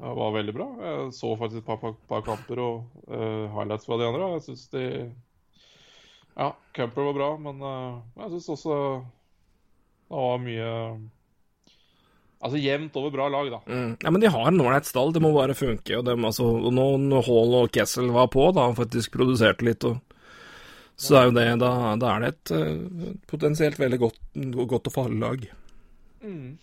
[0.01, 0.67] det var veldig bra.
[0.81, 4.29] Jeg så faktisk et par, par, par kamper og uh, highlights fra de andre.
[4.35, 4.85] Jeg syns de
[6.31, 8.77] Ja, Camper var bra, men uh, jeg syns også
[10.11, 10.71] det var mye
[12.41, 13.59] Altså jevnt over bra lag, da.
[13.69, 13.91] Mm.
[14.01, 15.99] Ja, Men de har en ålreit stall, det må bare funke.
[15.99, 19.85] Og, dem, altså, nå når Hall og Kessel var på, da han faktisk produserte litt,
[19.85, 19.99] og,
[20.97, 21.69] så er jo det Da,
[22.01, 24.19] da er det et uh, potensielt veldig godt,
[24.73, 25.45] godt og farlig lag.
[26.25, 26.57] Mm.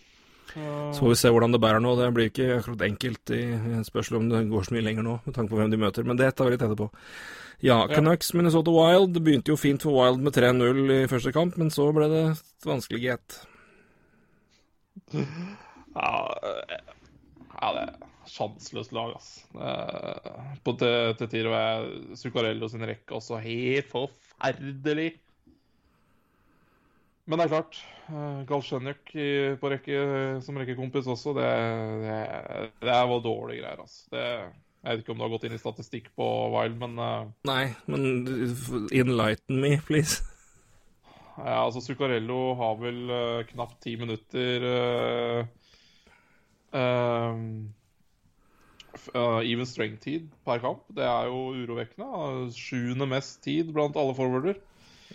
[0.53, 1.91] Så får vi se hvordan det bærer nå.
[1.99, 3.41] Det blir ikke akkurat enkelt i
[3.87, 6.19] spørsmål om det går så mye lenger nå, med tanke på hvem de møter, men
[6.19, 6.89] det tar vi litt etterpå.
[7.65, 9.13] Ja, Canucks Minnesota Wild.
[9.15, 12.25] Det begynte jo fint for Wild med 3-0 i første kamp, men så ble det
[12.67, 13.39] vanskelig gitt.
[15.11, 16.13] Ja,
[17.59, 17.95] ja, det er
[18.29, 19.43] sjanseløst lag, altså.
[20.63, 21.89] På til, til tider var
[22.19, 25.11] Zuccarello sin rekke også helt forferdelig.
[27.29, 27.77] Men det er klart.
[28.09, 29.11] Uh, Galsjenjuk
[29.61, 29.99] på rekke,
[30.41, 31.51] som rekkekompis også, det,
[32.01, 32.17] det,
[32.81, 33.83] det var dårlige greier.
[33.83, 34.07] altså.
[34.15, 34.25] Det,
[34.79, 36.25] jeg vet ikke om du har gått inn i statistikk på
[36.55, 38.05] Wild, men uh, Nei, men
[38.95, 40.23] enlighten me, please.
[41.37, 44.65] Ja, altså Zuccarello har vel uh, knapt ti minutter
[49.09, 50.81] even strength-tid per kamp.
[50.95, 52.49] Det er jo urovekkende.
[52.55, 54.59] Sjuende mest tid blant alle forwarder.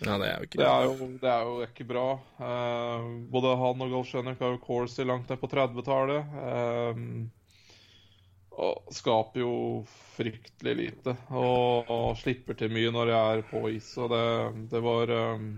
[0.02, 2.06] Ja, det er jo ikke det er jo, det er jo ikke bra.
[2.40, 6.32] Uh, både han og Golsjenek har jo Corsi langt ned på 30-tallet.
[6.34, 6.94] Uh,
[8.54, 9.52] og skaper jo
[10.16, 11.14] fryktelig lite.
[11.30, 13.92] Og, og, slipper til mye når jeg er på is.
[14.02, 14.26] Og det,
[14.72, 15.48] det var um...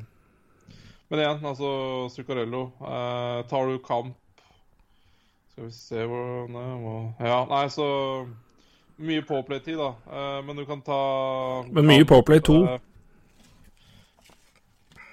[1.06, 1.70] Men igjen, altså
[2.12, 2.62] Zuccarello.
[2.80, 4.16] Uh, tar du kamp
[5.52, 6.50] Skal vi se hvor
[7.22, 7.86] Ja, nei, så
[8.96, 9.90] Mye påplay-tid, da.
[10.40, 11.00] men du kan ta
[11.68, 12.54] Men mye påplay 2?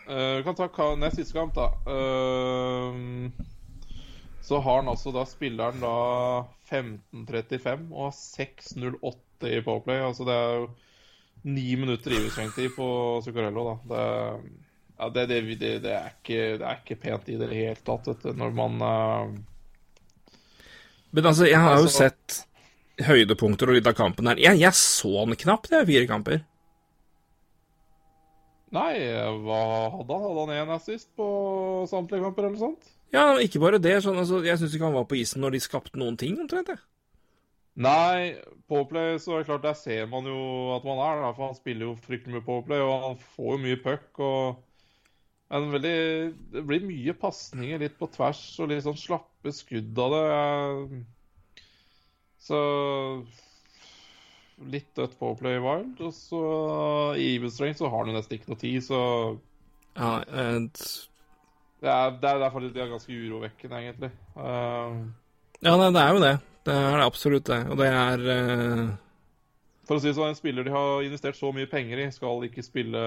[0.09, 1.69] Uh, vi kan ta nest siste kamp, da.
[1.87, 3.31] Uh,
[4.43, 5.93] så har han altså da spilleren da
[6.69, 10.01] 15.35 og 6.08 i Powerplay.
[10.03, 10.67] Altså det er jo
[11.43, 12.87] ni minutter ivestrengetid på
[13.23, 13.75] Zuccarello, da.
[13.93, 14.03] Det,
[14.97, 15.41] ja, det, det,
[15.83, 18.83] det, er ikke, det er ikke pent i det hele tatt, vet du, når man
[18.83, 19.33] uh...
[21.13, 24.39] Men altså, jeg har jo altså, sett høydepunkter og litt av kampen her.
[24.41, 26.43] Jeg, jeg så han knapt, er fire kamper.
[28.73, 28.93] Nei,
[29.45, 29.59] hva
[29.93, 30.23] hadde han?
[30.25, 31.27] Hadde han én assist på
[31.91, 32.89] samtlige kamper, eller sånt?
[33.13, 33.99] Ja, ikke bare det.
[34.01, 36.71] Sånn, altså, jeg syns ikke han var på isen når de skapte noen ting, omtrent.
[36.73, 36.81] jeg.
[37.83, 38.33] Nei,
[38.69, 41.21] Powerplay så er det klart, der ser man jo at man er.
[41.33, 44.09] For han spiller jo fryktelig mye Powerplay, og han får jo mye puck.
[44.25, 44.61] og
[45.53, 45.97] en veldig,
[46.53, 51.03] Det blir mye pasninger litt på tvers og litt sånn slappe skudd av det.
[52.41, 52.57] Så
[54.71, 55.97] litt dødt på Play Wild.
[56.03, 56.43] Og så
[57.19, 59.01] i Evil Strength så har han jo nesten ikke noe tid, så
[59.97, 60.85] Ja, et...
[61.83, 64.09] Det er, det er derfor de er ganske urovekkende, egentlig.
[64.37, 65.03] Uh,
[65.59, 66.35] ja, nei, det er jo det.
[66.63, 67.57] Det er det absolutt det.
[67.73, 68.93] Og det er uh...
[69.83, 72.45] For å si det sånn, en spiller de har investert så mye penger i, skal
[72.47, 73.01] ikke spille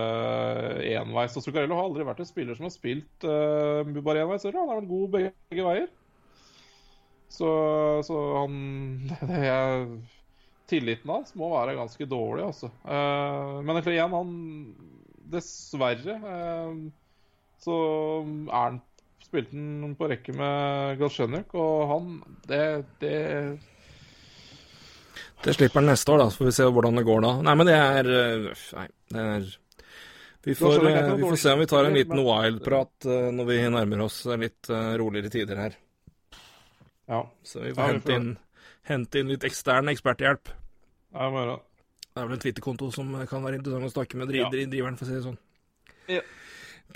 [0.93, 1.39] enveis.
[1.39, 4.45] Og Zuccarello har aldri vært en spiller som har spilt uh, bare enveis.
[4.45, 5.89] Han har vært god begge, begge veier.
[7.33, 7.49] Så,
[8.07, 8.59] så han
[9.31, 9.89] det er,
[10.67, 12.71] Tilliten hans må være ganske dårlig, altså.
[12.83, 14.37] Uh, men igjen, han
[15.27, 16.21] Dessverre
[17.59, 17.77] så
[18.23, 18.77] er han
[19.27, 22.13] spilte han på rekke med Galsjenjuk, og han
[22.47, 22.67] det,
[23.03, 23.17] det
[25.43, 27.33] Det slipper han neste år, da, så får vi se hvordan det går da.
[27.49, 28.11] Nei, men det er
[28.79, 29.55] Nei, det er
[30.47, 34.21] vi får, vi får se om vi tar en liten wild-prat når vi nærmer oss
[34.39, 35.75] litt roligere tider her.
[37.11, 37.25] Ja.
[37.43, 38.29] Så vi får hente, inn,
[38.89, 40.53] hente, inn, litt ekstern eksperthjelp.
[41.15, 41.63] Ja, må gjøre det.
[42.17, 44.51] Det er vel en Twitter-konto som kan være interessant å snakke med driv, ja.
[44.51, 45.41] driveren, for å si det sånn.
[46.09, 46.23] Ja.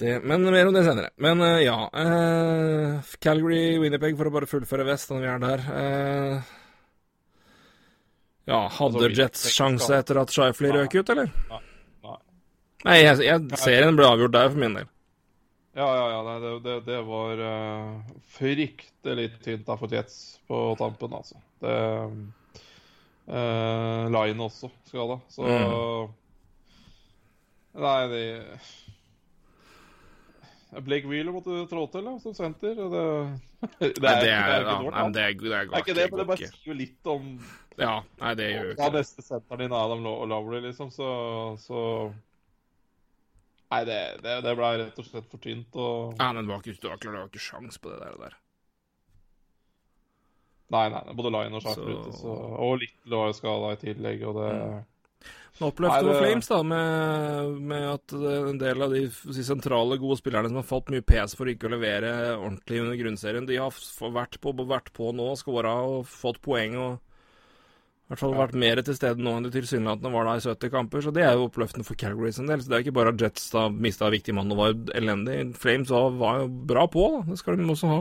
[0.01, 1.11] Det, men mer om det senere.
[1.20, 5.64] Men uh, ja uh, Calgary, Winnerpeg, for å bare fullføre vest, når vi er der.
[5.66, 6.55] Uh,
[8.49, 11.28] ja, hadde altså, Jets sjanse etter at Shifley røk ut, eller?
[11.51, 11.61] Nei.
[12.07, 12.16] Nei,
[12.86, 14.88] Nei jeg, jeg, serien ble avgjort der, for min del.
[15.76, 16.24] Ja, ja, ja.
[16.26, 17.45] Nei, det, det, det, var
[18.38, 20.16] fryktelig tynt da for Jets
[20.49, 21.38] på tampen, altså.
[21.61, 21.77] Det
[23.31, 26.17] uh, Line også skada, så mm.
[27.81, 28.25] Nei, de
[30.79, 32.79] Blake Wheeler måtte trå til da, som senter.
[32.79, 33.05] Det,
[33.81, 36.27] det, er, det, er, det, er, ja, det, er, det, er, ikke det, men det
[36.31, 37.31] bare sier jo litt om
[37.81, 39.01] Ja, nei, det gjør jo ikke det.
[39.03, 41.09] neste senteren din, Adam Lowry, liksom, så,
[41.61, 41.81] så
[43.71, 45.77] Nei, det, det, det ble rett og slett for tynt.
[45.79, 46.17] Og...
[46.19, 48.39] Ja, men det var ikke, det var ikke sjans på det der.
[50.71, 52.31] Nei, nei, både Lion og Sharp ute, så...
[52.62, 54.81] og Little var jo skada i tillegg, og det mm.
[55.61, 56.14] Oppløftet det...
[56.23, 60.68] Flames, da, med, med, at en del av de de, sentrale, gode spillerne som har
[60.68, 63.75] fått mye pes for ikke å levere ordentlig under grunnserien, de har
[64.14, 67.11] vært på, vært på nå, skåra og fått poeng og
[68.11, 70.71] i hvert fall vært mer til stede nå enn de tilsynelatende var da i 70
[70.73, 71.03] kamper.
[71.05, 72.59] Så det er jo oppløftende for Calgary sin del.
[72.59, 75.37] Så det er ikke bare at Jets da mista viktig mann og var elendig.
[75.62, 77.21] Flames var, var jo bra på, da.
[77.29, 78.01] Det skal de også ha.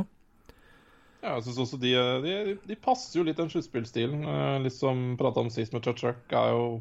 [1.20, 1.92] Ja, jeg synes også de,
[2.24, 4.22] de, de, passer jo litt den sluttspillstilen.
[4.24, 6.80] Eh, litt som prata om sist med Chuck er jo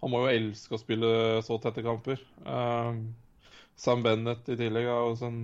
[0.00, 1.08] han må jo elske å spille
[1.44, 2.22] så tette kamper.
[2.46, 2.96] Uh,
[3.76, 5.40] Sam Bennett i tillegg er jo sånn,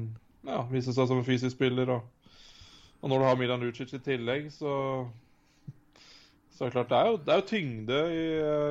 [0.49, 1.93] ja, viser seg som en fysisk spiller.
[1.93, 2.33] Og,
[3.03, 4.73] og når du har Milan Lucic i tillegg, så
[6.57, 8.21] så er det klart, det er jo, det er jo tyngde i,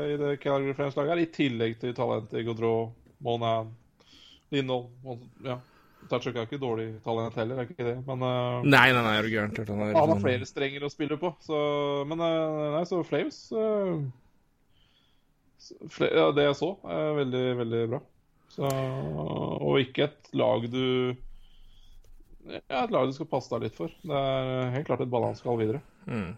[0.10, 2.88] i det Calgary Flames-laget her, i tillegg til talentet i Gaudreau,
[3.22, 3.70] Monan,
[4.50, 5.60] Lindholm ja.
[6.10, 9.26] Tatchuk er ikke dårlig talent heller, er ikke det, men uh, Nei, nei, nei, er
[9.26, 9.56] du gæren.
[9.58, 11.58] Han, han, har sånn- flere strenger å spille på, så
[12.10, 14.03] Men uh, nei, så Flames uh,
[16.06, 18.01] ja, det jeg så, er veldig, veldig bra.
[18.53, 20.84] Så, og ikke et lag du
[22.45, 23.93] Ja, et lag du skal passe deg litt for.
[24.06, 25.82] Det er helt klart et balansegal videre.
[26.06, 26.36] Mm.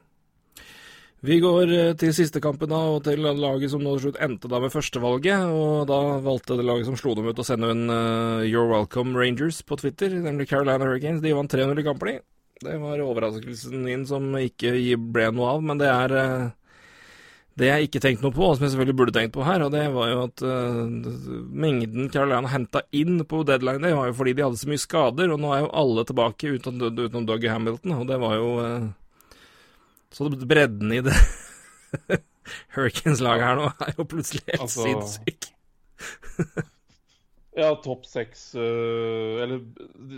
[1.26, 4.50] Vi går eh, til siste kampen da, og til laget som nå til slutt endte
[4.52, 5.50] da med førstevalget.
[5.50, 9.18] Og da valgte det laget som slo dem ut å sende en uh, You're Welcome
[9.18, 11.24] Rangers på Twitter, nemlig Carolina Hurricanes.
[11.24, 12.20] De vant 3-0 de.
[12.62, 16.46] Det var overraskelsen min som ikke ble noe av, men det er uh,
[17.58, 19.74] det jeg ikke tenkte noe på, og som jeg selvfølgelig burde tenkt på her, og
[19.74, 20.86] det var jo at uh,
[21.66, 25.34] mengden Carolina henta inn på deadline, det var jo fordi de hadde så mye skader,
[25.34, 28.54] og nå er jo alle tilbake utenom, utenom Doug Hamilton, og det var jo
[30.18, 31.14] Så bredden i det
[32.74, 35.48] Hurricanes-laget her nå er jo plutselig helt altså, sinnssyk.
[37.62, 39.62] ja, topp seks uh, Eller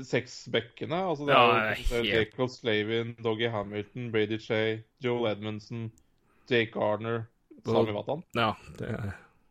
[0.07, 1.01] seks bekkene.
[1.09, 1.41] Altså det ja,
[1.73, 5.89] er jo Jacob Slavin, Doggy Hamilton, Brady Shay, Joel Edmundson,
[6.51, 7.25] Jake Garner,
[7.65, 8.23] Sami Watan.
[8.37, 8.93] Ja, det.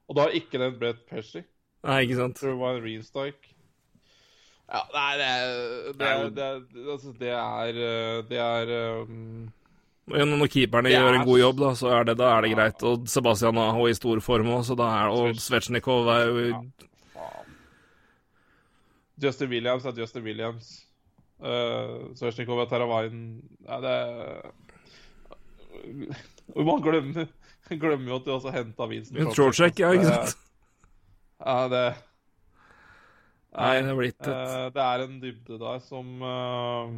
[0.08, 1.44] Og da har ikke nevnt Brett Pesci.
[1.84, 2.40] Nei, ikke sant.
[2.48, 3.52] Reinstike.
[4.68, 9.46] Ja, nei, det er Det er, det er, altså, det er, det er um...
[10.08, 12.84] Når keeperne gjør en god jobb, da, så er det, da er det greit.
[12.88, 14.70] Og Sebastian Aho i stor form òg,
[15.12, 16.60] Og Svetsjnikov er jo
[19.18, 20.86] Justin Williams er Justin Williams.
[21.38, 23.94] Uh, Svetsjnikov er Teravainen ja, det
[26.56, 27.28] Man glemmer,
[27.70, 29.78] glemmer, jo at de også henta Vincent Trocheck.
[29.78, 30.36] Ja, ikke sant?
[31.38, 31.84] Ja, det
[33.58, 36.90] Nei, det er blitt et uh, Det er en dybde der som uh,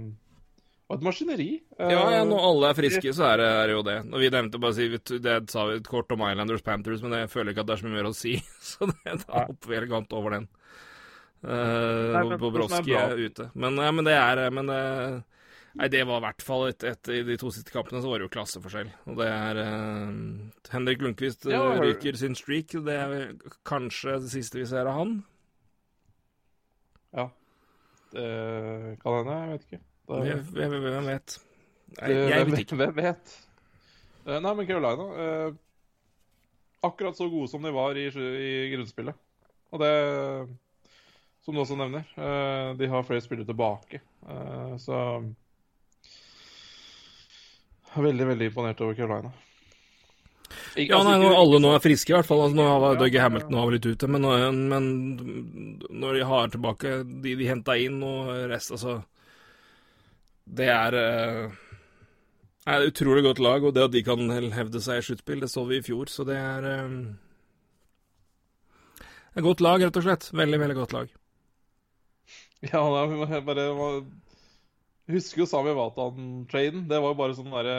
[0.90, 1.50] Og et maskineri.
[1.78, 3.96] Uh, ja, ja, når alle er friske, så er det, er jo det.
[4.10, 4.88] Når vi nevnte bare si,
[5.22, 7.82] Det sa vi et kort om Islanders Panthers, men jeg føler ikke at det er
[7.82, 8.32] så mye mer å si.
[8.72, 10.48] Så det, da hopper vi elegant over den.
[11.46, 13.46] Uh, Bobrovskij er, er ute.
[13.54, 14.72] Men, ja, men det er men,
[15.78, 18.18] Nei, det var i hvert fall et, et, I de to siste kampene så var
[18.18, 18.90] det jo klasseforskjell.
[19.06, 19.60] Og det er
[20.72, 22.74] Henrik Lundqvist ja, ryker sin streak.
[22.74, 23.14] Det er
[23.68, 25.14] kanskje det siste vi ser av han.
[27.14, 27.28] Ja.
[28.10, 28.26] Det
[29.04, 29.38] kan hende.
[29.38, 29.80] Jeg vet ikke.
[30.11, 31.39] Hvem vet?
[32.01, 32.78] Nei, jeg vet ikke.
[32.81, 33.35] Hvem vet?
[34.27, 35.59] Eh, nei, men Carolina eh,
[36.87, 39.16] Akkurat så gode som de var i, i grunnspillet.
[39.70, 39.91] Og det,
[41.45, 44.01] som du også nevner, eh, de har flere spillere tilbake.
[44.28, 44.97] Eh, så
[47.91, 49.32] Veldig, veldig imponert over Carolina.
[50.77, 52.45] Ikke, ja, altså, nei, når alle nå er friske, i hvert fall.
[52.45, 54.27] Altså, nå har Dougie Hamilton har litt ute, men,
[54.70, 54.87] men,
[55.91, 56.93] når de har tilbake
[57.27, 59.01] de de henta inn, og resten, altså
[60.44, 61.58] Det er uh,
[62.66, 65.50] er et utrolig godt lag, og det at de kan hevde seg i sluttspill, det
[65.50, 66.90] så vi i fjor, så det er uh,
[69.36, 70.30] et godt lag, rett og slett.
[70.34, 71.14] Veldig, veldig godt lag.
[72.60, 73.70] Ja, jeg bare
[75.10, 76.84] jeg husker jo Sami Vatan-traden.
[76.86, 77.78] Det var jo bare sånn derre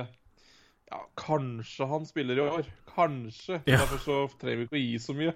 [0.91, 2.65] ja, kanskje han spiller i år.
[2.91, 3.61] Kanskje.
[3.69, 3.77] Ja.
[3.79, 5.33] Derfor så trenger vi ikke å gi så mye.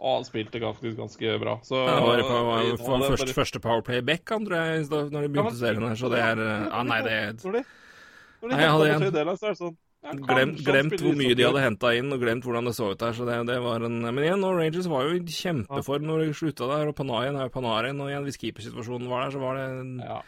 [0.00, 1.58] Og han spilte faktisk ganske bra.
[1.62, 3.36] Så, ja, det var, på, var, var, var første, bare...
[3.36, 6.00] første Powerplay back, han, tror jeg, når de begynte ja, men, serien her.
[6.00, 7.64] Så det er Ja, nei, det Når de,
[8.42, 9.08] når de nei, hadde en...
[9.14, 12.22] delen, så er det sånn ja, glemt, glemt hvor mye de hadde henta inn, og
[12.24, 13.14] glemt hvordan det så ut der.
[13.14, 16.32] Så det, det var en Men igjen, og Rangers var jo i kjempeform når de
[16.40, 19.60] slutta der, og Panarin er jo Panarin, og igjen, hvis keepersituasjonen var der, så var
[19.60, 19.92] det en...
[20.02, 20.22] ja.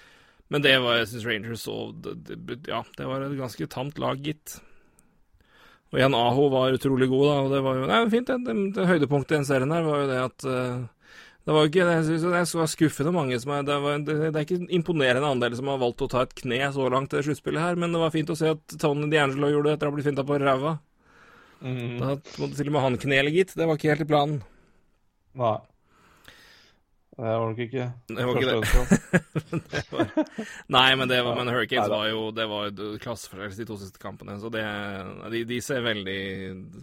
[0.53, 1.75] Men det var, jeg syns Rangers så
[2.05, 4.59] det, det, Ja, det var et ganske tamt lag, gitt.
[5.95, 8.27] Og igjen, Aho var utrolig god, da, og det var jo nei, fint.
[8.27, 11.61] Det, det, det høydepunktet i den serien her var jo det at uh, det var
[11.63, 14.47] jo ikke, Jeg synes det var skuffende mange som er det, var, det, det, er
[14.47, 17.79] ikke imponerende andel som har valgt å ta et kne så langt i sluttspillet her,
[17.79, 20.09] men det var fint å se at Tony D'Angelo gjorde det etter å ha blitt
[20.09, 20.75] finta på ræva.
[21.61, 22.01] Mm.
[22.01, 23.55] Da måtte til og med han knele, gitt.
[23.55, 24.43] Det var ikke helt i planen.
[25.39, 25.55] Nei.
[27.15, 28.25] Det var nok ikke det.
[28.27, 28.49] Var ikke
[29.71, 29.83] det.
[29.93, 30.09] var...
[30.75, 32.73] Nei, men, det var, men Hurricanes var jo Det var
[33.05, 34.35] klasseforskjell de to siste kampene.
[34.43, 34.65] Så det,
[35.31, 36.23] de, de, ser veldig,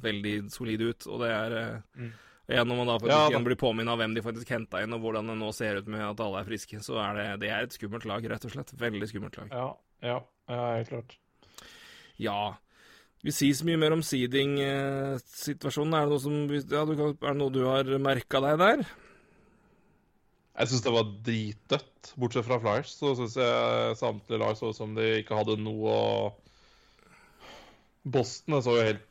[0.06, 1.08] veldig solide ut.
[1.12, 2.12] Og det er eh, mm.
[2.52, 5.04] Ja, når man da faktisk ja, blir påminnet av hvem de faktisk henta inn, og
[5.06, 7.68] hvordan det nå ser ut med at alle er friske, så er det, det er
[7.68, 8.74] et skummelt lag, rett og slett.
[8.80, 9.54] Veldig skummelt lag.
[9.54, 9.70] Ja,
[10.04, 10.18] ja,
[10.52, 11.16] ja helt klart.
[12.20, 12.42] Ja.
[13.24, 15.96] Vi sier så mye mer om seeding-situasjonen.
[15.96, 16.92] Er, ja, er
[17.22, 18.84] det noe du har merka deg der?
[20.52, 22.12] Jeg syns det var dritdødt.
[22.20, 25.94] Bortsett fra Flyers, så syns jeg samtlige lag så ut som de ikke hadde noe
[25.96, 26.12] å
[28.02, 29.08] Boston så jo helt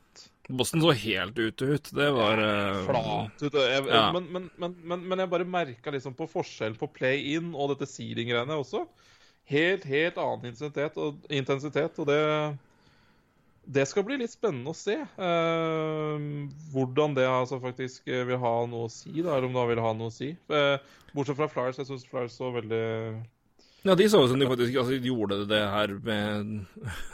[0.51, 1.91] Boston så helt ute ut.
[1.95, 2.81] Det var uh...
[2.89, 3.55] Flat ut.
[3.55, 4.09] Jeg, ja.
[4.17, 8.57] men, men, men, men, jeg bare merka liksom på forskjellen på play-in og dette seeding-greiene
[8.59, 8.83] også.
[9.51, 12.19] Helt, helt annen intensitet og, intensitet, og det
[13.71, 16.23] det skal bli litt spennende å se eh,
[16.73, 19.13] hvordan det altså faktisk eh, vil ha noe å si.
[19.21, 20.33] Da, eller om det vil ha noe å si.
[20.35, 21.79] Eh, bortsett fra Flyers.
[21.79, 22.83] Jeg syns Flyers så veldig
[23.87, 26.51] Ja, de så ut som de faktisk altså, gjorde det her med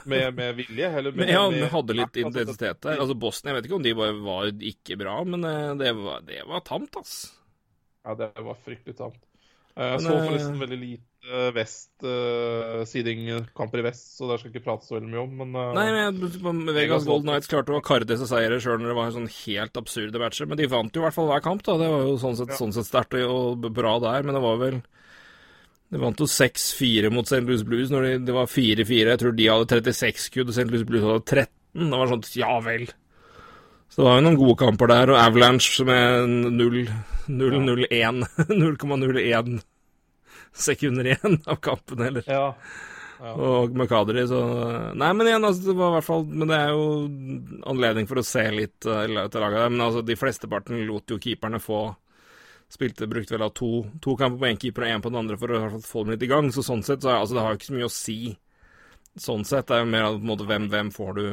[0.09, 0.89] med, med, vilje?
[0.89, 3.03] Eller med, ja, de hadde litt intensitet der.
[3.05, 6.25] Altså Bosnia, jeg vet ikke om de bare var ikke bra, men eh, det var,
[6.25, 7.19] det var tamt, ass.
[8.07, 9.21] Ja, det var fryktelig tamt.
[9.77, 14.51] Eh, jeg så forresten veldig lite uh, vest uh, seeding-kamper i vest, så det skal
[14.51, 15.87] ikke prate så veldig mye om, men uh, Nei,
[16.43, 19.31] men Vegas Gold Knights klarte å karre til seg seire sjøl når det var sånn
[19.31, 21.77] helt absurde matcher, men de vant jo i hvert fall hver kamp, da.
[21.81, 22.59] Det var jo sånn sett, ja.
[22.59, 24.81] sånn sett sterkt og bra der, men det var vel
[25.93, 27.43] De vant jo 6-4 mot St.
[27.47, 29.13] Louis Blues når de, det var 4-4.
[29.13, 30.67] Jeg tror de hadde 36 skudd, og St.
[30.67, 31.87] Louis Blues hadde 13.
[31.93, 32.89] Det var sånn ja vel.
[33.87, 39.57] Så det var jo noen gode kamper der, og Avalanche med 0-0-1 0,01
[40.61, 42.27] sekunder igjen av kampen, eller.
[42.27, 42.51] Ja.
[43.17, 43.31] Ja.
[43.33, 44.39] Og McCadry, så
[44.93, 46.83] Nei, men igjen, altså, det var i hvert fall Men det er jo
[47.71, 49.71] anledning for å se litt uh, til laget.
[49.73, 51.87] Men altså, de flesteparten lot jo keeperne få
[52.67, 53.69] Spilte, brukte vel da to,
[54.03, 56.25] to kamper på én keeper og én på den andre for å få dem litt
[56.27, 56.49] i gang.
[56.51, 58.17] Så sånn sett, så altså, det har jo ikke så mye å si.
[59.23, 61.23] Sånn sett det er jo mer på en måte hvem, hvem får du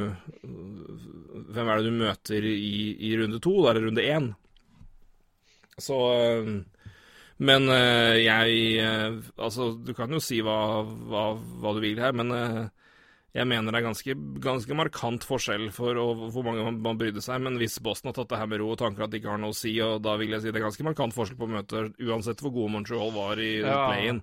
[1.53, 2.77] Hvem er det du møter i,
[3.09, 4.31] i runde to, da, eller runde én?
[5.83, 6.55] Så uh,
[7.43, 12.15] men uh, jeg uh, Altså, du kan jo si hva, hva, hva du vil her,
[12.15, 12.62] men uh,
[13.35, 15.98] jeg mener det er ganske, ganske markant forskjell for
[16.31, 17.43] hvor mange man, man brydde seg.
[17.43, 19.43] Men hvis Boston har tatt det her med ro og tanker at de ikke har
[19.43, 21.55] noe å si, og da vil jeg si det er ganske markant forskjell på å
[21.56, 23.81] møte Uansett hvor gode Montreal var i ja.
[23.89, 24.23] play-in,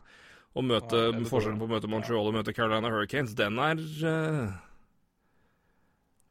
[0.55, 3.83] å møte ja, forskjellen på å møte Montreal og møte Carolina Hurricanes, den er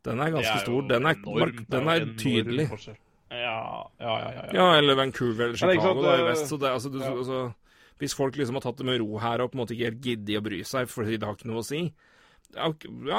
[0.08, 0.82] Den er ganske er stor.
[0.88, 2.70] Den er, enormt, den er tydelig.
[3.30, 4.68] Ja, ja, ja, ja, ja.
[4.78, 6.48] eller Vancouver eller Chicago da, i vest.
[6.50, 7.42] Så det, altså, du, altså,
[8.02, 10.06] hvis folk liksom har tatt det med ro her og på en måte ikke helt
[10.06, 11.84] gidder å bry seg fordi det har ikke noe å si,
[12.50, 12.66] ja,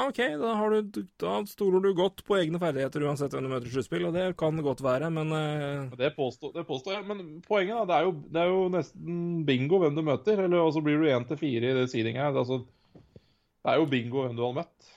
[0.08, 3.72] OK, da, du, da, stoler du godt på egne ferdigheter uansett hvem du møter i
[3.72, 5.94] sluttspill, og det kan godt være, men uh...
[5.96, 7.06] det, påstår, det, påstår, jeg.
[7.08, 10.44] Men poenget da, det er, jo, det er jo nesten bingo hvem du møter.
[10.44, 12.28] Eller så blir du én til fire i det seedinga.
[12.28, 12.60] Altså,
[12.92, 14.92] det er jo bingo hvem du har møtt.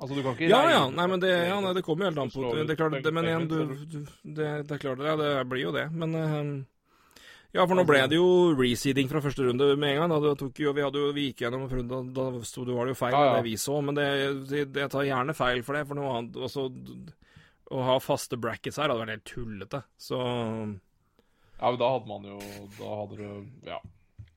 [0.00, 0.82] Altså, du kan ikke Ja, ja.
[0.88, 3.12] Nei, men det, ja, nei, det kommer jo helt an på det, er klart, det,
[3.12, 5.86] Men igjen, du, du, det, det, er klart, ja, det blir jo det.
[5.92, 6.44] Men uh,
[7.50, 10.12] ja, for nå ble det jo reseeding fra første runde med en gang.
[10.12, 10.50] Da.
[10.62, 13.00] Jo, vi, hadde jo, vi gikk gjennom runde, da, da sto det, var det jo
[13.00, 13.38] feil, ja, ja.
[13.38, 13.80] det vi så.
[13.82, 14.10] Men det,
[14.52, 15.82] det, det, tar gjerne feil for det.
[15.88, 16.68] For noe annet også,
[17.70, 19.82] Å ha faste brackets her hadde vært helt tullete.
[19.98, 22.38] Så Ja, men da hadde man jo
[22.78, 23.82] Da hadde du Ja.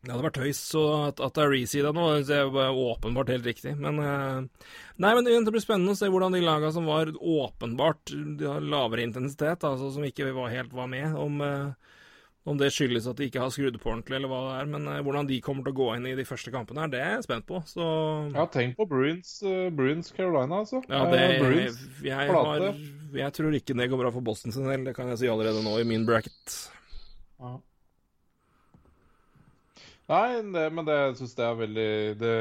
[0.03, 0.59] Det hadde vært tøys.
[0.59, 3.75] Så at, at det er reseeda nå, det er åpenbart helt riktig.
[3.79, 4.67] Men uh,
[4.99, 8.61] Nei, men det blir spennende å se hvordan de laga som var åpenbart de har
[8.61, 11.91] lavere intensitet, altså som ikke var helt var med, om uh,
[12.43, 14.69] om det skyldes at de ikke har skrudd på ordentlig, eller hva det er.
[14.75, 16.99] Men uh, hvordan de kommer til å gå inn i de første kampene, her, det
[16.99, 17.63] er jeg spent på.
[17.71, 17.89] Så
[18.35, 19.37] Ja, tenk på Bruins,
[19.71, 20.83] Bruins Carolina, altså.
[20.91, 22.71] Ja, det, Bruins, jeg, jeg, har,
[23.23, 24.83] jeg, tror ikke det går bra for Boston sin del.
[24.89, 26.57] Det kan jeg si allerede nå i min bracket.
[27.39, 27.61] Ja.
[30.11, 32.33] Nei, det, men det syns jeg er veldig det,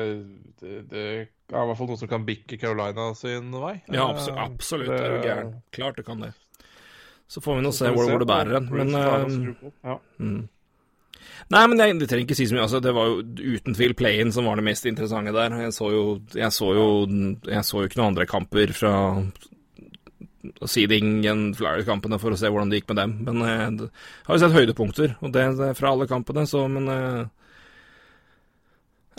[0.58, 3.76] det, det, er i hvert fall noe som kan bikke Carolina sin vei.
[3.86, 4.40] Ja, absolutt.
[4.42, 5.52] absolutt det, er du gæren.
[5.74, 6.32] Klart det kan det.
[7.30, 8.66] Så får vi nå se hvor, hvor, det bærer hen.
[8.74, 10.40] Men uh, mm.
[11.54, 12.64] Nei, men jeg, det trenger ikke si så mye.
[12.66, 13.22] Altså, det var jo
[13.54, 15.54] uten tvil play-in som var det mest interessante der.
[15.62, 16.02] Jeg så jo,
[16.34, 16.86] jeg så jo,
[17.46, 18.94] jeg så jo ikke noen andre kamper fra
[20.66, 23.14] seeding enn Flyers-kampene for å se hvordan det gikk med dem.
[23.28, 26.90] Men jeg uh, har jo sett høydepunkter, og det, det fra alle kampene, så men
[26.90, 27.41] uh,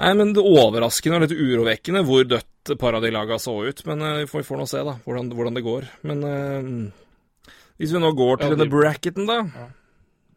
[0.03, 3.83] Nei, men det overraskende og litt urovekkende hvor dødt par av de laga så ut.
[3.87, 5.87] Men uh, vi får, får nå se, da, hvordan, hvordan det går.
[6.09, 9.39] Men uh, hvis vi nå går til ja, denne bracketen, da.
[9.47, 9.69] Ja.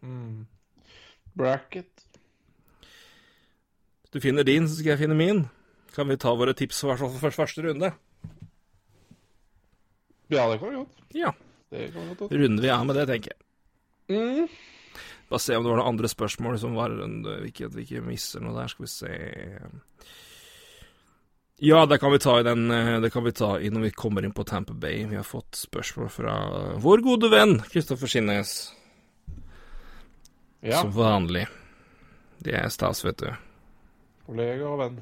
[0.07, 0.47] Mm.
[1.37, 1.91] Bracket.
[4.05, 5.43] Hvis du finner din, så skal jeg finne min.
[5.97, 7.91] Kan vi ta våre tips for, for første runde?
[10.31, 11.05] Ja, det kan vi godt.
[11.17, 11.35] Ja.
[11.75, 12.39] Det kan vi godt.
[12.39, 13.43] Runder vi av med det, tenker jeg.
[14.15, 14.49] Mm.
[15.31, 16.93] Bare se om det var noen andre spørsmål som var
[17.49, 18.71] Ikke at vi ikke misser noe der.
[18.71, 19.13] Skal vi se
[21.59, 23.91] ja, det kan vi ta i den eh, Det kan vi ta i når vi
[23.97, 25.07] kommer inn på Tamper Bay.
[25.09, 26.35] Vi har fått spørsmål fra
[26.85, 28.53] vår gode venn Kristoffer Skinnes.
[30.61, 30.83] Ja.
[30.83, 31.47] Som vanlig.
[32.45, 33.31] Det er stas, vet du.
[34.27, 34.99] Kollega og venn.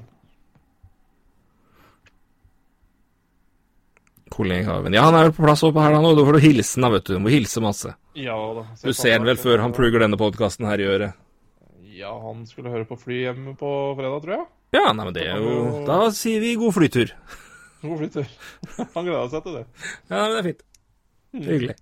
[4.35, 4.81] Kollega.
[4.91, 6.11] Ja, han er vel på plass oppe her, da nå.
[6.17, 7.13] Da får du hilse da, vet du.
[7.15, 7.93] Du må hilse masse.
[8.19, 8.65] Ja da.
[8.81, 11.21] Du ser han vel før han plugger denne podkasten her i øret.
[11.95, 14.47] Ja, han skulle høre på fly hjemme på fredag, tror jeg.
[14.75, 17.13] Ja, nei, men det er jo Da sier vi god flytur.
[17.85, 18.27] God flytur.
[18.97, 19.63] Han gleder seg til det.
[20.09, 20.67] Ja, men det er fint.
[21.31, 21.47] Mm.
[21.47, 21.77] Hyggelig.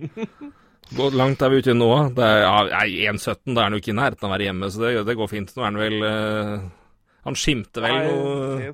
[0.94, 1.90] Hvor langt er vi ute nå?
[2.12, 2.84] Det er, ja,
[3.14, 5.16] 1,17, da er han jo ikke i nærheten av å være hjemme, så det, det,
[5.16, 5.54] går fint.
[5.56, 6.66] Nå er han vel uh,
[7.24, 8.72] Han skimter vel noe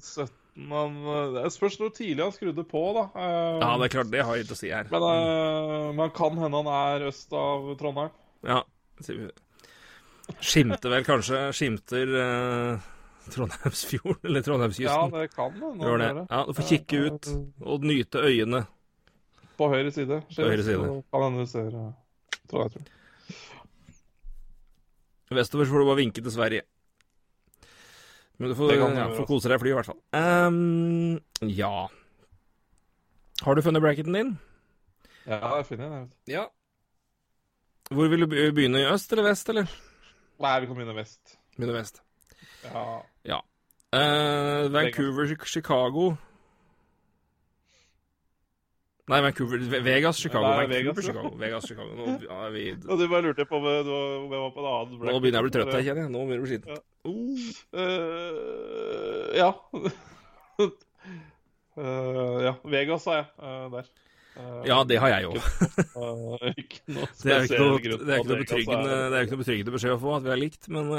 [0.60, 3.04] 1,17 han, Det spørs hvor tidlig han skrudde på, da.
[3.14, 4.90] Uh, ja, det er klart, det har jeg ikke å si her.
[4.92, 8.12] Men uh, man kan hende han er øst av Trondheim.
[8.46, 8.62] Ja.
[10.40, 12.90] Skimter vel kanskje Skimter uh,
[13.30, 15.16] Trondheimsfjorden, eller Trondheimskysten.
[15.16, 15.72] Ja, det kan det.
[15.86, 16.12] Gjør det.
[16.28, 18.64] Ja, Du får kikke ut og nyte øyene.
[19.60, 20.22] På høyre side.
[20.36, 20.94] På høyre side.
[21.12, 21.70] Kan hende du ser
[22.50, 22.96] tror Trondheim.
[25.30, 26.64] Vestover får du bare vinke til Sverige.
[28.40, 29.98] Men du får, ja, får kose deg i fly, i hvert fall.
[30.16, 31.74] Um, ja
[33.44, 34.30] Har du funnet bracketen din?
[35.26, 36.06] Ja, jeg finner den.
[36.28, 36.46] Ja.
[37.92, 38.80] Hvor vil du begynne?
[38.80, 39.68] I øst eller vest, eller?
[40.40, 41.36] Nei, vi kan begynne vest.
[41.58, 42.00] Begynne vest.
[42.64, 42.86] Ja.
[43.28, 43.40] ja.
[43.92, 46.14] Uh, Vancouver, Chicago
[49.10, 50.46] Nei, Vancouver Vegas, Chicago.
[50.46, 51.30] Nei, Vancouver, Vegas, Chicago.
[51.36, 51.94] Vegas, Chicago.
[51.96, 52.04] Nå,
[52.44, 52.64] er vi...
[52.86, 55.46] Og du bare lurte på om jeg var på en annen Nå begynner jeg å
[55.48, 56.12] bli trøtt her, kjenner jeg.
[56.14, 56.70] Nå begynner jeg å bli sliten.
[56.70, 56.78] Ja.
[57.74, 59.50] Uh, ja.
[61.80, 62.54] uh, ja.
[62.76, 63.26] Vegas, sa jeg.
[63.42, 63.90] Uh, der.
[64.70, 65.38] ja, det har jeg òg.
[67.24, 67.82] det er er ikke noe,
[69.42, 70.94] betryggende beskjed å få at vi er likt, men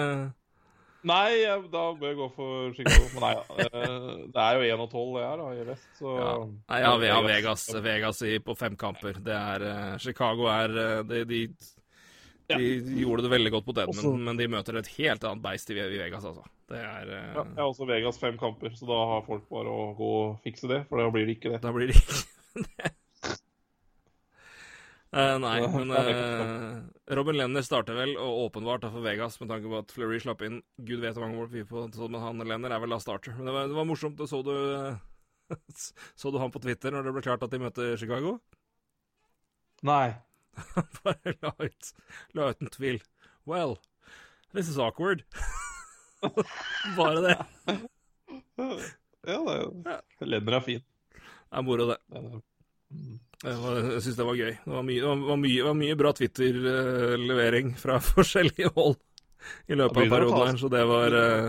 [1.07, 1.41] Nei,
[1.73, 3.07] da bør jeg gå for Chicago.
[3.15, 3.33] Men nei,
[3.65, 6.31] eh, det er jo 1 og 12 det er da, i vest, så ja.
[6.45, 9.21] Nei, ja, vi har Vegas, Vegas i, på fem kamper.
[9.25, 10.75] Det er uh, Chicago er
[11.09, 12.61] de, de, de, ja.
[13.01, 15.99] gjorde det veldig godt på Edmund, men de møter et helt annet beist i, i
[16.03, 16.45] Vegas, altså.
[16.71, 19.73] Det er uh, Ja, jeg har også Vegas fem kamper, så da har folk bare
[19.73, 21.63] å gå og fikse det, for da blir det ikke det.
[21.65, 22.21] Da blir det ikke
[22.67, 22.95] det.
[25.11, 26.77] Uh, nei, men uh,
[27.17, 30.61] Robin Lenner starter vel, og åpenbart for Vegas, med tanke på at Fleury slapp inn
[30.79, 33.35] Gud vet hvor mange mål vi på, men han Lenner er vel da starter.
[33.35, 34.21] Men det var, det var morsomt.
[34.31, 34.53] Så du,
[36.15, 38.37] Så du han på Twitter når det ble klart at de møtte Chicago?
[39.83, 40.13] Nei.
[41.03, 41.91] Bare la ut,
[42.37, 43.01] la ut en tvil.
[43.47, 43.79] Well,
[44.53, 45.25] this is awkward.
[46.95, 47.35] Bare det.
[49.27, 50.87] Ja, det, Lenner er fin.
[51.11, 51.99] Det er moro, det.
[53.41, 54.51] Jeg, syns det var gøy.
[54.53, 58.99] Det var mye, det var mye, var mye bra Twitter-levering fra forskjellige hold
[59.65, 61.47] i løpet av perioden her, så det var eh,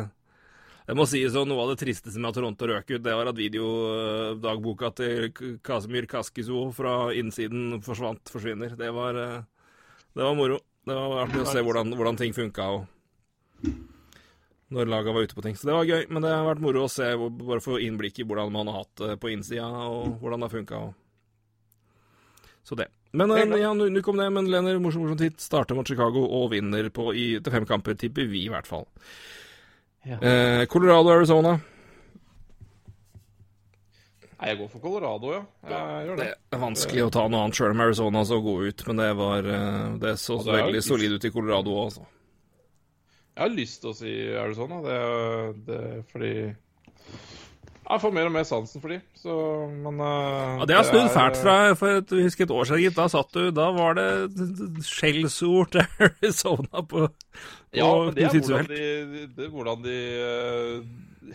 [0.88, 3.28] Jeg må si sånn, Noe av det tristeste med at Toronto røk ut, det var
[3.28, 5.28] at videodagboka til
[5.64, 8.72] Kasimir Kaskiso fra innsiden forsvant, forsvinner.
[8.80, 9.44] Det var, eh,
[10.16, 10.62] det var moro.
[10.88, 12.70] Det var artig å se hvordan, hvordan ting funka.
[12.72, 13.68] Og
[14.72, 15.60] når laga var ute på ting.
[15.60, 18.26] Så det var gøy, men det har vært moro å se, bare få innblikk i
[18.26, 20.82] hvordan man har hatt det på innsida, og hvordan det har funka.
[22.62, 22.88] Så det.
[23.12, 25.40] Men ja, nu kom det, men Lenner, morsom, morsom titt.
[25.42, 28.86] Starter mot Chicago og vinner på, i, til fem kamper, tipper vi i hvert fall.
[30.06, 30.16] Ja.
[30.18, 31.58] Eh, Colorado, Arizona.
[34.42, 35.42] Nei, jeg går for Colorado, ja.
[35.70, 36.30] Jeg gjør det.
[36.50, 39.12] Det er vanskelig å ta noe annet sjøl om Arizona så gå ut, men det
[39.20, 39.46] var
[40.02, 42.08] Det så, så veldig solid ut i Colorado òg, altså.
[43.32, 44.96] Jeg har lyst til å si Arizona, det,
[45.68, 46.32] det fordi
[47.82, 49.36] jeg får mer og mer sansen for de, så
[49.68, 52.96] men uh, Ja, Det har snudd fælt fra for et, husker et år siden, gitt.
[52.98, 54.06] Da satt du Da var det
[54.86, 59.98] skjellsord til Arizona på, på Ja, men det er hvordan de, det er hvordan de
[60.22, 61.34] uh,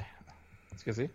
[0.80, 1.10] Skal jeg si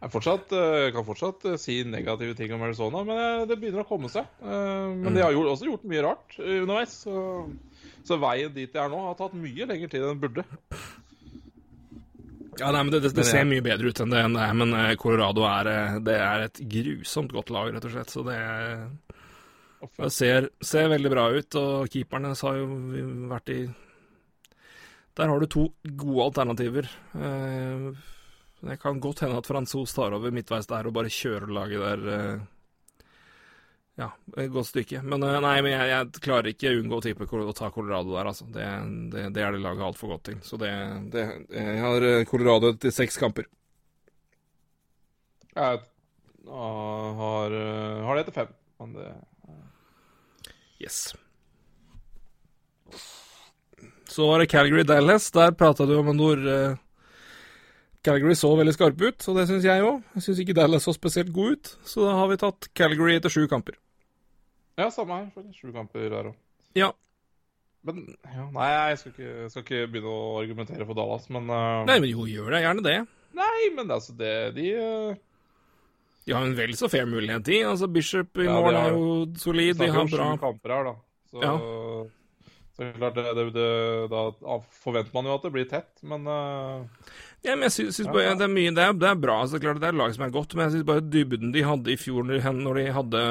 [0.00, 4.10] Jeg fortsatt, uh, kan fortsatt si negative ting om Arizona, men det begynner å komme
[4.12, 4.26] seg.
[4.44, 5.14] men mm.
[5.14, 6.98] de har også gjort mye rart underveis.
[7.06, 7.22] Så,
[8.04, 10.44] så veien dit de er nå, har tatt mye lengre tid enn den burde.
[12.60, 14.56] Ja, nei, men Det, det, det ser mye bedre ut enn det, enn det er,
[14.60, 18.14] men eh, Colorado er, eh, det er et grusomt godt lag, rett og slett.
[18.14, 18.38] Så det,
[19.98, 22.68] det ser, ser, veldig bra ut, og keeperne har jo
[23.32, 23.60] vært i
[25.14, 26.90] Der har du to gode alternativer.
[27.14, 27.88] Eh,
[28.64, 32.44] det kan godt hende at Fransos tar over midtveis der og bare kjører laget der
[33.94, 35.02] ja, et godt stykke.
[35.06, 38.30] Men eh, nei, men jeg, jeg klarer ikke unngå å tippe å ta Colorado der,
[38.30, 38.46] altså.
[38.50, 38.64] Det,
[39.12, 40.40] det, det er det laget altfor godt til.
[40.42, 40.70] Så det,
[41.14, 43.46] det, Jeg har eh, Colorado til seks kamper.
[45.54, 45.84] Jeg
[46.50, 49.12] har, eh, har det etter fem, men det
[50.82, 51.14] Yes.
[54.10, 55.30] Så var det Calgary Dallas.
[55.32, 56.76] Der prata du om en uh,
[58.04, 60.02] Calgary så veldig skarpe ut, og det syns jeg òg.
[60.18, 63.32] Jeg syns ikke Dallas så spesielt god ut, så da har vi tatt Calgary etter
[63.32, 63.78] sju kamper.
[64.80, 65.50] Ja, samme her.
[65.54, 66.38] Sju kamper der òg.
[66.74, 66.90] Ja.
[67.84, 71.84] Men ja, Nei, jeg skal, ikke, skal, ikke, begynne å argumentere for Dallas, men uh...
[71.84, 72.62] Nei, men jo, gjør det.
[72.64, 72.96] Gjerne det.
[73.36, 75.22] Nei, men altså, det De uh...
[76.24, 77.58] De har en vel så fair mulighet, de.
[77.68, 79.76] Altså, Bishop i ja, mål er jo solid.
[79.76, 80.94] De har bra sju kamper her, da.
[81.28, 81.52] Så, ja.
[82.74, 83.68] Så klart, det, det, det,
[84.10, 86.82] da forventer man jo at det blir tett, men uh...
[87.44, 89.60] Ja, men jeg synes, synes bare, det, er mye, det, er, det er bra, så
[89.60, 91.98] klart det er lag som er godt, men jeg syns bare dybden de hadde i
[92.00, 93.22] fjor når de hadde,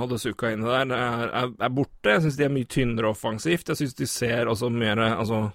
[0.00, 2.14] hadde Sukka inne der, er, er, er borte.
[2.14, 3.72] Jeg syns de er mye tynnere offensivt.
[3.72, 5.48] Jeg syns de ser også mer Altså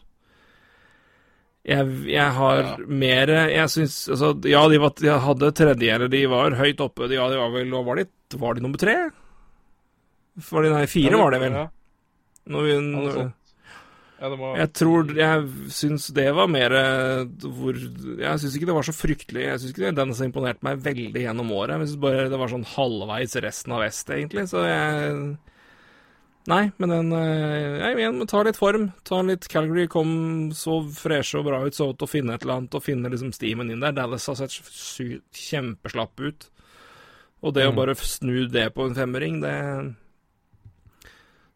[1.61, 2.77] jeg, jeg har ja.
[2.89, 7.07] mer Jeg syns Altså, ja, de, var, de hadde tredje, eller de var høyt oppe.
[7.07, 8.07] De, ja, de var vel Var de,
[8.41, 8.97] var de nummer tre?
[10.51, 11.61] Var de, nei, fire var det vel.
[12.49, 13.19] Når vi, når,
[14.21, 14.51] ja, må...
[14.57, 16.73] Jeg tror Jeg syns det var mer
[17.41, 20.81] hvor Jeg syns ikke det var så fryktelig Jeg syns ikke den som imponerte meg
[20.85, 21.77] veldig gjennom året.
[21.81, 24.47] Jeg syns bare det var sånn halvveis resten av vest, egentlig.
[24.51, 25.15] Så jeg
[26.49, 28.89] Nei, men den eh, Jeg igjen, ta litt form.
[29.05, 30.13] Ta litt Calgary kom
[30.57, 33.33] så freshe og bra ut, så til å finne et eller annet og finne liksom
[33.35, 33.93] stimen inn der.
[33.97, 34.57] Dallas har sett
[35.37, 36.47] kjempeslapp ut.
[37.45, 37.73] Og det mm.
[37.73, 39.55] å bare snu det på en femmering, det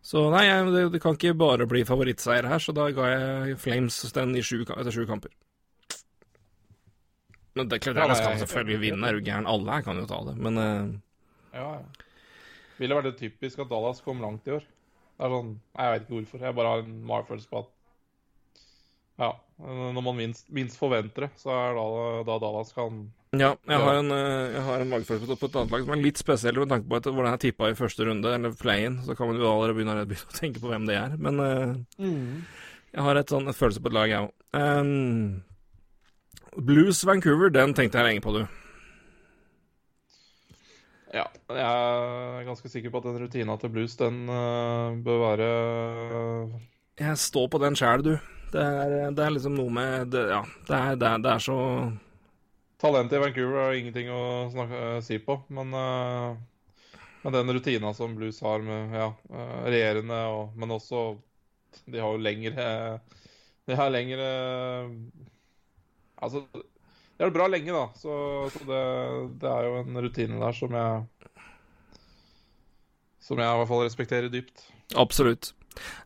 [0.05, 3.97] så nei, det, det, kan ikke bare bli favorittseier her, så da ga jeg Flames
[4.13, 5.33] den sju, etter sju kamper.
[7.55, 9.47] Men det er klart, Dallas kan selvfølgelig vinne, er du gæren?
[9.49, 10.91] Alle her kan jo ta det, men uh...
[11.55, 12.05] Ja, ja.
[12.75, 14.65] Ville vært det typisk at Dallas kom langt i år.
[15.15, 16.41] Det er sånn, Jeg vet ikke hvorfor.
[16.43, 17.71] Jeg bare har en magefølelse på at
[19.15, 19.29] ja,
[19.63, 21.85] når man minst, minst forventer det, så er da,
[22.27, 23.05] da Dallas kan
[23.39, 26.01] ja, jeg har en, eh, jeg har en magefølelse på et annet lag som er
[26.03, 28.99] litt spesiell med tanke på at hvordan jeg tippa i første runde, eller play-in.
[29.05, 31.15] Så kan man jo allerede begynne, begynne, å tenke på hvem det er.
[31.21, 32.43] Men uh, mm.
[32.93, 34.33] jeg har et sånn, et følelse på et lag, jeg òg.
[34.59, 35.41] Um,
[36.55, 38.45] Blues Vancouver, den tenkte jeg lenge på, du.
[41.15, 45.51] Ja, jeg er ganske sikker på at den rutina til Blues, den uh, bør være
[46.11, 46.63] uh...
[46.99, 48.15] Jeg står på den sjæl, du.
[48.51, 51.43] Det er, det er, liksom noe med det, Ja, det er, det er, det er
[51.43, 51.57] så
[52.85, 57.93] Talentet i Vancouver har ingenting å snakke, uh, si på, men, uh, men den rutina
[57.97, 61.07] som Blues har med ja, uh, regjerende, og, men også
[61.89, 62.67] De har jo lengre
[63.65, 64.29] De har lengre
[66.21, 67.89] Altså, de har det bra lenge, da.
[67.97, 68.13] Så,
[68.53, 68.85] så det,
[69.41, 71.03] det, er jo en rutine der som jeg
[73.25, 74.67] Som jeg i hvert fall respekterer dypt.
[74.93, 75.55] Absolutt.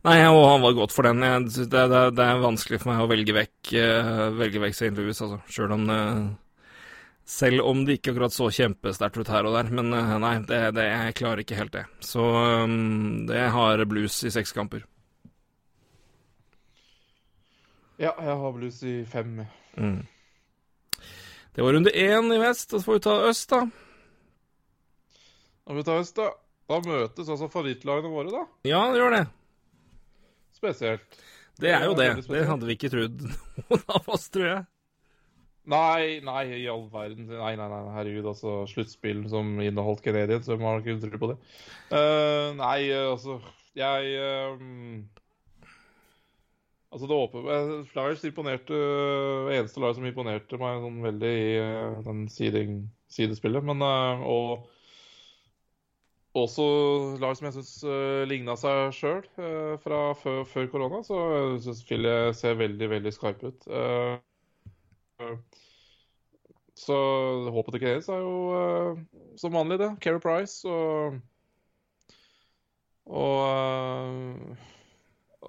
[0.08, 1.22] Nei, og han var godt for den.
[1.28, 4.94] Jeg, det, det, det, er vanskelig for meg å velge vekk, uh, velge vekk St.
[4.96, 5.42] Louis, altså.
[5.52, 6.00] Sjøl om det
[7.30, 9.70] selv om det ikke akkurat så kjempesterkt ut her og der.
[9.78, 11.86] Men uh, nei, det, det, jeg klarer ikke helt det.
[12.06, 12.24] Så
[12.66, 14.86] um, det har blues i seks kamper.
[18.00, 19.44] Ja, jeg har blues i fem.
[19.78, 20.02] Mm.
[21.54, 22.72] Det var runde én i vest.
[22.72, 23.66] Så får vi ta øst, da.
[25.66, 26.30] Da får vi ta øst, da.
[26.70, 28.46] Da møtes altså favorittlagene våre, da.
[28.70, 29.24] Ja, det gjør det.
[30.58, 31.22] Spesielt.
[31.60, 32.10] Det er jo det.
[32.26, 33.26] Det hadde vi ikke trodd
[33.68, 34.66] noen av oss, tror jeg.
[35.70, 37.28] Nei, nei, i all verden.
[37.30, 38.26] Nei, nei, nei, herregud.
[38.32, 41.38] altså Sluttspill som inneholdt Canadian, så man ikke tro på det.
[41.94, 43.40] Uh, nei, altså
[43.78, 44.16] Jeg
[44.58, 45.04] um,
[46.90, 48.78] Altså, det åpne Flyers imponerte
[49.54, 52.80] Eneste lag som imponerte meg sånn veldig i uh, den siding,
[53.14, 53.62] sidespillet.
[53.70, 54.66] Men uh, Og
[56.40, 56.66] også
[57.22, 61.04] lag som jeg syns uh, ligna seg sjøl uh, fra før, korona.
[61.06, 63.70] Så jeg syns Philly ser veldig, veldig skarp ut.
[63.70, 64.18] Uh,
[66.80, 66.96] så
[67.52, 69.00] håpet til Canadiens er jo uh,
[69.40, 69.92] som vanlig, det.
[70.04, 71.20] Keri Price og
[73.10, 74.68] Og, uh,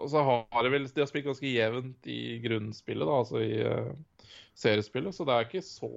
[0.01, 3.61] og så har de vel De har spilt ganske jevnt i grunnspillet, da, altså i
[3.63, 5.91] uh, seriespillet, så det er ikke så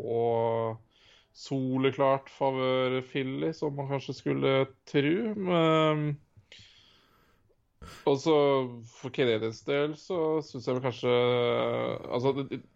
[1.34, 4.68] soleklart favør Filly, som man kanskje skulle.
[5.36, 6.14] Men
[8.06, 8.36] og så
[8.88, 11.14] for Canadiens del så syns jeg vel kanskje
[12.14, 12.34] Altså,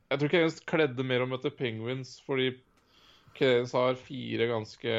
[0.07, 2.53] jeg tror Canadiens kledde mer å møte Penguins fordi
[3.37, 4.93] Canadiens har fire ganske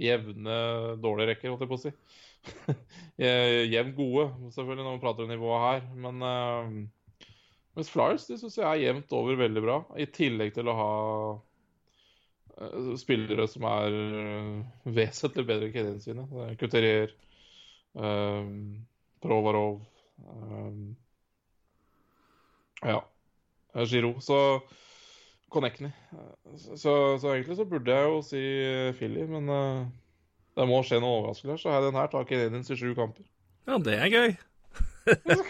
[0.00, 0.56] jevne
[1.02, 1.92] dårlige rekker, holdt jeg på å si.
[3.72, 5.82] Jevnt gode, selvfølgelig, når man prater om nivået her.
[6.04, 7.26] Men uh,
[7.76, 10.90] mens Flyers de syns jeg er jevnt over veldig bra, i tillegg til å ha
[12.60, 14.62] uh, spillere som er uh,
[14.96, 16.28] vesentlig bedre enn Canadiens sine.
[16.60, 17.16] Kuterier,
[19.24, 19.78] Provarov
[22.84, 22.98] Ja.
[23.84, 24.16] Giro.
[24.24, 24.40] Så
[25.52, 25.90] Konekny.
[26.56, 28.42] Så, så, egentlig så burde jeg jo si
[28.98, 29.86] Philly, men uh,
[30.56, 31.58] det må skje noe overraskende.
[31.60, 33.26] Så har jeg den her tak Canadiens i sju kamper.
[33.66, 34.36] Ja, det er gøy.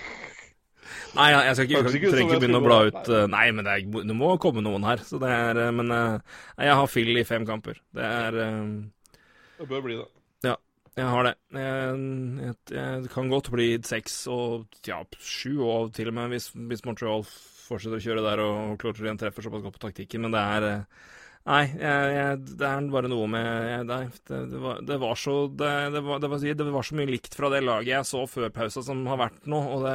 [1.17, 3.73] Nei, jeg skal ikke, jeg trenger ikke begynne å bla ut uh, Nei, men det,
[3.73, 5.01] er, det, må komme noen her.
[5.07, 7.81] Så det er Men jeg har Phil i fem kamper.
[7.97, 10.07] Det er Det bør bli det.
[10.45, 10.55] Ja,
[11.01, 11.35] Jeg har det.
[11.57, 17.25] Jeg kan godt bli seks og ja, sju og til og med, hvis, hvis Montreal
[17.69, 21.05] fortsetter å kjøre der og, Clotrian treffer såpass godt på taktikken, men det er eh,
[21.47, 23.99] Nei, jeg, det er bare noe med jeg, det,
[24.51, 27.61] det, var, det, var, så det, var, var, det, var, så mye likt fra det
[27.63, 29.95] laget jeg så før pausa som har vært nå, og det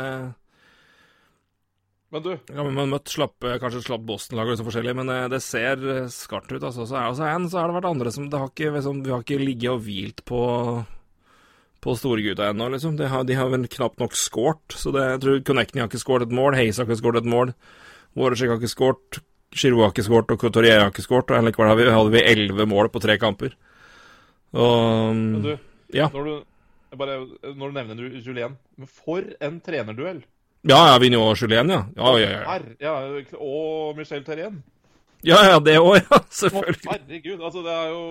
[2.12, 5.40] men du Ja, men møtt slappe, kanskje slapp Boston-lag og så forskjellig, men eh, det
[5.46, 6.64] ser eh, skarpt ut.
[6.64, 6.84] altså.
[6.88, 9.14] Så er det en, så har det vært andre som det har ikke, liksom, Vi
[9.14, 10.42] har ikke ligget og hvilt på
[11.82, 12.96] på storegutta ennå, liksom.
[12.98, 14.78] De har, de har, vel knapt nok scoret.
[14.78, 17.32] Så det, jeg tror Connecting har ikke scoret et mål, Hayes har ikke scoret et
[17.32, 17.54] mål,
[18.18, 19.22] Voracek har ikke scoret,
[19.56, 21.32] Giroud har ikke scoret, og Couturier har ikke scoret.
[21.34, 23.56] Og likevel hadde vi elleve mål på tre kamper.
[24.52, 25.52] Og Men du,
[25.96, 26.10] ja.
[26.14, 27.18] når, du bare,
[27.56, 30.22] når du nevner Julien Men for en trenerduell!
[30.68, 31.86] Ja, ja, Vinjo og Julien, ja.
[31.98, 32.42] Ja, ja, ja.
[32.52, 32.94] Her, ja.
[33.40, 34.60] Og Michel Terrien.
[35.26, 36.20] Ja, ja, det òg, ja.
[36.42, 36.92] Selvfølgelig.
[36.92, 38.06] Herregud, altså det er jo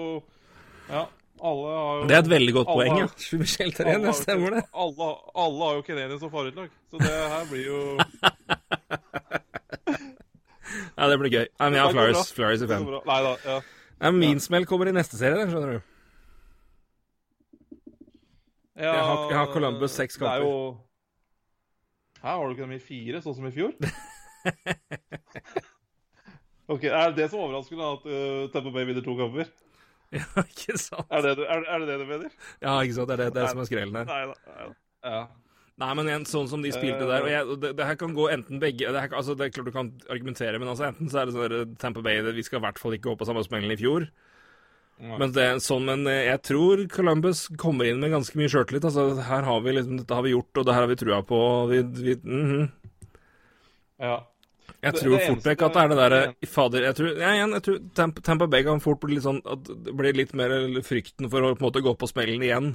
[0.91, 1.05] Ja.
[1.41, 3.07] Alle har jo Det er et veldig godt poeng, ja.
[3.41, 4.63] Michel Terrien, ja, stemmer det.
[4.85, 5.07] Alle,
[5.45, 7.81] alle har jo Kenenia som favorittlag, så det her blir jo
[10.97, 11.47] Ja, det blir gøy.
[11.59, 12.85] Men jeg har Flyers, Flyers i fem.
[13.09, 13.57] Nei da, ja.
[14.05, 15.81] ja min smell kommer i neste serie, skjønner du.
[18.81, 20.41] Ja, jeg, har, jeg har Columbus seks kamper.
[20.41, 20.77] Det er jo
[22.21, 23.75] Her har du ikke dem i fire, sånn som i fjor?
[26.73, 29.51] ok, Er det det som overrasker deg, at uh, Tampa Bay vinner to kamper?
[30.19, 31.07] Ja, ikke sant?
[31.15, 32.33] Er det, er, er det det du mener?
[32.59, 33.11] Ja, ikke sant.
[33.11, 34.09] Det er det, det er som er skrellen her.
[34.09, 34.71] Nei, nei,
[35.07, 35.21] ja.
[35.81, 38.27] Nei, men igjen, sånn som de spilte der og jeg, det, det, her kan gå
[38.29, 41.23] enten begge det, her, altså, det er klart du kan argumentere, men altså enten så
[41.23, 43.73] er det sånn Tamper Bay Vi skal i hvert fall ikke gå på samme smellen
[43.73, 44.11] i fjor.
[45.01, 48.85] Men det er sånn, men jeg tror Columbus kommer inn med ganske mye sjøltillit.
[48.85, 51.21] Altså, her har vi liksom, dette har vi gjort, og det her har vi trua
[51.25, 51.39] på.
[51.71, 52.67] Vi, vi, mm -hmm.
[54.01, 54.19] Ja.
[54.81, 57.57] Jeg tror det, fort vekk at det er det derre Fader, jeg tror, ja, igjen,
[57.59, 60.55] jeg tror Tampa, Tampa Bay kan fort bli litt sånn at det blir litt mer
[60.87, 62.71] frykten for å på en måte gå på smellen igjen.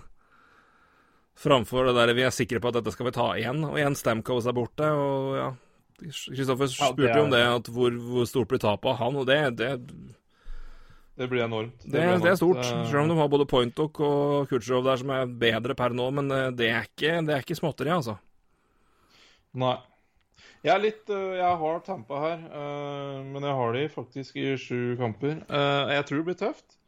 [1.41, 3.63] Framfor det der vi er sikre på at dette skal vi ta igjen.
[3.67, 5.49] Og igjen Stamcoes er borte, og ja
[5.95, 9.27] Kristoffer spurte jo ja, om det, at hvor, hvor stort blir tapet av han, og
[9.29, 9.69] det, det
[11.15, 11.77] det blir enormt.
[11.79, 12.25] Det, det, blir enormt.
[12.25, 12.63] det er stort.
[12.65, 16.27] Selv om de har både Pointok og Kutsjov der som er bedre per nå, men
[16.59, 18.17] det er ikke, det er ikke småtteri, altså.
[19.55, 19.77] Nei.
[20.65, 22.45] Jeg litt Jeg har Tampa her,
[23.21, 25.43] men jeg har de faktisk i sju kamper.
[25.45, 26.79] Jeg tror det blir tøft.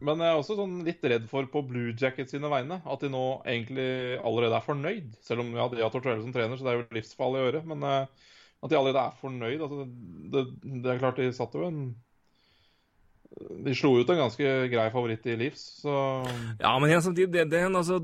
[0.00, 3.12] Men jeg er også sånn litt redd for på Blue Jackets sine vegne at de
[3.12, 5.14] nå egentlig allerede er fornøyd.
[5.22, 7.62] Selv om ja, har Tortuelle som trener, så det er jo livsfarlig å gjøre.
[7.70, 7.86] Men
[8.60, 9.86] at de allerede er fornøyd altså,
[10.34, 11.84] det, det, er klart de satt jo en
[13.38, 15.94] de slo ut en ganske grei favoritt i Livs, så
[16.58, 18.00] Ja, men igjen, samtidig det, det, altså,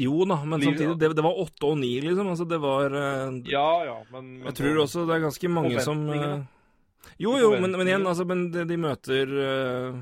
[0.00, 2.30] Jo da, men samtidig det, det var åtte og ni, liksom.
[2.32, 5.84] Altså, det var uh, Ja, ja, men, men Jeg tror også det er ganske mange
[5.84, 6.40] som uh,
[7.20, 9.98] Jo, jo, men, men, igjen, altså, men de, de møter uh,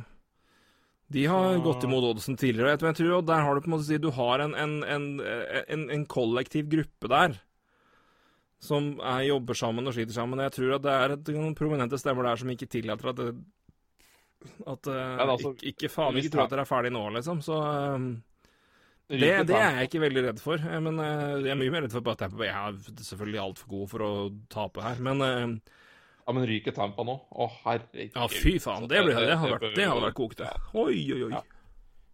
[1.12, 3.88] De har gått imot Oddsen tidligere, jeg tror, og der har du på en måte
[3.90, 7.40] si Du har en, en, en, en kollektiv gruppe der
[8.62, 10.38] som er, jobber sammen og sliter sammen.
[10.44, 13.32] Jeg tror at det er et, noen prominente stemmer der som ikke tillater at det,
[14.66, 17.42] at uh, altså, ikke, ikke, faen ikke tror at dere er ferdig nå, liksom.
[17.44, 18.08] Så um,
[19.12, 20.66] det, det, er jeg ikke veldig redd for.
[20.86, 23.94] Men uh, jeg er mye mer redd for at jeg, jeg er selvfølgelig altfor god
[23.94, 24.12] for å
[24.52, 25.24] tape her, men
[26.22, 27.16] Ja, men ryker Tampa nå?
[27.34, 28.14] Å, herregud.
[28.14, 28.86] Ja, fy faen.
[28.86, 30.52] Det, ble, det, hadde, vært, det hadde vært kokt, det.
[30.78, 31.32] Oi, oi, oi.
[31.34, 31.42] Ja.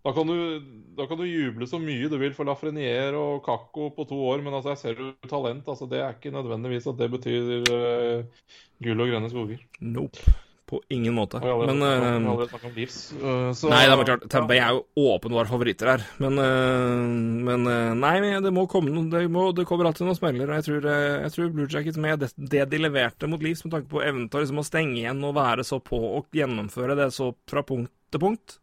[0.08, 0.60] Da kan, du,
[0.96, 4.40] da kan, du, juble så mye du vil for Lafreniere og Kakko på to år,
[4.40, 5.66] men altså, jeg ser jo talent.
[5.68, 8.52] altså Det er ikke nødvendigvis at det betyr uh,
[8.84, 9.64] gull og grønne skoger.
[9.84, 10.32] Nope.
[10.68, 11.40] På ingen måte.
[11.40, 14.26] Allerede, men uh, om livs, uh, så, Nei, det er klart.
[14.28, 16.04] Tampa Bay er jo åpenbare favoritter her.
[16.20, 17.08] Men, uh,
[17.48, 17.64] men
[18.02, 18.14] Nei,
[18.44, 19.08] det må komme noe.
[19.08, 20.52] Det, må, det kommer alltid noen smeller.
[20.52, 20.88] Og jeg tror,
[21.24, 24.28] jeg tror Blue Jackets med det, det, de leverte mot Leeds, med tanke på evnen
[24.28, 27.94] til liksom, å stenge igjen og være så på og gjennomføre det så fra punkt
[28.12, 28.58] til punkt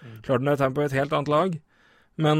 [0.00, 0.22] Mm.
[0.24, 1.56] Klart den er Tampa Bay et helt annet lag,
[2.16, 2.38] men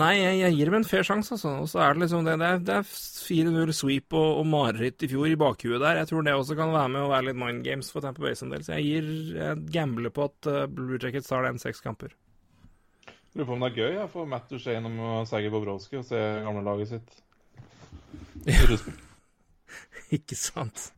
[0.00, 1.50] Nei, jeg, jeg, gir dem en fair sjanse, altså.
[1.60, 5.08] Og så er det liksom det, det er, er 4-0 sweep og, og mareritt i
[5.10, 5.98] fjor i bakhuet der.
[6.00, 8.46] Jeg tror det også kan være med å være litt mind games for Tamper Base
[8.46, 8.64] en del.
[8.64, 12.14] Så jeg gir jeg gambler på at uh, Blue Jackets tar den seks kamper.
[13.36, 16.22] Lurer på om det er gøy jeg, for Matt Duchene om Sergej Bobrovskij å se
[16.46, 17.20] gamle laget sitt.
[18.48, 18.80] Ja.
[20.16, 20.88] Ikke sant.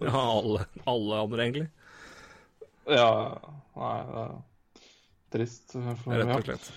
[0.00, 1.68] Ja, alle, alle andre, egentlig.
[2.84, 3.08] Ja
[3.74, 4.34] Nei, det er
[5.34, 5.72] trist.
[5.72, 6.68] For, Rett og slett.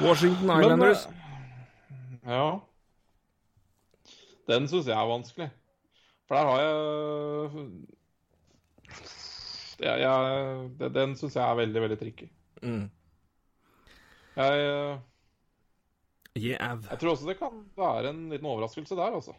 [0.00, 1.08] Washington Islanders.
[1.08, 2.60] Men, ja.
[4.48, 5.50] Den syns jeg er vanskelig.
[6.28, 6.78] For der har jeg,
[9.80, 10.00] jeg,
[10.80, 12.28] jeg Den syns jeg er veldig, veldig tricky.
[12.62, 12.90] Mm.
[14.36, 14.98] Jeg
[16.38, 16.78] yeah.
[16.90, 19.32] Jeg tror også det kan være en liten overraskelse der, altså.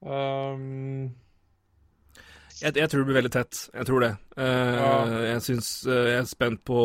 [0.00, 1.02] Um,
[2.62, 3.70] jeg, jeg, tror det blir veldig tett.
[3.74, 4.16] Jeg tror det.
[4.36, 4.94] Uh, ja.
[5.32, 6.78] Jeg syns uh, Jeg er spent på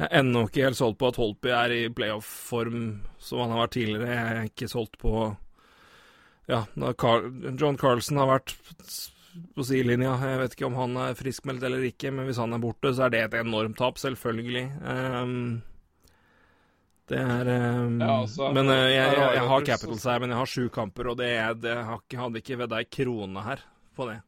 [0.00, 2.84] Jeg er ennå ikke helt solgt på at Holpy er i playoff-form
[3.22, 4.12] som han har vært tidligere.
[4.12, 5.16] Jeg er ikke solgt på
[6.50, 6.64] Ja,
[6.98, 7.28] Carl,
[7.60, 8.54] John Carlsen har vært
[9.56, 10.14] på sidelinja.
[10.20, 13.06] Jeg vet ikke om han er friskmeldt eller ikke, men hvis han er borte, så
[13.06, 14.64] er det et enormt tap, selvfølgelig.
[14.82, 15.62] Um,
[17.12, 20.40] det er um, ja, altså, Men uh, jeg, jeg, jeg, har Capitals her, men jeg
[20.40, 21.30] har sju kamper, og det,
[21.62, 23.64] det hadde ikke vedda ei krone her
[23.96, 24.20] på det.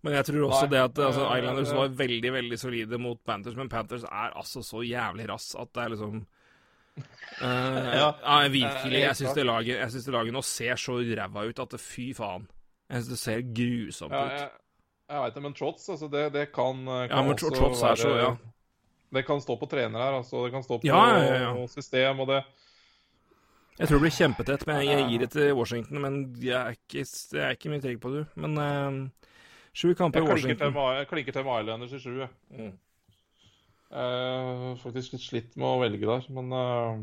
[0.00, 0.70] Men jeg tror også Nei.
[0.72, 4.80] det at altså, Islanders var veldig veldig solide mot Panthers, men Panthers er altså så
[4.86, 8.08] jævlig rass at det er liksom uh, ja.
[8.24, 9.02] ja, virkelig.
[9.02, 12.48] Jeg syns det, laget, laget nå ser så ræva ut at det, fy faen.
[12.88, 14.16] Jeg syns det ser grusomt ut.
[14.16, 14.48] Ja, jeg,
[15.10, 18.16] jeg veit det, men Trots, altså, det, det kan, kan, Ja, men Trots er så,
[18.16, 18.32] ja.
[19.10, 20.44] Det kan stå på trener her, altså.
[20.46, 21.66] Det kan stå på ja, ja, ja.
[21.68, 22.44] system, og det
[23.78, 26.00] Jeg tror det blir kjempetett, men jeg, gir det til Washington.
[26.04, 28.26] Men jeg er ikke, jeg er ikke mye trygg på det.
[28.38, 29.29] Men uh,
[29.72, 30.74] Sju kamper i Washington.
[30.74, 32.30] Jeg klinker til med Islanders i sju, jeg.
[32.50, 32.72] Mm.
[33.90, 37.00] Uh, faktisk litt slitt med å velge der, men uh,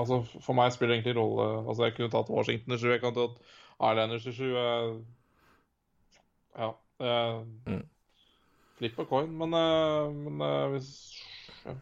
[0.00, 3.02] altså, for meg spiller det egentlig rolle Altså, jeg kunne tatt Washington i sju, jeg
[3.04, 3.36] kan tatt
[3.78, 4.48] Islanders i sju.
[4.58, 4.94] Uh,
[6.58, 6.70] ja.
[7.02, 7.84] Mm.
[8.78, 9.54] Flip og coin, men,
[10.22, 10.42] men
[10.74, 10.90] hvis
[11.64, 11.74] ja.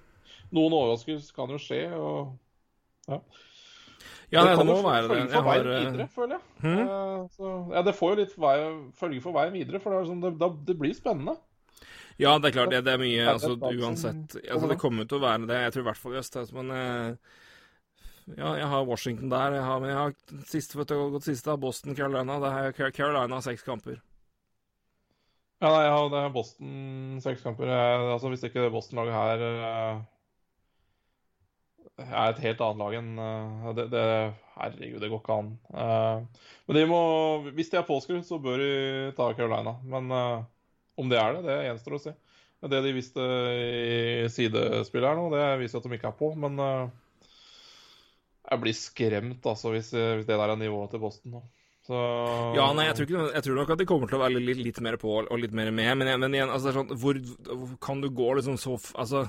[0.56, 2.36] Noen overraskelser kan jo skje, og
[3.08, 3.20] ja.
[4.30, 5.16] Ja, det, det må være det.
[5.18, 5.64] Veien har...
[5.66, 6.42] videre, føler jeg.
[6.62, 7.28] Hmm?
[7.34, 8.56] Så, ja, det får jo litt vei,
[9.00, 11.34] følge for veien videre, for det, sånn, det, det, blir spennende.
[12.20, 12.70] Ja, det er klart.
[12.70, 14.36] Det, det er mye altså, uansett.
[14.44, 15.62] Altså, det kommer til å være det.
[15.64, 16.38] Jeg tror i hvert fall i øst.
[16.54, 17.32] Men uh,
[18.36, 19.56] ja, jeg har Washington der.
[19.58, 22.38] Jeg har, men jeg har siste, vet du, gått siste av Boston, Carolina.
[22.44, 23.98] Det er Carolina seks kamper.
[25.60, 27.68] Ja, nei, ja, det er Boston seks kamper.
[27.72, 30.04] Jeg, altså, hvis ikke Boston-laget her
[32.06, 34.06] er et helt annet lag enn uh, det, det,
[34.56, 35.52] Herregud, det går ikke an.
[35.74, 37.02] Uh, men de må,
[37.56, 38.72] hvis de er påskrudd, så bør de
[39.16, 39.76] ta Carolina.
[39.84, 40.42] Men uh,
[41.00, 42.16] om det er det, det gjenstår å se.
[42.60, 46.28] Det de visste i sidespill her nå, det viser at de ikke er på.
[46.36, 51.40] Men jeg blir skremt altså, hvis, hvis, det der er nivået til Boston nå.
[51.88, 51.96] Så...
[52.58, 54.60] Ja, nei, jeg tror, ikke, jeg tror, nok at de kommer til å være litt,
[54.60, 55.94] litt mer på og litt mer med.
[56.02, 57.16] Men, men igjen, altså, sånn, hvor
[57.80, 59.24] kan du gå liksom så Altså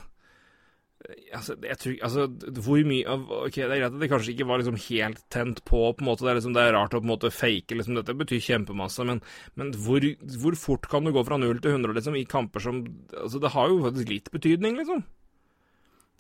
[1.34, 2.26] Altså, tror, altså,
[2.62, 5.80] hvor mye Ok, det er greit at det kanskje ikke var liksom helt tent på,
[5.98, 6.26] på en måte.
[6.26, 9.06] Det er, liksom, det er rart å på en måte fake liksom, Dette betyr kjempemasse,
[9.08, 9.24] men,
[9.60, 10.06] men hvor,
[10.44, 12.84] hvor, fort kan du gå fra 0 til 100 liksom, i kamper som
[13.18, 15.02] Altså, det har jo faktisk litt betydning, liksom.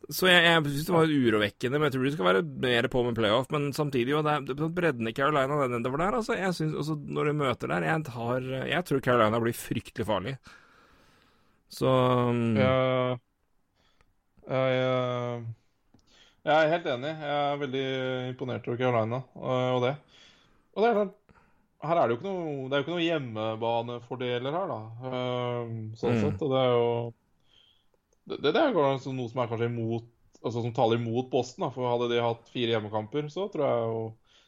[0.09, 3.03] Så jeg, jeg syns det var urovekkende, men jeg tror de skal være mer på
[3.05, 3.51] med playoff.
[3.53, 6.35] Men samtidig, jo, det er, det bredden i Carolina nedover der, altså.
[6.39, 10.35] Jeg synes, altså, Når de møter der jeg, har, jeg tror Carolina blir fryktelig farlig.
[11.71, 13.19] Så um, ja.
[14.47, 15.45] Jeg,
[16.45, 17.11] jeg, er helt enig.
[17.21, 17.87] Jeg er veldig
[18.31, 19.95] imponert over Carolina og det.
[20.71, 21.17] Og det er klart
[21.81, 24.79] her er det jo ikke noe, det er jo ikke noe hjemmebanefordeler her, da.
[25.97, 26.21] Sånn mm.
[26.21, 26.43] sett.
[26.45, 26.89] Og det er jo
[28.31, 30.09] Det, det er jo noe som er kanskje imot
[30.41, 31.67] Altså som taler imot Boston.
[31.67, 34.01] da, For hadde de hatt fire hjemmekamper, så tror jeg jo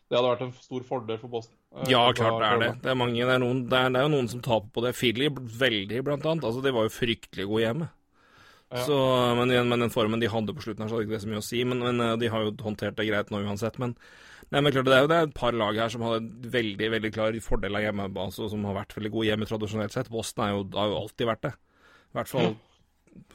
[0.10, 1.58] det hadde vært en stor fordel for Boston.
[1.90, 2.72] Ja, klart det er det.
[2.84, 4.84] Det er mange, det er, noen, det er, det er jo noen som taper på
[4.86, 4.92] det.
[4.98, 6.46] Philly veldig, blant annet.
[6.46, 7.88] Altså, de var jo fryktelig gode hjemme.
[8.88, 8.98] Så,
[9.38, 11.42] men, men, den formen de hadde på slutten, her, så hadde ikke det så mye
[11.42, 11.64] å si.
[11.68, 13.78] Men, men, eh, de har jo håndtert det greit nå uansett.
[13.82, 13.96] Men,
[14.50, 16.24] nei, men klart, det er jo det er et par lag her som har
[16.58, 20.12] veldig veldig klar fordel av hjemme, altså, som har vært veldig gode hjemme tradisjonelt sett.
[20.14, 21.54] Boston jo, har jo alltid vært det.
[22.14, 22.54] I hvert fall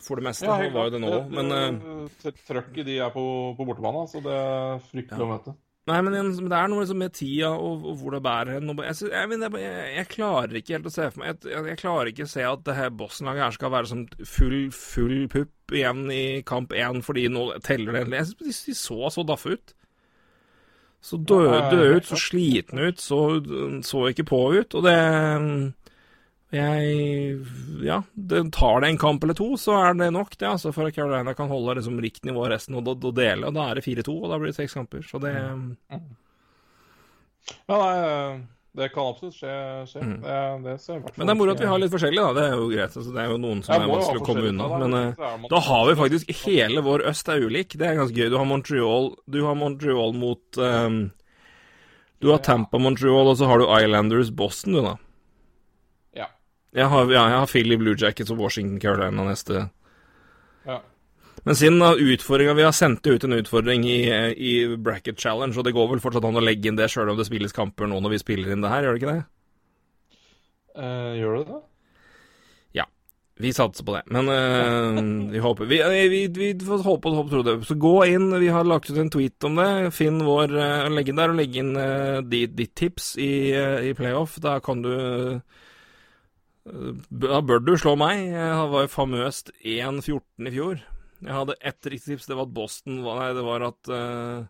[0.03, 0.47] for det meste.
[0.47, 3.25] Ja, var jo det nå òg, men uh, Trøkket de er på,
[3.59, 5.27] på bortebane, så det er fryktelig ja.
[5.27, 5.55] å møte.
[5.89, 6.21] Nei, men det
[6.53, 8.73] er noe liksom med tida og, og hvor det bærer hen.
[8.85, 12.33] Jeg, jeg, jeg, jeg, klarer ikke helt å se for meg Jeg, klarer ikke å
[12.35, 16.75] se at det her Boston-laget her skal være sånn full, full pupp igjen i kamp
[16.77, 19.75] én fordi nå teller det Jeg synes de så så daffe ut.
[21.01, 23.19] Så døde, død ut, så slitne ut, så
[23.87, 24.75] så ikke på ut.
[24.75, 24.97] Og det
[26.55, 30.73] jeg Ja, det tar det en kamp eller to, så er det nok, det, altså,
[30.73, 33.49] for at Carolina kan holde liksom rikt nivå resten og, og dele.
[33.49, 35.05] Og da er det 4-2, og da blir det seks kamper.
[35.05, 35.75] Så det mm.
[37.69, 38.47] Ja, nei,
[38.79, 39.53] det kan absolutt skje.
[39.91, 40.01] skje.
[40.05, 40.17] Mm.
[40.23, 42.35] Det, det ser Men det er moro at vi har litt forskjellig, da.
[42.37, 42.97] Det er jo greit.
[43.01, 44.69] Altså, det er jo noen som er vanskelig å komme unna.
[44.71, 47.75] Da, men uh, da har vi faktisk Hele vår øst er ulik.
[47.81, 48.29] Det er ganske gøy.
[48.31, 51.01] Du har Montreal, du har Montreal mot um,
[52.23, 54.95] Du har Tampa Montreal, og så har du Islanders Boston, du, da.
[56.77, 59.69] Jeg har, ja, jeg har Philly Blue Jackets og Washington Carolina neste.
[60.69, 60.83] Ja.
[61.47, 64.03] Men siden utfordringa Vi har sendt ut en utfordring i,
[64.37, 67.19] i, Bracket Challenge, og det går vel fortsatt an å legge inn det sjøl om
[67.19, 69.25] det spilles kamper nå når vi spiller inn det her, gjør det ikke det?
[70.79, 71.61] Uh, gjør det det?
[72.83, 72.85] Ja.
[73.39, 74.03] Vi satser på det.
[74.15, 75.81] Men uh, vi håper vi,
[76.13, 77.57] vi, vi, får håpe og tro det.
[77.67, 78.29] Så gå inn.
[78.43, 79.71] Vi har lagt ut en tweet om det.
[79.97, 83.33] Finn vår uh, Legg inn der og legg inn uh, ditt, ditt tips i,
[83.91, 84.37] i playoff.
[84.43, 84.93] Da kan du
[87.09, 88.29] da bør du slå meg.
[88.35, 90.87] Jeg var jo famøst 1-14 i fjor.
[91.25, 92.29] Jeg hadde ett riktig tips.
[92.31, 94.47] Det var at Boston Nei, det var at uh,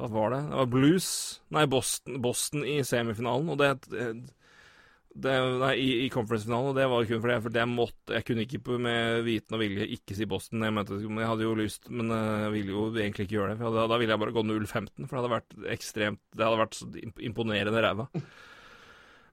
[0.00, 0.42] Hva var det?
[0.50, 1.08] Det var Blues
[1.54, 3.52] Nei, Boston, Boston i semifinalen.
[3.54, 6.72] Og det, det Nei, i, i conference-finalen.
[6.72, 9.64] Og det var kun fordi jeg, fordi jeg måtte Jeg kunne ikke med viten og
[9.64, 10.64] vilje ikke si Boston.
[10.66, 13.60] Jeg, mente, jeg hadde jo lyst, men eh, jeg ville jo egentlig ikke gjøre det.
[13.62, 16.64] For da, da ville jeg bare gå 0-15, for det hadde vært ekstremt Det hadde
[16.64, 18.08] vært imponerende ræva.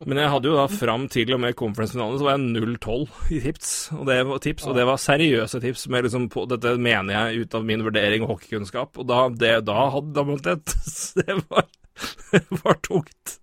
[0.08, 3.40] Men jeg hadde jo da fram til og med conference-finalen så var jeg 0-12 i
[3.44, 3.72] tips.
[3.98, 5.84] Og det var tips, og det var seriøse tips.
[5.92, 8.96] Med liksom på, dette mener jeg ut av min vurdering og hockeykunnskap.
[8.96, 10.64] Og da, det, da hadde da måtte jeg
[11.20, 11.68] Det var,
[12.32, 13.36] det var tungt.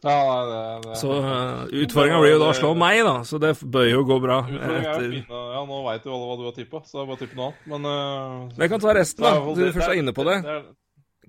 [0.00, 0.16] Ja,
[0.48, 3.18] det, det, så uh, utfordringa blir jo da å slå meg, da.
[3.26, 4.38] Så det bør jo gå bra.
[4.48, 5.16] Etter...
[5.18, 7.40] Ja, nå veit jo alle hva du har tippa, så det er bare å tippe
[7.40, 7.66] noe annet.
[7.74, 9.34] Men uh, Jeg kan ta resten, da.
[9.58, 10.38] Du først er inne på det.
[10.46, 10.60] det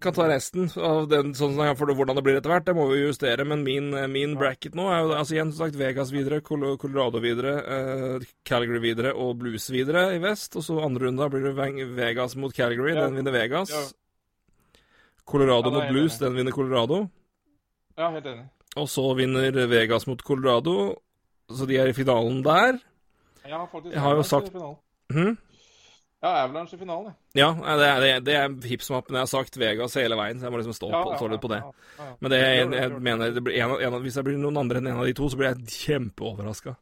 [0.01, 2.65] kan ta resten av den, sånn for hvordan det blir etter hvert.
[2.67, 3.45] Det må vi justere.
[3.47, 7.55] Men min, min bracket nå er jo altså igjen som sagt Vegas videre, Colorado videre,
[7.61, 10.57] eh, Calgary videre og Blues videre i vest.
[10.59, 12.95] Og så andre runda blir det Vegas mot Calgary.
[12.95, 13.05] Ja.
[13.05, 13.73] Den vinner Vegas.
[13.73, 14.81] Ja.
[15.25, 16.17] Colorado ja, mot Blues.
[16.19, 17.05] Den vinner Colorado.
[17.97, 18.49] Ja, helt enig.
[18.79, 20.95] Og så vinner Vegas mot Colorado.
[21.51, 22.79] Så de er i finalen der.
[23.43, 24.53] Har faktisk jeg har jo sagt
[25.11, 25.37] hm?
[26.21, 27.47] Ja, Avalanche i finalen, ja.
[27.49, 30.59] ja det, er, det, er hipsmappen jeg har sagt Vegas hele veien, så jeg må
[30.61, 31.61] liksom stå, på, stå litt på det.
[32.21, 35.01] Men det, jeg, jeg mener, det en, en, hvis jeg blir noen andre enn en
[35.01, 36.75] av de to, så blir jeg kjempeoverraska.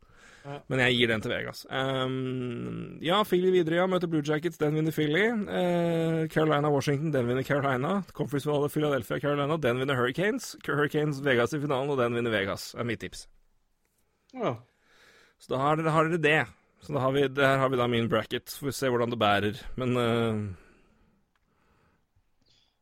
[0.72, 1.64] Men jeg gir den til Vegas.
[1.70, 3.88] Um, ja, Philly videre, ja.
[3.92, 5.26] Møter Blue Jackets, den vinner Philly.
[5.32, 8.00] Uh, Carolina Washington, den vinner Carolina.
[8.18, 10.56] Conference-finale Philadelphia Carolina, den vinner Hurricanes.
[10.68, 12.74] Hurricanes Vegas i finalen, og den vinner Vegas.
[12.76, 13.28] er mitt tips.
[14.34, 14.58] Ja.
[15.40, 16.42] Så da har dere det.
[16.84, 18.50] Så da har vi, der har vi da min bracket.
[18.50, 19.64] Så får vi se hvordan det bærer.
[19.80, 20.44] Men uh...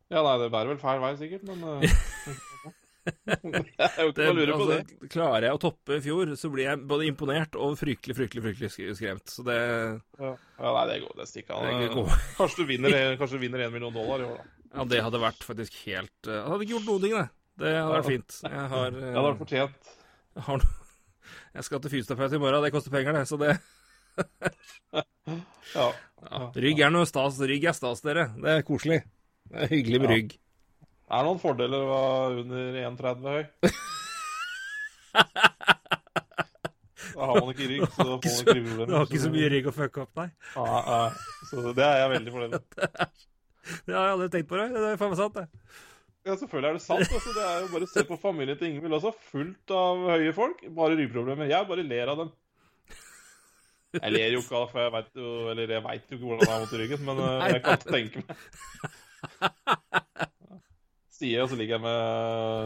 [0.07, 1.81] Ja, nei, det bærer vel feil vei, sikkert, men uh...
[3.27, 5.09] Jeg er jo ikke det, å lure på altså, det.
[5.11, 8.97] Klarer jeg å toppe i fjor, så blir jeg både imponert og fryktelig, fryktelig fryktelig
[8.99, 9.31] skremt.
[9.31, 11.15] Så det Ja, ja nei, det går.
[11.21, 11.95] Det stikker an.
[12.39, 14.53] Kanskje du vinner kanskje du vinner én million dollar i år, da.
[14.73, 17.27] Ja, det hadde vært faktisk helt Det Jeg hadde ikke gjort noen ting, det.
[17.57, 18.39] Det hadde vært fint.
[18.43, 19.91] Jeg har Jeg Det hadde vært fortjent.
[20.37, 20.65] Jeg, har,
[21.55, 23.23] jeg skal til fysioterapeut i morgen, det koster penger, det.
[23.29, 23.55] Så det
[25.77, 25.87] ja.
[25.87, 26.41] ja.
[26.67, 27.39] Rygg er noe stas.
[27.51, 28.29] Rygg er stas, dere.
[28.37, 29.01] Det er koselig.
[29.47, 30.35] Det er hyggelig med rygg.
[31.07, 33.71] Er det noen fordeler å være under 1,30 høy?
[37.17, 38.89] Da har man ikke rygg, så da får man ikke ryggeproblemer.
[38.89, 40.27] Du har ikke så mye rygg å fucke opp, nei?
[40.53, 40.97] Ja, ja.
[41.49, 42.75] Så det er jeg veldig fornøyd med.
[43.87, 44.67] Har jeg aldri tenkt på det.
[44.75, 45.47] Det er faen meg sant, det.
[46.27, 47.15] Ja, selvfølgelig er det sant.
[47.17, 49.13] Altså, det er jo bare å Se på familien til Ingvild også.
[49.31, 50.61] Fullt av høye folk.
[50.77, 51.49] Bare ryggproblemer.
[51.49, 52.31] Jeg bare ler av dem.
[53.95, 56.27] Jeg ler jo ikke av det, for jeg veit jo Eller jeg veit jo ikke
[56.27, 58.37] hvordan det er mot ryggen, men uh, jeg kan ikke tenke meg
[61.17, 61.99] Sier jeg, og så ligger jeg med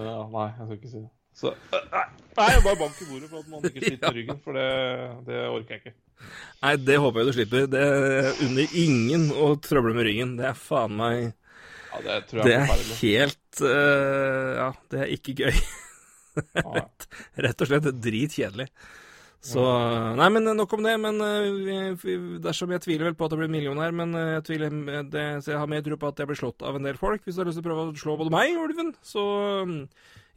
[0.10, 1.11] ja, Nei, jeg skal ikke si det.
[1.41, 1.99] Så uh,
[2.38, 4.72] Nei, jeg bare bank i bordet for at man ikke sliter ryggen, for det,
[5.27, 5.93] det, orker jeg ikke.
[6.64, 7.69] Nei, det håper jeg du slipper.
[7.72, 7.85] Det
[8.48, 10.34] unner ingen å trøble med ryggen.
[10.39, 15.14] Det er faen meg ja, Det tror jeg det er helt uh, Ja, det er
[15.18, 15.61] ikke gøy.
[17.45, 18.68] Rett og slett dritkjedelig.
[19.41, 19.61] Så
[20.19, 20.93] Nei, men nok om det.
[21.01, 22.05] Men uh,
[22.43, 24.76] dersom jeg tviler vel på at jeg blir millionær, men uh, jeg tviler
[25.09, 27.23] det, så jeg har mer tro på at jeg blir slått av en del folk.
[27.26, 29.23] Hvis du har lyst til å prøve å slå både meg og ulven, så
[29.65, 29.80] um,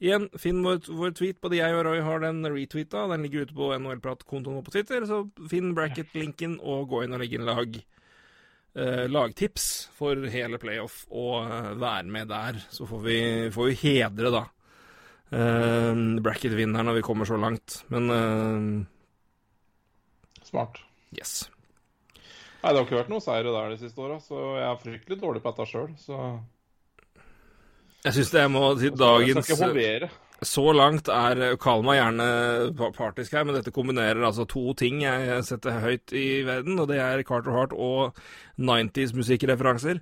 [0.01, 1.41] igjen, finn vår, vår, tweet.
[1.45, 3.05] Både jeg og Roy har den retweeta.
[3.13, 5.05] Den ligger ute på NHL-prat-kontoen vår på Twitter.
[5.11, 5.21] Så
[5.53, 7.77] finn bracket-linken og gå inn og legge inn lag.
[8.75, 11.45] Uh, lagtips for hele playoff, og
[11.77, 12.65] være med der.
[12.73, 13.21] Så får vi,
[13.53, 14.47] får vi hedre, da.
[16.25, 17.83] bracket-vinneren når vi kommer så langt.
[17.93, 18.09] Men
[20.55, 20.79] Smart.
[21.19, 21.49] Yes.
[22.63, 25.17] Nei, det har ikke vært noe seire der de siste åra, så jeg er fryktelig
[25.21, 26.19] dårlig på dette sjøl, så
[28.05, 29.51] Jeg syns det må til dagens
[30.45, 32.29] Så langt er Kall meg gjerne
[32.95, 37.03] partisk her, men dette kombinerer altså to ting jeg setter høyt i verden, og det
[37.03, 38.15] er Carter Hart og
[38.57, 40.01] 90s musikkreferanser.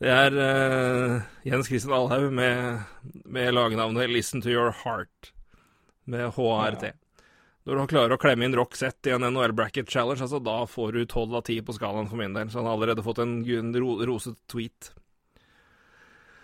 [0.00, 2.84] Det er uh, Jens Christian Alhaug med,
[3.24, 5.32] med lagnavnet 'Listen to Your Heart',
[6.04, 6.92] med HRT.
[6.92, 6.96] Ja.
[7.70, 10.56] Når han klarer å klemme inn rock set i en NHL Bracket Challenge, altså, da
[10.66, 12.48] får du tolv av ti på skalaen for min del.
[12.50, 13.44] Så han har allerede fått en
[13.76, 14.90] ro roset tweet.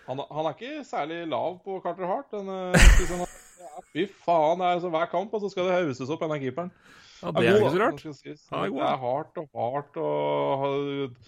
[0.07, 2.31] Han, han, er ikke særlig lav på Carter Hart.
[2.31, 2.71] Den, uh,
[3.65, 6.37] ja, fy faen, det er altså hver kamp, og så skal det hauses opp en
[6.37, 6.71] av keeperen.
[7.17, 8.07] Ja, det er, er ikke så rart.
[8.07, 11.19] Det er hardt og hardt og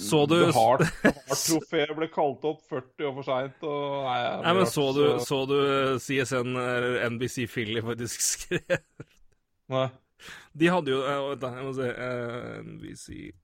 [0.00, 3.66] så du Hart-trofeet ble kalt opp 40 år for seint.
[3.66, 5.58] Nei, men så du, så du
[6.00, 8.80] CSN eller NBC Philly faktisk skrev?
[9.74, 9.88] Nei.
[10.56, 11.90] De hadde jo Vent, da, jeg må se.
[11.92, 13.34] Uh, NBC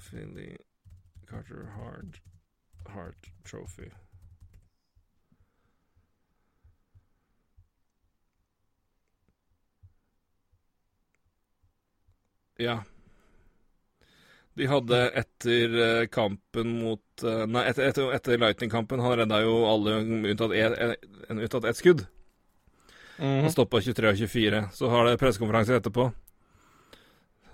[0.00, 0.56] Philly
[1.30, 2.18] Carter Hard
[2.90, 3.90] Heart Trophy.
[12.58, 12.82] Ja.
[14.60, 19.54] De hadde etter eh, kampen mot eh, Nei, etter, etter, etter Lightning-kampen Han redda jo
[19.70, 22.02] alle unntatt ett et skudd.
[23.20, 23.46] Mm.
[23.46, 24.60] Han stoppa 23 og 24.
[24.76, 26.10] Så har det pressekonferanse etterpå.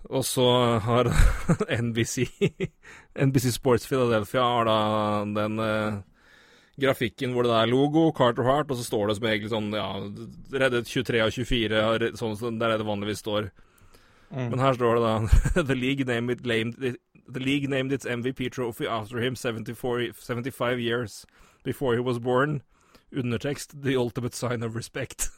[0.06, 0.46] Og så
[0.82, 1.10] har
[1.86, 2.26] NBC
[3.26, 4.78] NBC Sports Philadelphia har da
[5.36, 6.00] den eh,
[6.80, 9.88] grafikken hvor det er logo, Carter Heart, og så står det som egentlig sånn ja,
[10.58, 13.48] reddet 23 av 24, sånn der er det vanligvis står.
[14.30, 14.50] Mm.
[14.50, 16.96] Men her står det da The league named it, named,
[17.28, 21.26] the league named its MVP trophy after him 74, 75 years
[21.62, 22.62] before he was born.
[23.12, 25.30] Undertekst The ultimate sign of respect.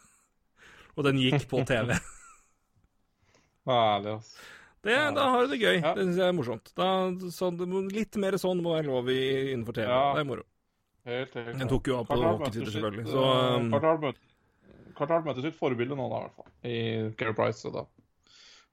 [0.96, 1.94] Og den gikk på TV.
[3.68, 4.38] Herlig, altså.
[4.80, 5.80] Det, da har du det gøy.
[5.82, 5.90] Ja.
[5.94, 6.70] Det syns jeg er morsomt.
[6.78, 6.86] Da,
[7.34, 7.50] så,
[7.92, 9.20] litt mer sånn må være lov i,
[9.52, 9.88] innenfor TV.
[9.90, 10.04] Ja.
[10.14, 10.44] Det er moro.
[11.08, 13.04] Helt, helt, Den tok jo av på hockey-Twitter, selvfølgelig.
[13.10, 13.24] Så,
[13.58, 13.68] um,
[14.98, 16.48] Kartal møter sitt forbilde nå, da, i hvert fall.
[16.68, 16.78] I
[17.18, 17.60] Care Price.
[17.64, 17.84] Så da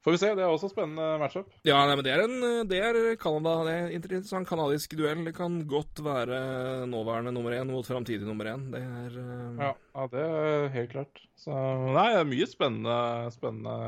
[0.06, 0.28] Får vi se.
[0.38, 1.48] Det er også spennende matchup.
[1.66, 3.56] Ja, nei, men det er en Det er Canada.
[3.66, 5.24] Det er interessant kanadisk duell.
[5.26, 8.68] Det kan godt være nåværende nummer én mot framtidig nummer én.
[8.70, 9.58] Det er uh...
[9.64, 11.24] ja, ja, det er helt klart.
[11.42, 11.56] Så
[11.96, 12.98] nei, det er mye spennende,
[13.34, 13.80] spennende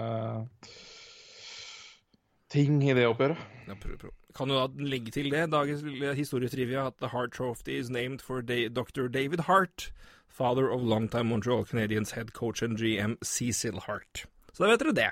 [2.49, 3.45] ting i det oppgjøret.
[3.67, 4.15] Ja, prøv, prøv.
[4.37, 5.85] Kan jo da legge til det, dagens
[6.17, 9.05] historietrivia, at The Hart Trophy is named for Dr.
[9.05, 9.91] David Hart,
[10.27, 14.25] father of longtime Montreal Canadiens head coach and GM Cecil Hart.
[14.53, 15.11] Så da vet dere det.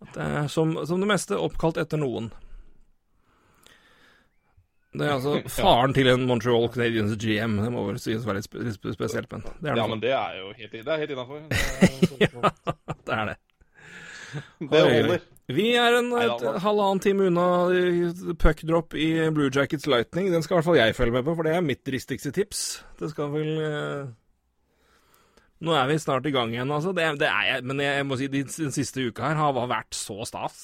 [0.00, 2.30] Det er som, som, det meste oppkalt etter noen.
[4.90, 7.58] Det er altså faren til en Montreal Canadiens GM.
[7.62, 10.14] Det må vel sies være litt, spe, litt spesielt, men det er Ja, men det
[10.16, 11.44] er jo helt, det helt innafor.
[12.24, 12.74] ja,
[13.06, 13.38] det er det.
[14.70, 15.28] Det holder.
[15.50, 17.46] Vi er en et, halvannen time unna
[18.38, 20.28] puckdrop i Blue Jackets Lightning.
[20.30, 22.60] Den skal i hvert fall jeg følge med på, for det er mitt dristigste tips.
[23.00, 24.12] Det skal vel eh,
[25.60, 26.92] nå er vi snart i gang igjen, altså.
[26.96, 29.56] Det, det er jeg, men jeg, jeg, må si den, den siste uka her har
[29.58, 30.60] vært så stas.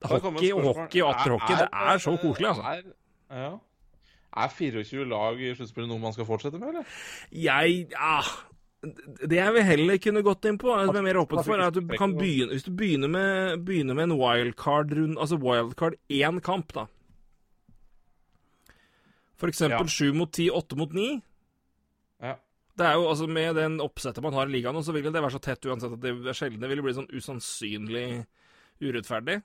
[0.00, 2.62] Hockey og hockey og atter hockey, det er så koselig, altså.
[2.62, 3.50] Er, ja.
[4.40, 7.02] Er 24 lag i sluttspillet noe man skal fortsette med, eller?
[7.32, 8.22] Jeg Ja.
[8.80, 11.66] Det jeg vil heller kunne gått inn på, som jeg er mer åpen for, er
[11.68, 16.40] at du kan begynne Hvis du begynner med, begynner med en wildcard-rund Altså wildcard én
[16.40, 16.86] kamp, da.
[19.36, 20.14] For eksempel sju ja.
[20.16, 21.20] mot ti, åtte mot ni.
[22.78, 25.34] Det er jo, altså Med den oppsettet man har i ligaen, så vil det være
[25.34, 28.24] så tett uansett at det er sjelden det vil bli sånn usannsynlig
[28.80, 29.40] urettferdig.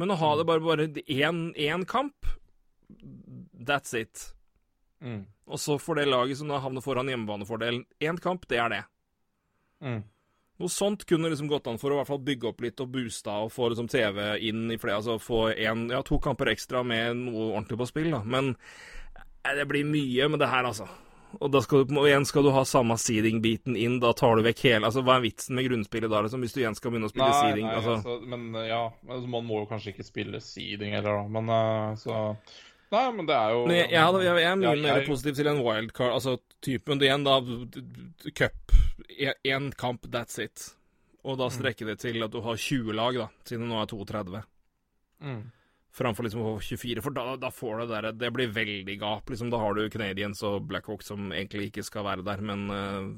[0.00, 2.28] Men å ha det bare bare én kamp,
[3.54, 4.30] that's it.
[5.00, 5.24] Mm.
[5.50, 8.82] Og så for det laget som da havner foran hjemmebanefordelen, én kamp, det er det.
[9.80, 10.02] Mm.
[10.60, 12.90] Noe sånt kunne liksom gått an for å i hvert fall bygge opp litt og
[12.92, 16.82] boosta og få liksom TV inn i flere Altså få en, ja, to kamper ekstra
[16.84, 18.20] med noe ordentlig på spill, da.
[18.20, 18.52] Men
[19.16, 20.88] eh, det blir mye med det her, altså.
[21.38, 24.64] Og da skal du, igjen skal du ha samme seeding-biten inn, da tar du vekk
[24.66, 27.12] hele Altså, hva er vitsen med grunnspillet da, liksom, hvis du igjen skal begynne å
[27.12, 27.68] spille nei, seeding?
[27.68, 27.94] Nei, altså.
[28.00, 31.30] altså, men ja, altså, man må jo kanskje ikke spille seeding heller, da.
[31.38, 32.18] Men uh, så
[32.90, 35.36] Nei, men det er jo men jeg, jeg, hadde, jeg, jeg, er mye mer positiv
[35.38, 36.32] til en wildcard, altså
[36.66, 37.36] typen det igjen, da
[38.34, 38.74] Cup.
[39.46, 40.64] Én kamp, that's it.
[41.22, 41.54] Og da mm.
[41.54, 44.42] strekker det til at du har 20 lag, da, siden det nå er 32.
[45.22, 45.40] Mm.
[45.96, 48.94] Framfor liksom å få 24, for da, da får du det der Det blir veldig
[49.00, 49.30] gap.
[49.30, 53.08] liksom Da har du Canadians og Blackhawk som egentlig ikke skal være der, men uh,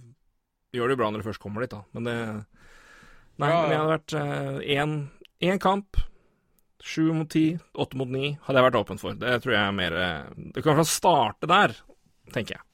[0.73, 1.85] gjør det jo bra når det først kommer dit, da.
[1.93, 2.17] Men det
[3.41, 4.15] Nei, ja, men jeg hadde vært
[4.77, 4.97] én
[5.57, 6.01] uh, kamp,
[6.83, 9.15] Sju mot ti, åtte mot ni hadde jeg vært åpen for.
[9.15, 11.75] Det tror jeg er mer eh, Det kan i hvert fall starte der,
[12.35, 12.65] tenker jeg.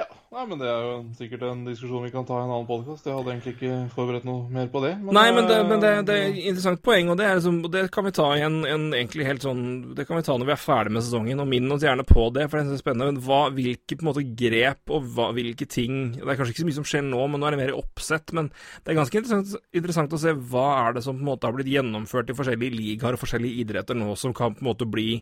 [0.00, 0.06] Ja.
[0.34, 3.04] Nei, men det er jo sikkert en diskusjon vi kan ta i en annen podkast.
[3.06, 4.90] Jeg hadde egentlig ikke forberedt noe mer på det.
[4.98, 7.84] Men Nei, men det, men det, det er et interessant poeng, og det, liksom, det
[7.94, 9.62] kan vi ta i en, en, egentlig helt sånn
[9.94, 12.26] Det kan vi ta når vi er ferdig med sesongen, og minn oss gjerne på
[12.34, 13.22] det, for det er spennende.
[13.28, 16.88] Hva, hvilke måte grep og hva, hvilke ting Det er kanskje ikke så mye som
[16.90, 18.34] skjer nå, men nå er det mer i oppsett.
[18.34, 18.50] Men
[18.82, 21.54] det er ganske interessant, interessant å se hva er det som på en måte har
[21.54, 25.20] blitt gjennomført i forskjellige ligaer og forskjellige idretter nå, som kan på en måte bli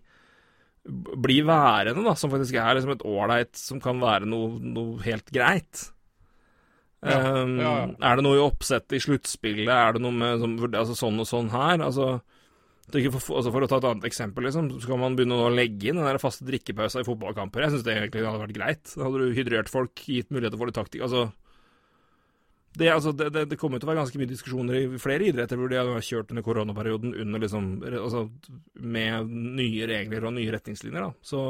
[0.82, 5.30] bli værende, da, som faktisk er liksom et ålreit Som kan være noe, noe helt
[5.34, 5.88] greit.
[7.02, 7.86] Ja, um, ja, ja.
[8.10, 9.70] Er det noe i oppsettet i sluttspillet?
[9.70, 11.82] Er det noe med som, altså, sånn og sånn her?
[11.82, 12.20] Altså,
[12.92, 15.90] for, altså, for, å ta et annet eksempel, liksom, så kan man begynne å legge
[15.90, 17.64] inn den der faste drikkepausa i fotballkamper.
[17.64, 18.84] Jeg syns det egentlig hadde vært greit.
[18.94, 21.06] Da hadde du hydrert folk, gitt muligheter for litt taktikk.
[21.08, 21.26] Altså,
[22.72, 25.68] det, altså, det, det, kommer til å være ganske mye diskusjoner i flere idretter hvor
[25.68, 28.22] de har kjørt under koronaperioden under liksom, altså,
[28.80, 31.04] med nye regler og nye retningslinjer.
[31.04, 31.12] Da.
[31.20, 31.42] Så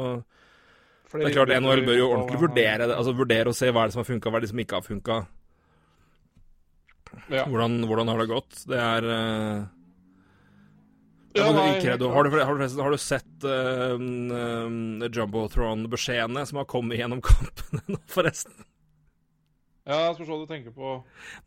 [1.07, 3.85] flere det er klart NHL bør jo ordentlig vurdere det, altså vurdere og se hva
[3.85, 5.21] er det som har funka, hva er det som ikke har funka.
[7.29, 7.45] Ja.
[7.45, 8.59] Hvordan, hvordan, har det gått?
[8.67, 9.63] Det er uh,
[11.37, 12.37] ja, nei, har, du, har, du,
[12.83, 18.57] har, du, sett uh, uh, Jumbotron-beskjedene som har kommet gjennom kampene nå, forresten?
[19.83, 20.93] Ja, spørs hva du tenker på.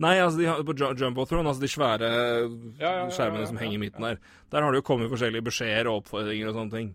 [0.05, 4.05] Nei, altså de på Jumbotron, altså de svære ja, ja, skjermene som henger i midten
[4.05, 4.21] der,
[4.53, 6.91] der har det jo kommet forskjellige beskjeder og oppfordringer og sånne ting.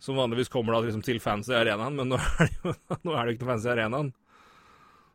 [0.00, 3.12] Som vanligvis kommer da liksom til fans i arenaen, men nå er det jo nå
[3.12, 4.10] er det ikke noe fans i arenaen.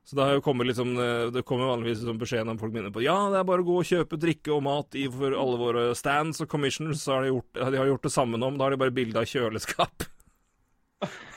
[0.06, 0.92] Så det har jo kommet liksom
[1.34, 3.80] Det kommer vanligvis liksom beskjed når folk minner på Ja, det er bare å gå
[3.82, 7.02] og kjøpe drikke og mat i for alle våre stands og commissioners.
[7.02, 8.94] Så har de gjort, de har gjort det samme nå, men da har de bare
[8.94, 10.06] bilde av kjøleskap.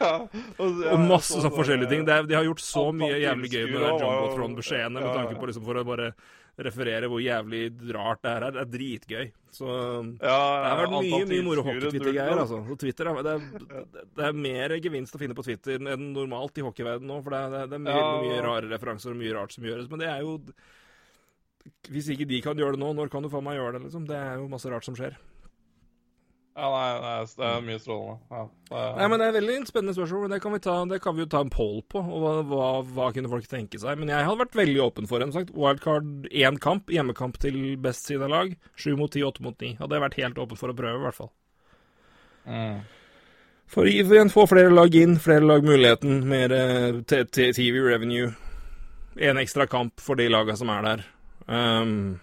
[0.00, 2.04] ja, og, ja, og, masse sånn forskjellige ting.
[2.08, 5.66] Er, de har gjort så mye jævlig gøy med den Jumbotron-beskjedene med tanke på liksom
[5.66, 6.12] for å bare
[6.60, 8.56] referere hvor jævlig rart det er her.
[8.56, 9.30] Det er dritgøy.
[9.54, 9.68] Så
[10.20, 12.42] det har vært mye mye moro hockey-Twitter-greier.
[12.44, 12.60] altså.
[12.68, 13.86] Så Twitter, det, er,
[14.18, 17.22] det er mer gevinst å finne på Twitter enn normalt i hockeyverdenen nå.
[17.24, 19.88] For det er, det er mye, mye rare referanser og mye rart som gjøres.
[19.90, 20.38] Men det er jo
[21.92, 23.84] Hvis ikke de kan gjøre det nå, når kan du faen meg gjøre det?
[23.88, 24.06] liksom?
[24.08, 25.18] Det er jo masse rart som skjer.
[26.58, 28.18] Ja, nei, det er mye strålende.
[28.28, 28.42] Ja,
[28.74, 28.88] er...
[28.98, 30.22] Nei, men Det er veldig spennende spørsmål.
[30.24, 32.02] men Det kan vi, ta, det kan vi jo ta en poll på.
[32.02, 33.98] og hva, hva, hva, kunne folk tenke seg?
[34.00, 35.52] Men jeg hadde vært veldig åpen for en sagt.
[35.54, 38.56] Wildcard én kamp, hjemmekamp til best side av lag.
[38.74, 39.76] Sju mot ti, åtte mot ni.
[39.78, 41.32] Hadde jeg vært helt åpen for å prøve, i hvert fall.
[42.50, 42.80] Mm.
[43.70, 48.32] For igjen få flere lag inn, flere lag muligheten, mer uh, TV revenue.
[49.20, 51.06] En ekstra kamp for de laga som er der.
[51.46, 52.18] Um,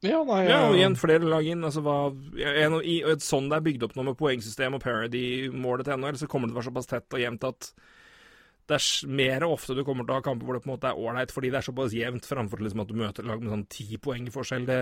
[0.00, 1.64] ja, nei, ja, og igjen flere lag inn.
[1.66, 1.96] Altså, hva,
[2.40, 6.20] en, i, et sånn det er bygd opp nå med poengsystem og parody-målet til NHL,
[6.22, 7.72] så kommer det til å være såpass tett og jevnt at
[8.70, 10.88] det er mer ofte du kommer til å ha kamper hvor det på en måte
[10.92, 13.66] er ålreit, fordi det er såpass jevnt, framfor liksom at du møter lag med sånn
[13.72, 14.68] ti poeng i forskjell.
[14.68, 14.78] Det,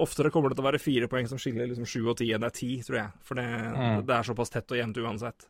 [0.00, 2.42] oftere kommer det til å være fire poeng som skiller liksom sju og ti enn
[2.42, 3.22] det er ti, tror jeg.
[3.28, 4.02] For det, mm.
[4.08, 5.46] det, er såpass tett og jevnt uansett.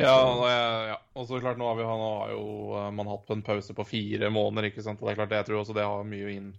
[0.00, 0.16] Ja,
[0.48, 0.96] ja.
[1.18, 3.84] og så klart nå har, vi, nå har jo man man hatt en pause på
[3.84, 5.00] fire måneder, ikke sant.
[5.00, 6.50] Og det er klart, jeg tror også det har mye inn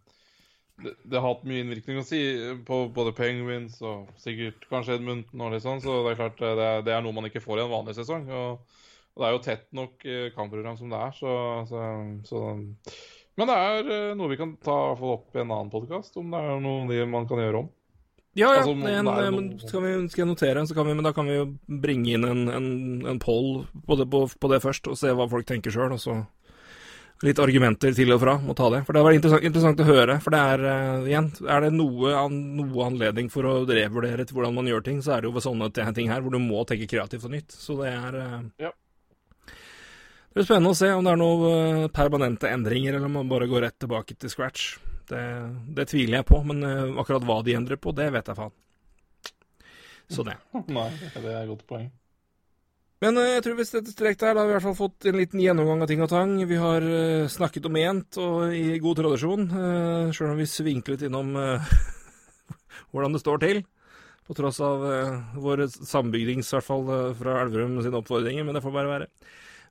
[0.83, 2.19] det, det, har hatt mye innvirkning å si
[2.67, 6.69] på både Penguins og sikkert kanskje Edmundton og litt sånn, så det er klart det
[6.87, 8.29] det er, noe man ikke får i en vanlig sesong.
[8.29, 8.79] Og,
[9.15, 11.35] og det er jo tett nok eh, kampprogram som det er, så,
[11.69, 11.83] så,
[12.27, 12.45] så
[13.39, 16.41] Men det er eh, noe vi kan ta opp i en annen podkast, om det
[16.41, 17.71] er noe man kan gjøre om.
[18.33, 18.61] Ja, ja.
[18.61, 19.59] Altså, en, noe...
[19.59, 21.47] skal, vi, skal, jeg notere, så kan vi, men da kan vi jo
[21.83, 22.69] bringe inn en, en,
[23.11, 25.91] en poll på det, på, på det, først, og se hva folk tenker sjøl.
[25.97, 26.21] Og så
[27.25, 28.81] litt argumenter til og fra må ta det.
[28.87, 30.17] For det var interessant, interessant å høre.
[30.23, 34.37] For det er uh, igjen, er det noe, an, noe, anledning for å revurdere til
[34.37, 36.63] hvordan man gjør ting, så er det jo ved sånne ting her hvor du må
[36.69, 37.53] tenke kreativt og nytt.
[37.53, 38.73] Så det er uh, ja.
[40.31, 43.49] Det blir spennende å se om det er noen permanente endringer, eller om man bare
[43.51, 44.69] går rett tilbake til scratch.
[45.11, 45.23] Det,
[45.75, 46.63] det, tviler jeg på, men
[47.01, 48.53] akkurat hva de endrer på, det vet jeg faen.
[50.11, 50.37] Så det.
[50.71, 50.87] Nei,
[51.17, 51.89] det er et godt poeng.
[53.01, 55.09] Men uh, jeg tror hvis dette strekket her, da har vi i hvert fall fått
[55.09, 56.35] en liten gjennomgang av ting og tang.
[56.47, 61.07] Vi har uh, snakket om ment, og i god tradisjon, uh, sjøl om vi svinklet
[61.09, 61.33] innom
[62.93, 63.63] hvordan det står til.
[64.27, 64.83] På tross av
[65.43, 66.85] vår sambygdings, i hvert fall
[67.17, 69.07] fra Elverum sine oppfordringer, men det får bare være.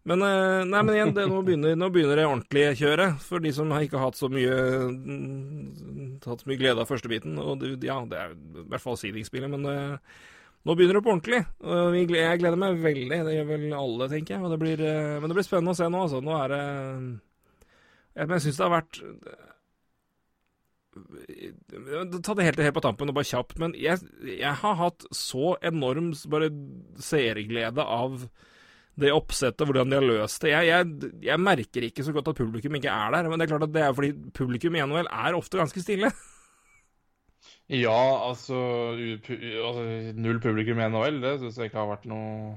[0.02, 3.20] Men, eh, nei, men igjen, det, nå, begynner, nå, begynner, det ordentlige kjøret.
[3.24, 4.56] For de som ikke har hatt så mye
[4.88, 7.36] mm, Hatt så mye glede av første biten.
[7.40, 9.68] Og det, ja, det er i hvert fall seedingspillet, men
[10.60, 11.40] nå begynner det på ordentlig.
[12.20, 13.20] Jeg gleder meg veldig.
[13.26, 14.50] Det gjør vel alle, tenker jeg.
[14.52, 16.20] Det blir, uh, men det blir spennende å se nå, altså.
[16.24, 16.64] Nå er det
[18.10, 19.00] Jeg, jeg syns det har vært
[20.90, 25.54] Ta det helt, helt på tampen og bare kjapt, men jeg, jeg har hatt så
[25.62, 26.50] enorm bare
[27.00, 28.24] seerglede av
[29.00, 30.50] det oppsettet, hvordan de har løst det.
[30.52, 33.52] Jeg, jeg, jeg, merker ikke så godt at publikum ikke er der, men det er
[33.54, 36.10] klart at det er fordi publikum i NHL er ofte ganske stille.
[37.70, 38.58] Ja, altså,
[38.98, 39.82] altså
[40.18, 42.56] Null publikum i NHL, det syns jeg ikke har vært noe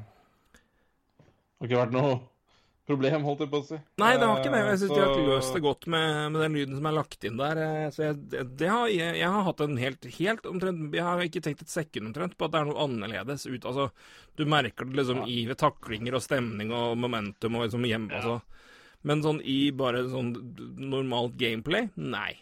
[1.59, 2.13] Har ikke vært noe
[2.89, 3.77] problem, holdt jeg på å si.
[4.01, 4.61] Nei, det har ikke det.
[4.67, 4.95] Jeg syns så...
[4.97, 7.61] de har løst det godt med, med, den lyden som er lagt inn der.
[7.63, 8.17] Eh, så jeg,
[8.59, 11.71] det har, jeg, jeg, har hatt en helt, helt omtrent Jeg har ikke tenkt et
[11.71, 13.69] sekund omtrent på at det er noe annerledes ut.
[13.69, 13.87] Altså,
[14.35, 15.29] du merker det liksom ja.
[15.31, 18.19] i ved taklinger og stemning og momentum og liksom hjemme, ja.
[18.19, 18.63] altså.
[19.07, 20.33] Men sånn i bare sånn
[20.79, 22.33] normalt gameplay, nei.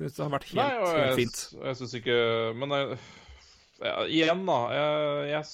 [0.00, 1.40] Syns det har vært helt, nei, helt fint.
[1.52, 2.14] Jeg, jeg syns ikke
[2.56, 3.00] Men jeg,
[4.08, 4.60] igjen, da.
[4.72, 5.44] Jeg, jeg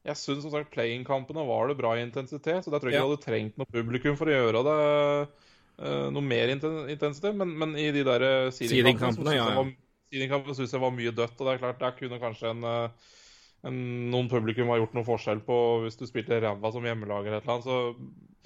[0.00, 3.02] jeg syns som sagt playing-kampene var det bra i intensitet, så der tror jeg ikke
[3.02, 3.04] ja.
[3.04, 7.36] jeg hadde trengt noe publikum for å gjøre det uh, noe mer intensitet.
[7.36, 10.40] Men, men i de der eh, seeding-kampene ja, ja.
[10.56, 11.36] syns jeg var mye dødt.
[11.36, 13.12] Og det er klart, der kunne kanskje en, eh,
[13.68, 13.78] en,
[14.14, 17.48] noen publikum ha gjort noe forskjell på hvis du spilte ræva som hjemmelager eller et
[17.48, 17.68] eller annet.
[17.68, 18.39] Så,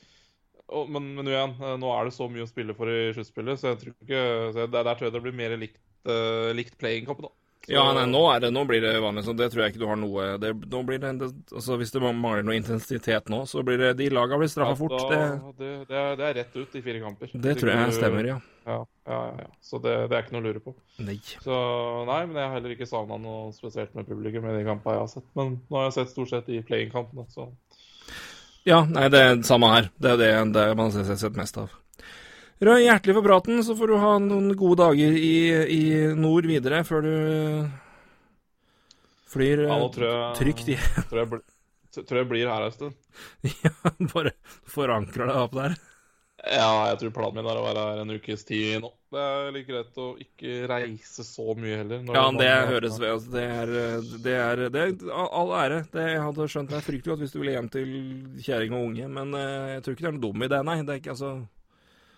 [0.73, 3.73] og, men, men igjen, nå er det så mye å spille for i sluttspillet, så
[3.73, 6.79] jeg tror ikke så jeg, der, der, tror jeg det blir mer likt, uh, likt
[6.81, 7.29] playing-kampen.
[7.29, 7.73] Så...
[7.73, 9.97] Ja, nei, nå, det, nå, blir det vanlig, så det tror jeg ikke du har
[9.97, 13.81] noe det, nå blir det, det, altså Hvis det mangler noe intensitet nå, så blir
[13.81, 14.97] det de laga blir straffa ja, fort.
[15.09, 15.21] Det,
[15.63, 17.33] det, det, er, rett ut i fire kamper.
[17.33, 18.37] Det tror jeg stemmer, ja.
[18.69, 18.79] Ja,
[19.09, 19.49] ja, ja.
[19.65, 20.75] Så det, er ikke noe å lure på.
[21.05, 21.17] Nei.
[21.45, 21.57] Så
[22.09, 25.05] nei, men jeg har heller ikke savna noe spesielt med publikum i de kampene jeg
[25.07, 25.27] har sett.
[25.37, 27.49] Men nå har jeg sett stort sett i playing-kampene, så
[28.65, 29.91] Ja, nei, det er det samme her.
[30.01, 31.73] Det er det, det man har sett mest av.
[32.65, 35.35] Røy, hjertelig for praten, så får du ha noen gode dager i,
[35.75, 35.83] i
[36.17, 37.15] nord videre før du
[39.35, 41.05] flyr ja, jeg, trygt igjen.
[41.11, 41.43] tror jeg,
[42.07, 42.97] tror jeg blir her en stund.
[43.67, 43.75] ja,
[44.15, 44.37] bare
[44.71, 45.77] forankrer deg opp der.
[46.45, 48.95] Ja, jeg tror planen min er å være her en ukes tid nå.
[49.15, 52.05] Det er like greit å ikke reise så mye heller.
[52.15, 53.11] Ja, det høres ved.
[53.15, 53.75] Altså, det er,
[54.25, 55.83] det er, det er all ære.
[55.93, 57.93] Det, jeg hadde skjønt det er fryktelig godt hvis du ville hjem til
[58.45, 60.81] kjerring og unge, men uh, jeg tror ikke det er noe dum i det, nei.
[60.85, 61.35] Det er ikke altså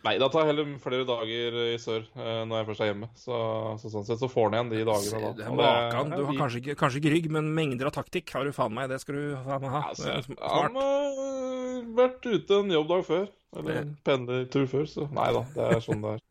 [0.06, 3.08] Nei, da tar jeg heller flere dager i sør eh, når jeg først er hjemme.
[3.18, 3.38] Så,
[3.82, 5.30] så sånn sett så får han igjen de dagene da.
[5.34, 6.12] Det er makan.
[6.12, 8.92] Du har kanskje ikke, kanskje ikke, rygg, men mengder av taktikk har du faen meg.
[8.92, 9.82] Det skal du faen meg ha.
[9.88, 13.26] Ja, så, han har vært ute en jobbdag før.
[13.56, 15.42] Eller en pendlertur før, så nei da.
[15.56, 16.25] Det er sånn det er.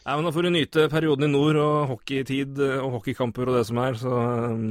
[0.00, 3.66] Nei, men Da får du nyte perioden i nord og hockeytid og hockeykamper og det
[3.68, 3.98] som er.
[4.00, 4.20] Så,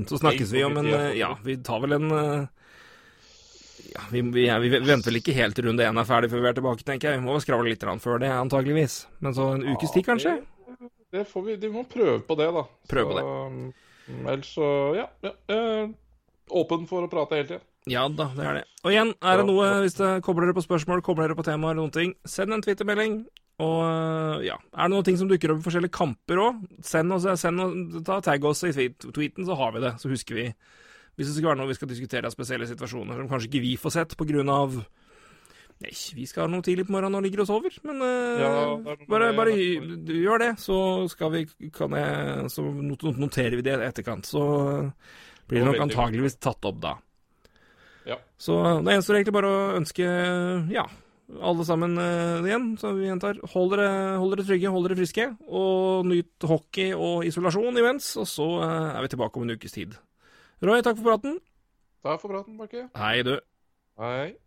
[0.10, 2.10] så snakkes vi om en Ja, vi tar vel en
[3.89, 6.49] ja, vi, vi, vi, venter vel ikke helt til runde én er ferdig før vi
[6.51, 7.22] er tilbake, tenker jeg.
[7.22, 9.01] Vi må skravle litt før det, antageligvis.
[9.26, 10.35] Men så en ukes tid, kanskje?
[10.68, 12.65] Det, det får vi, vi må prøve på det, da.
[12.91, 13.26] Prøve på det.
[13.26, 14.69] Um, ellers så,
[14.99, 15.07] ja.
[15.23, 15.64] ja
[16.49, 17.65] åpen for å prate hele tida.
[17.89, 18.64] Ja da, det er det.
[18.84, 21.73] Og igjen, er det noe, hvis det kobler dere på spørsmål, kobler dere på temaer
[21.73, 23.22] eller noen ting, send en twittermelding.
[23.60, 27.27] Og ja, er det noen ting som dukker opp i forskjellige kamper òg, send oss,
[27.41, 29.98] send oss, ta tagg oss i tweeten, så har vi det.
[29.99, 30.45] Så husker vi
[31.19, 33.76] hvis det skal være noe vi skal diskutere av spesielle situasjoner som kanskje ikke vi
[33.80, 34.80] får sett av
[35.80, 38.95] Nei, vi skal ha noe tidlig på morgenen og ligger og sover, men uh, ja,
[39.07, 44.27] bare, bare gjør det, så skal vi kan jeg, Så noterer vi det i etterkant.
[44.27, 44.41] Så
[45.48, 46.98] blir det nok antageligvis tatt opp da.
[48.11, 48.19] Ja.
[48.36, 50.10] Så det gjenstår egentlig bare å ønske
[50.76, 50.84] ja,
[51.38, 53.38] alle sammen uh, igjen, så vi gjentar.
[53.53, 58.11] Hold dere, hold dere, trygge, hold dere friske, og nyt hockey og isolasjon imens.
[58.19, 59.95] Og så uh, er vi tilbake om en ukes tid.
[60.65, 61.39] Roy, takk for praten.
[62.06, 62.88] Takk for praten, Marke.
[62.97, 63.35] Hei, du.
[63.99, 64.38] Hei.